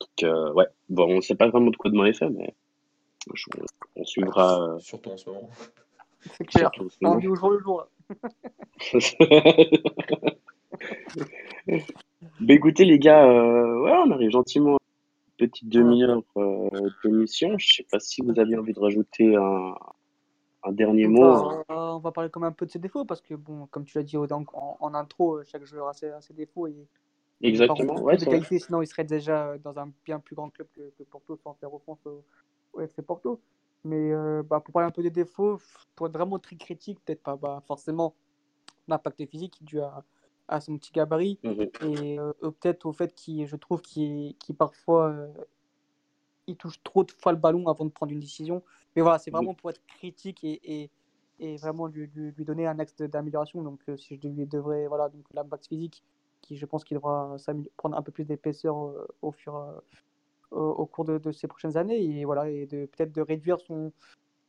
Donc 0.00 0.22
euh, 0.22 0.52
ouais, 0.54 0.66
bon, 0.88 1.16
on 1.16 1.20
sait 1.20 1.34
pas 1.34 1.48
vraiment 1.48 1.70
de 1.70 1.76
quoi 1.76 1.90
demain 1.90 2.06
est 2.06 2.12
fait, 2.12 2.28
mais 2.30 2.54
je- 3.34 3.44
on 3.96 4.04
suivra 4.04 4.62
euh, 4.62 4.78
Surtout 4.78 5.10
en 5.10 5.16
ce 5.16 5.28
moment. 5.30 5.50
C'est 6.38 6.44
clair. 6.44 6.70
On 7.02 7.16
vit 7.18 7.28
au 7.28 7.34
jour 7.34 7.50
le 7.50 7.58
jour. 7.60 7.78
Là. 7.80 7.88
Bah 12.40 12.54
écoutez 12.54 12.84
les 12.84 12.98
gars, 12.98 13.26
euh, 13.28 13.82
ouais, 13.82 13.92
on 14.06 14.10
arrive 14.10 14.30
gentiment 14.30 14.76
à 14.76 14.78
une 15.40 15.48
petite 15.48 15.68
demi-heure 15.68 16.22
euh, 16.36 16.68
d'émission. 17.04 17.56
Je 17.58 17.76
sais 17.76 17.86
pas 17.90 18.00
si 18.00 18.22
vous 18.22 18.38
aviez 18.38 18.56
envie 18.56 18.72
de 18.72 18.80
rajouter 18.80 19.34
un, 19.36 19.74
un 20.64 20.72
dernier 20.72 21.06
mot. 21.06 21.48
va, 21.68 21.94
on 21.94 21.98
va 21.98 22.12
parler 22.12 22.30
quand 22.30 22.40
même 22.40 22.50
un 22.50 22.52
peu 22.52 22.66
de 22.66 22.70
ses 22.70 22.78
défauts 22.78 23.04
parce 23.04 23.20
que, 23.20 23.34
bon, 23.34 23.66
comme 23.70 23.84
tu 23.84 23.98
l'as 23.98 24.04
dit 24.04 24.16
en, 24.16 24.26
en- 24.30 24.76
en 24.80 24.94
intro, 24.94 25.36
euh, 25.38 25.44
chaque 25.46 25.64
joueur 25.64 25.88
a 25.88 25.92
ses, 25.92 26.08
a 26.10 26.20
ses 26.20 26.34
défauts 26.34 26.66
et 26.66 26.76
Exactement, 27.42 28.00
ouais, 28.00 28.16
de 28.16 28.24
qualité, 28.24 28.58
sinon 28.58 28.80
il 28.80 28.86
serait 28.86 29.04
déjà 29.04 29.58
dans 29.58 29.78
un 29.78 29.90
bien 30.06 30.18
plus 30.18 30.34
grand 30.34 30.48
club 30.50 30.66
que, 30.74 30.80
que 30.96 31.02
Porto 31.02 31.36
sans 31.36 31.52
faire 31.54 31.74
offense 31.74 31.98
au, 32.06 32.24
au 32.72 32.80
FC 32.80 33.02
Porto. 33.02 33.38
Mais 33.84 34.12
euh, 34.12 34.42
bah, 34.42 34.60
pour 34.60 34.72
parler 34.72 34.88
un 34.88 34.90
peu 34.90 35.02
des 35.02 35.10
défauts, 35.10 35.58
pour 35.94 36.06
être 36.06 36.14
vraiment 36.14 36.38
très 36.38 36.56
critique, 36.56 36.98
peut-être 37.04 37.22
pas 37.22 37.36
bah, 37.36 37.62
forcément 37.66 38.14
l'impact 38.88 39.26
physique 39.26 39.62
dû 39.62 39.80
à, 39.80 40.04
à 40.48 40.60
son 40.60 40.76
petit 40.78 40.92
gabarit 40.92 41.38
Mhm. 41.42 41.68
et 41.82 42.18
euh, 42.18 42.32
peut-être 42.40 42.86
au 42.86 42.92
fait 42.92 43.14
qu'il, 43.14 43.46
je 43.46 43.56
trouve 43.56 43.80
qu'il 43.82 44.34
parfois 44.58 45.10
euh, 45.10 45.28
il 46.46 46.56
touche 46.56 46.82
trop 46.82 47.04
de 47.04 47.10
fois 47.10 47.32
le 47.32 47.38
ballon 47.38 47.68
avant 47.68 47.84
de 47.84 47.90
prendre 47.90 48.12
une 48.12 48.20
décision. 48.20 48.62
Mais 48.96 49.02
voilà, 49.02 49.18
c'est 49.18 49.30
vraiment 49.30 49.54
pour 49.54 49.70
être 49.70 49.80
critique 49.86 50.44
et, 50.44 50.60
et, 50.82 50.90
et 51.40 51.56
vraiment 51.56 51.86
lui, 51.86 52.06
lui, 52.14 52.32
lui 52.32 52.44
donner 52.44 52.66
un 52.66 52.78
axe 52.78 52.96
d'amélioration. 52.96 53.62
Donc 53.62 53.82
si 53.96 54.16
je 54.22 54.28
lui 54.28 54.46
devrais, 54.46 54.86
voilà, 54.86 55.08
donc 55.08 55.24
l'impact 55.32 55.66
physique, 55.66 56.02
qui 56.42 56.56
je 56.56 56.66
pense 56.66 56.84
qu'il 56.84 56.96
devra 56.96 57.36
prendre 57.76 57.96
un 57.96 58.02
peu 58.02 58.12
plus 58.12 58.24
d'épaisseur 58.24 58.76
au 59.22 59.32
fur 59.32 59.56
euh, 59.56 59.72
au, 60.54 60.86
cours 60.86 61.04
de, 61.04 61.18
de 61.18 61.32
ces 61.32 61.46
prochaines 61.48 61.76
années 61.76 62.02
et 62.20 62.24
voilà 62.24 62.48
et 62.48 62.66
de 62.66 62.86
peut-être 62.86 63.12
de 63.12 63.20
réduire 63.22 63.60
son, 63.60 63.92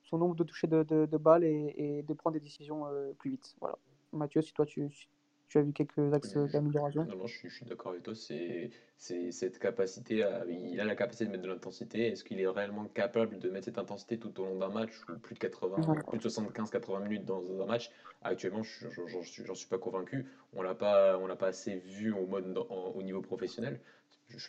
son 0.04 0.18
nombre 0.18 0.36
de 0.36 0.44
touchés 0.44 0.68
de, 0.68 0.84
de, 0.84 1.06
de 1.06 1.18
balles 1.18 1.44
et, 1.44 1.74
et 1.78 2.04
de 2.04 2.13
prendre 2.13 2.34
des 2.36 2.39
décisions 2.39 2.86
euh, 2.88 3.12
plus 3.18 3.32
vite. 3.32 3.56
Voilà. 3.60 3.78
Mathieu, 4.13 4.41
si 4.41 4.54
toi 4.54 4.65
tu, 4.65 4.89
si 4.91 5.08
tu 5.50 5.58
as 5.58 5.62
vu 5.62 5.74
quelques 5.74 6.13
axes 6.13 6.34
Je- 6.34 6.52
d'amélioration. 6.52 7.06
Non, 7.06 7.15
non, 7.18 7.28
je 7.28 7.38
suis, 7.38 7.50
je 7.50 7.56
suis 7.58 7.65
d'accord 7.65 7.91
avec 7.91 8.04
toi. 8.04 8.15
C'est, 8.15 8.70
c'est 8.98 9.32
cette 9.32 9.60
capacité 9.60 10.24
à, 10.24 10.44
il 10.48 10.80
a 10.80 10.86
la 10.86 10.96
capacité 10.96 11.26
de 11.26 11.32
mettre 11.32 11.44
de 11.44 11.50
l'intensité. 11.50 12.08
Est-ce 12.08 12.24
qu'il 12.24 12.39
est 12.39 12.48
réellement 12.48 12.86
capable 12.86 13.38
de 13.39 13.50
mettre 13.50 13.65
cette 13.65 13.78
intensité 13.78 14.18
tout 14.18 14.39
au 14.39 14.46
long 14.46 14.58
d'un 14.58 14.70
match 14.70 14.91
ou 15.10 15.20
plus 15.20 15.34
de 15.36 15.39
80, 15.39 15.88
Ouais. 15.88 16.00
plus 16.10 16.18
de 16.20 16.30
75-80 16.30 17.02
minutes 17.04 17.26
dans 17.26 17.44
un 17.62 17.65
match? 17.65 17.91
Actuellement, 18.22 18.63
je- 18.63 18.89
je- 18.89 19.08
j'en 19.08 19.22
suis, 19.24 19.46
j'en 19.46 19.54
suis 19.56 19.68
pas 19.70 19.78
convaincu. 19.78 20.26
On 20.54 20.62
l'a 20.62 20.74
pas, 20.76 21.18
on 21.20 21.28
l'a 21.28 21.36
pas 21.36 21.48
assez 21.48 21.76
vu 21.78 22.12
au 22.13 22.26
mode, 22.26 22.58
en- 22.70 22.91
au 22.96 23.04
niveau 23.04 23.22
professionnel. 23.22 23.80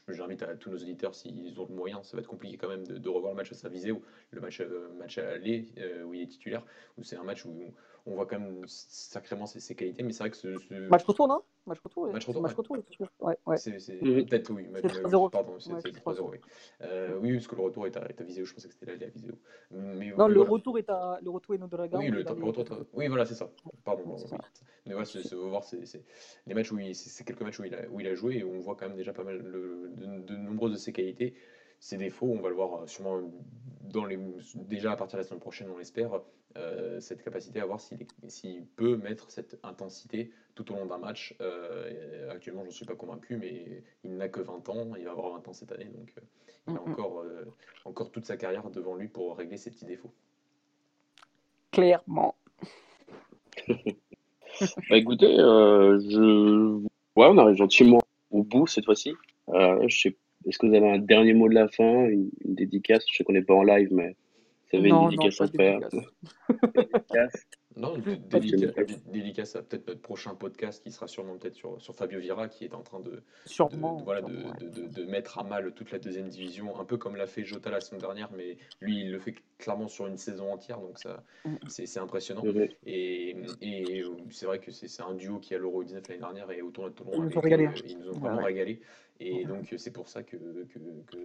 J'invite 0.09 0.43
à 0.43 0.57
tous 0.57 0.71
nos 0.71 0.79
auditeurs, 0.79 1.15
s'ils 1.15 1.61
ont 1.61 1.67
le 1.69 1.75
moyen, 1.75 2.03
ça 2.03 2.17
va 2.17 2.21
être 2.21 2.29
compliqué 2.29 2.57
quand 2.57 2.69
même 2.69 2.87
de, 2.87 3.09
revoir 3.09 3.33
le 3.33 3.37
match 3.37 3.53
à 3.53 3.55
sa 3.55 3.69
visée, 3.69 3.93
ou 3.93 4.03
le 4.31 4.41
match, 4.41 4.61
euh, 4.61 4.89
match 4.99 5.19
à 5.19 5.29
aller, 5.29 5.69
euh, 5.79 6.03
où 6.05 6.15
il 6.15 6.23
est 6.23 6.27
titulaire, 6.27 6.65
où 6.97 7.05
c'est 7.05 7.17
un 7.17 7.25
match 7.25 7.45
où 7.45 7.75
on 8.07 8.15
voit 8.15 8.27
quand 8.27 8.39
même 8.39 8.63
sacrément 8.67 9.47
ses, 9.47 9.59
ses 9.61 9.75
qualités, 9.75 10.03
mais 10.03 10.13
c'est 10.13 10.21
vrai 10.23 10.31
que 10.31 10.37
ce, 10.37 10.57
ce- 10.59 10.75
Match 10.89 11.05
retour, 11.05 11.27
non? 11.29 11.43
Match 11.67 11.81
retour, 11.81 12.07
Match 12.13 12.25
retour, 12.25 12.43
match 12.43 12.53
ouais. 12.53 12.57
retour, 12.59 12.77
c'est 12.89 12.95
sûr. 12.95 13.09
Ouais, 13.21 13.37
ouais. 13.47 13.57
c'est, 13.57 13.81
c'est- 13.81 13.97
peut-être 13.99 14.51
oui, 14.51 14.69
mais- 14.71 14.81
C'est 14.81 14.87
mais- 14.95 15.01
3-0. 15.11 15.31
pardon, 15.31 15.59
c'est 15.59 15.73
Ouais, 15.73 15.81
c'est 15.83 15.93
c'est 15.93 16.01
3-0, 16.01 16.31
oui. 16.31 16.39
Euh, 16.83 17.19
oui, 17.21 17.33
parce 17.35 17.49
que 17.49 17.57
le 17.57 17.63
retour 17.63 17.87
est 17.87 17.97
à, 17.97 18.07
est 18.09 18.21
à 18.21 18.25
je 18.45 18.55
pensais 18.55 18.69
que 18.69 18.75
c'était 18.75 18.87
l'aller 18.87 19.07
à 19.07 19.09
Viseu. 19.09 19.35
Mais, 19.73 19.79
Non, 19.81 19.95
mais 19.97 20.09
le 20.09 20.15
voilà. 20.15 20.51
retour 20.51 20.79
est 20.79 20.89
à 20.89 21.19
le 21.21 21.31
retour 21.31 21.55
est. 21.57 21.59
Oui, 21.99 22.09
le, 22.09 22.19
retour, 22.21 22.65
est 22.65 22.73
à- 22.73 22.79
oui, 22.95 23.09
voilà, 23.09 23.27
c'est 23.27 23.35
ça. 23.35 23.51
Pardon, 23.85 24.05
Ouais, 24.13 24.19
c'est. 24.19 24.37
Mais 24.87 24.93
voilà, 24.93 25.05
c'est, 25.05 25.35
voir, 25.35 25.65
c'est, 25.65 25.85
c'est- 25.85 26.05
les 26.47 26.55
matchs 26.55 26.71
où 26.71 26.79
il, 26.79 26.95
c'est, 26.95 27.09
c'est 27.11 27.25
quelques 27.25 27.43
matchs 27.43 27.59
où 27.59 27.65
il, 27.65 27.75
a, 27.75 27.89
où 27.91 27.99
il 27.99 28.07
a 28.07 28.15
joué 28.15 28.37
et 28.37 28.45
on 28.45 28.61
voit 28.61 28.77
quand 28.77 28.87
même 28.87 28.97
déjà 28.97 29.13
pas 29.13 29.25
mal 29.25 29.39
le- 29.39 29.91
de, 29.97 30.23
de 30.23 30.37
nombreuses 30.37 30.73
de 30.73 30.79
ses 30.79 30.93
qualités. 30.93 31.35
Ses 31.81 31.97
défauts, 31.97 32.27
on 32.27 32.41
va 32.41 32.49
le 32.49 32.55
voir 32.55 32.83
euh, 32.83 32.87
sûrement 32.87 33.21
dans 33.83 34.05
les, 34.05 34.19
déjà 34.55 34.93
à 34.93 34.97
partir 34.97 35.19
de 35.19 35.23
la 35.23 35.29
semaine 35.29 35.41
prochaine, 35.41 35.69
on 35.71 35.79
l'espère, 35.79 36.21
euh, 36.57 37.01
cette 37.01 37.23
capacité 37.23 37.61
à 37.61 37.67
voir 37.67 37.81
s'il, 37.81 38.65
peut 38.77 38.97
mettre 38.97 39.31
cette 39.31 39.59
intensité 39.63 40.33
tout 40.55 40.73
au 40.73 40.77
long 40.77 40.87
d'un 40.87 40.99
match. 40.99 41.35
Euh, 41.41 42.31
actuellement, 42.31 42.63
je 42.63 42.69
ne 42.69 42.73
suis 42.73 42.87
pas 42.87 42.95
convaincu, 42.95 43.37
mais 43.37 43.83
il 44.05 44.17
n'a 44.17 44.29
que 44.29 44.41
20 44.41 44.69
ans, 44.71 44.95
il 44.97 45.05
va 45.05 45.11
avoir 45.13 45.33
20 45.33 45.49
ans 45.49 45.53
cette 45.53 45.73
année, 45.73 45.87
donc 45.87 46.13
euh, 46.17 46.23
il 46.69 46.77
a 46.77 46.83
encore, 46.83 47.21
euh, 47.21 47.45
encore 47.85 48.11
toute 48.11 48.25
sa 48.25 48.37
carrière 48.37 48.69
devant 48.71 48.95
lui 48.95 49.09
pour 49.09 49.37
régler 49.37 49.57
ses 49.57 49.71
petits 49.71 49.85
défauts. 49.85 50.13
Clairement. 51.71 52.35
Bah 54.89 54.97
écoutez, 54.97 55.39
euh, 55.39 55.99
je... 55.99 56.77
ouais, 56.79 57.27
on 57.27 57.37
arrive 57.37 57.57
gentiment 57.57 58.01
au 58.31 58.43
bout 58.43 58.67
cette 58.67 58.87
fois-ci. 58.87 59.13
Euh, 59.51 59.87
je 59.87 60.01
sais... 60.01 60.17
est-ce 60.47 60.59
que 60.59 60.67
vous 60.67 60.75
avez 60.75 60.89
un 60.89 60.99
dernier 60.99 61.35
mot 61.35 61.49
de 61.49 61.55
la 61.55 61.69
fin, 61.69 62.07
une, 62.09 62.31
dédicace? 62.45 63.05
Je 63.11 63.17
sais 63.17 63.25
qu'on 63.25 63.33
n'est 63.33 63.43
pas 63.43 63.55
en 63.55 63.63
live, 63.63 63.89
mais 63.93 64.17
vous 64.73 64.79
avez 64.79 64.89
une 64.89 65.11
dédicace 65.11 65.41
à 65.41 65.49
faire. 65.49 65.81
dédicace. 66.75 67.47
Non, 67.77 67.99
dédicace, 67.99 69.55
à 69.55 69.63
peut-être 69.63 69.87
notre 69.87 70.01
prochain 70.01 70.35
podcast 70.35 70.83
qui 70.83 70.91
sera 70.91 71.07
sûrement 71.07 71.37
peut-être 71.37 71.57
sur, 71.57 71.81
sur 71.81 71.95
Fabio 71.95 72.19
Vira 72.19 72.49
qui 72.49 72.65
est 72.65 72.75
en 72.75 72.81
train 72.81 73.01
de, 73.01 73.23
sûrement, 73.45 73.99
voilà, 73.99 74.23
de, 74.23 74.65
de, 74.65 74.87
de, 74.89 75.05
mettre 75.05 75.39
à 75.39 75.45
mal 75.45 75.73
toute 75.75 75.91
la 75.91 75.99
deuxième 75.99 76.29
division, 76.29 76.81
un 76.81 76.87
peu 76.87 76.97
comme 76.97 77.17
l'a 77.17 77.27
fait 77.27 77.45
Jota 77.45 77.71
la 77.71 77.83
semaine 77.83 78.01
dernière, 78.01 78.31
mais 78.35 78.57
lui 78.81 79.01
il 79.01 79.13
le 79.13 79.19
fait 79.19 79.35
clairement 79.59 79.89
sur 79.89 80.07
une 80.07 80.17
saison 80.17 80.53
entière, 80.53 80.81
donc 80.81 80.99
ça 80.99 81.23
mm. 81.45 81.57
c'est 81.69 81.99
impressionnant. 81.99 82.45
Et, 82.87 83.37
et 83.61 84.05
c'est 84.31 84.47
vrai 84.47 84.59
que 84.59 84.71
c'est 84.71 85.03
un 85.03 85.13
duo 85.13 85.39
qui 85.39 85.55
a 85.55 85.59
l'Euro 85.59 85.85
19 85.85 86.09
l'année 86.09 86.21
dernière 86.21 86.51
et 86.53 86.63
autour 86.63 86.85
de 86.85 86.91
Toulon, 86.95 87.13
ils, 87.15 87.23
nous 87.25 87.37
ont 87.37 87.41
régalé. 87.41 87.69
ils 87.87 87.99
nous 87.99 88.09
ont 88.09 88.19
vraiment 88.19 88.43
régalé. 88.43 88.81
Et 89.19 89.45
donc, 89.45 89.73
c'est 89.77 89.93
pour 89.93 90.09
ça 90.09 90.23
que, 90.23 90.37
que, 90.37 90.79
que 91.07 91.17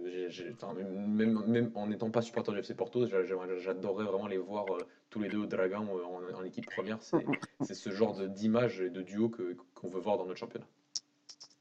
même, 0.82 1.44
même, 1.46 1.70
en 1.74 1.86
n'étant 1.88 2.10
pas 2.10 2.22
supporter 2.22 2.52
du 2.52 2.58
FC 2.58 2.74
Porto, 2.74 3.06
j'adorerais 3.06 4.04
vraiment 4.04 4.26
les 4.26 4.38
voir 4.38 4.64
euh, 4.70 4.78
tous 5.10 5.20
les 5.20 5.28
deux 5.28 5.38
au 5.38 5.46
Dragon 5.46 5.86
euh, 5.94 6.34
en, 6.34 6.42
équipe 6.44 6.66
première. 6.66 6.98
C'est 7.02 7.74
ce 7.74 7.90
genre 7.90 8.18
d'image 8.28 8.80
et 8.80 8.88
de 8.88 9.02
duo 9.02 9.30
qu'on 9.74 9.88
veut 9.88 10.00
voir 10.00 10.16
dans 10.16 10.24
notre 10.24 10.38
championnat. 10.38 10.66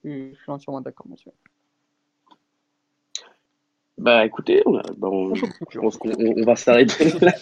Je 0.04 0.34
suis 0.34 0.52
entièrement 0.52 0.82
d'accord, 0.82 1.08
monsieur. 1.10 1.32
Bah 3.98 4.26
écoutez, 4.26 4.63
on 4.65 4.82
bon, 4.98 5.36
je 5.36 5.80
pense 5.80 5.98
qu'on 5.98 6.12
on 6.17 6.44
va 6.44 6.56
s'arrêter 6.56 7.12
là. 7.22 7.34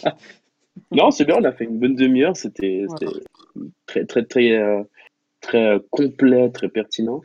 non, 0.91 1.10
c'est 1.10 1.23
bien, 1.23 1.38
on 1.38 1.43
a 1.45 1.54
fait 1.54 1.63
une 1.63 1.80
bonne 1.80 1.95
demi-heure. 1.95 2.36
C'était 2.36 2.86
très, 3.86 4.06
très, 4.06 4.25
très, 4.25 4.52
euh, 4.58 4.84
très 5.39 5.80
complet, 5.89 6.49
très 6.49 6.67
pertinent. 6.67 7.21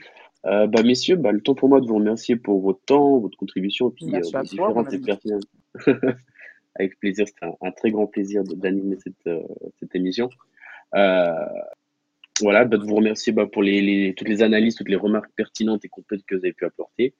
Euh, 0.46 0.66
bah, 0.66 0.83
messieurs, 0.83 1.16
bah, 1.16 1.33
le 1.33 1.40
temps 1.40 1.54
pour 1.54 1.68
moi 1.68 1.80
de 1.80 1.87
vous 1.87 1.96
remercier 1.96 2.37
pour 2.37 2.61
votre 2.61 2.80
temps, 2.85 3.18
votre 3.18 3.38
contribution, 3.38 3.90
et 3.90 3.92
puis 3.92 4.14
euh, 4.14 4.42
différentes 4.42 4.92
et 4.92 4.98
pertinentes. 4.98 5.44
Avec 6.76 6.98
plaisir, 6.98 7.26
c'était 7.26 7.46
un, 7.61 7.70
très 7.70 7.90
grand 7.90 8.07
plaisir 8.07 8.42
d'animer 8.44 8.96
cette, 9.02 9.14
euh, 9.26 9.42
cette 9.78 9.94
émission. 9.94 10.28
Euh, 10.94 11.30
voilà, 12.40 12.64
bah, 12.64 12.76
de 12.76 12.85
vous 12.85 12.96
remercier 12.96 13.33
bah, 13.33 13.46
pour 13.46 13.62
les, 13.62 13.80
les, 13.80 14.14
toutes 14.14 14.28
les 14.28 14.42
analyses, 14.42 14.74
toutes 14.74 14.88
les 14.88 14.96
remarques 14.96 15.30
pertinentes 15.37 15.85
et 15.85 15.88
complètes 15.88 16.24
que 16.26 16.35
vous 16.35 16.44
avez 16.44 16.52
pu 16.52 16.64
apporter. 16.64 17.14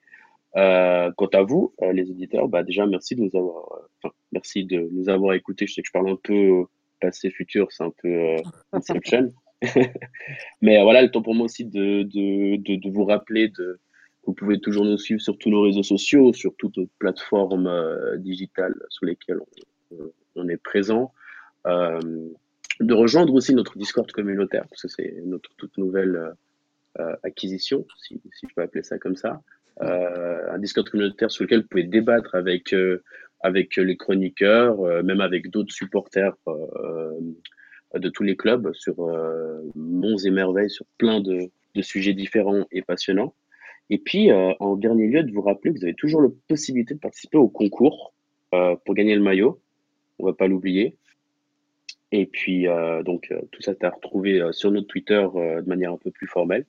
Euh, 0.57 1.11
quant 1.17 1.27
à 1.27 1.41
vous, 1.41 1.73
euh, 1.81 1.93
les 1.93 2.09
éditeurs, 2.11 2.47
bah, 2.47 2.63
déjà 2.63 2.85
merci 2.85 3.15
de 3.15 3.21
nous 3.21 3.35
avoir, 3.35 3.65
enfin, 4.01 4.13
merci 4.31 4.65
de 4.65 4.87
nous 4.91 5.09
avoir 5.09 5.33
écoutés. 5.33 5.67
Je 5.67 5.73
sais 5.73 5.81
que 5.81 5.87
je 5.87 5.91
parle 5.91 6.09
un 6.09 6.19
peu 6.21 6.65
passé 7.01 7.29
futur, 7.29 7.71
c'est 7.71 7.83
un 7.83 7.93
peu 8.01 8.35
Inception. 8.71 9.33
Mais 10.61 10.81
voilà, 10.81 11.01
le 11.01 11.11
temps 11.11 11.21
pour 11.21 11.35
moi 11.35 11.45
aussi 11.45 11.65
de, 11.65 12.89
vous 12.89 13.05
rappeler 13.05 13.49
de 13.49 13.79
vous 14.25 14.33
pouvez 14.33 14.59
toujours 14.59 14.85
nous 14.85 14.97
suivre 14.97 15.21
sur 15.21 15.37
tous 15.37 15.49
nos 15.49 15.61
réseaux 15.61 15.83
sociaux, 15.83 16.33
sur 16.33 16.55
toutes 16.57 16.77
nos 16.77 16.87
plateformes 16.97 17.67
euh, 17.67 18.17
digitales 18.17 18.73
sur 18.89 19.05
lesquelles 19.05 19.39
on, 20.35 20.49
est 20.49 20.57
présent. 20.57 21.13
Euh, 21.67 21.99
de 22.79 22.93
rejoindre 22.93 23.33
aussi 23.35 23.53
notre 23.53 23.77
Discord 23.77 24.11
communautaire, 24.11 24.65
parce 24.67 24.81
que 24.81 24.87
c'est 24.87 25.13
notre 25.25 25.53
toute 25.57 25.77
nouvelle 25.77 26.33
euh, 26.99 27.15
acquisition, 27.23 27.85
si, 28.01 28.19
si, 28.33 28.47
je 28.49 28.55
peux 28.55 28.63
appeler 28.63 28.83
ça 28.83 28.97
comme 28.97 29.15
ça. 29.15 29.41
un 29.79 30.57
Discord 30.57 30.89
communautaire 30.89 31.29
sur 31.29 31.43
lequel 31.43 31.61
vous 31.61 31.67
pouvez 31.67 31.83
débattre 31.83 32.33
avec 32.33 32.73
les 33.77 33.97
chroniqueurs, 33.97 35.03
même 35.03 35.21
avec 35.21 35.51
d'autres 35.51 35.73
supporters 35.73 36.35
de 37.99 38.09
tous 38.09 38.23
les 38.23 38.35
clubs 38.35 38.73
sur 38.73 38.99
euh, 38.99 39.61
monts 39.75 40.17
et 40.17 40.29
merveilles, 40.29 40.69
sur 40.69 40.85
plein 40.97 41.19
de, 41.21 41.49
de, 41.75 41.81
sujets 41.81 42.13
différents 42.13 42.65
et 42.71 42.81
passionnants. 42.81 43.33
Et 43.89 43.97
puis, 43.97 44.31
euh, 44.31 44.53
en 44.59 44.75
dernier 44.75 45.07
lieu, 45.07 45.23
de 45.23 45.31
vous 45.31 45.41
rappeler 45.41 45.73
que 45.73 45.79
vous 45.79 45.85
avez 45.85 45.93
toujours 45.93 46.21
la 46.21 46.29
possibilité 46.47 46.93
de 46.93 46.99
participer 46.99 47.37
au 47.37 47.47
concours 47.47 48.13
euh, 48.53 48.75
pour 48.83 48.95
gagner 48.95 49.15
le 49.15 49.21
maillot. 49.21 49.59
On 50.19 50.25
va 50.25 50.33
pas 50.33 50.47
l'oublier. 50.47 50.97
Et 52.11 52.25
puis, 52.25 52.67
donc, 53.03 53.33
tout 53.51 53.61
ça, 53.61 53.75
tu 53.75 53.85
as 53.85 53.89
retrouvé 53.89 54.41
sur 54.51 54.71
notre 54.71 54.87
Twitter 54.87 55.27
de 55.35 55.67
manière 55.67 55.91
un 55.91 55.97
peu 55.97 56.11
plus 56.11 56.27
formelle. 56.27 56.65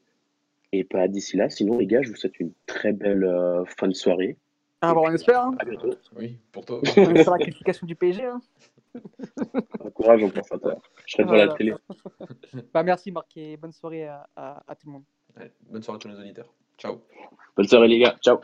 Et 0.73 0.83
pas 0.83 1.07
d'ici 1.07 1.37
là, 1.37 1.49
sinon, 1.49 1.79
les 1.79 1.87
gars, 1.87 2.03
je 2.03 2.09
vous 2.09 2.17
souhaite 2.17 2.41
une 2.41 2.51
très 2.67 2.93
belle 2.93 3.31
fin 3.79 3.87
de 3.87 3.93
soirée. 3.95 4.37
Ah, 4.81 4.95
bon, 4.95 5.05
on 5.07 5.13
espère. 5.13 5.43
Hein. 5.43 5.55
À 5.59 5.65
bientôt. 5.65 5.91
Oui, 6.17 6.37
pour 6.53 6.65
toi. 6.65 6.81
On 6.97 7.15
espère 7.15 7.33
la 7.33 7.39
qualification 7.39 7.87
du 7.87 7.95
PSG. 7.95 8.25
Hein. 8.25 8.41
Courage, 9.95 10.23
on 10.25 10.31
pense 10.31 10.53
à 10.53 10.59
toi. 10.59 10.77
Je 11.07 11.13
serai 11.13 11.25
devant 11.25 11.37
la 11.37 11.49
télé. 11.55 11.75
Bah, 12.73 12.83
merci 12.83 13.11
Marc 13.11 13.37
et 13.37 13.57
bonne 13.57 13.73
soirée 13.73 14.07
à, 14.07 14.29
à, 14.37 14.63
à 14.67 14.75
tout 14.75 14.87
le 14.87 14.93
monde. 14.93 15.05
Ouais, 15.37 15.53
bonne 15.71 15.83
soirée 15.83 15.97
à 15.97 16.01
tous 16.01 16.09
nos 16.09 16.19
auditeurs. 16.19 16.53
Ciao. 16.79 17.01
Bonne 17.57 17.69
soirée 17.69 17.89
les 17.89 17.99
gars. 17.99 18.17
Ciao. 18.23 18.41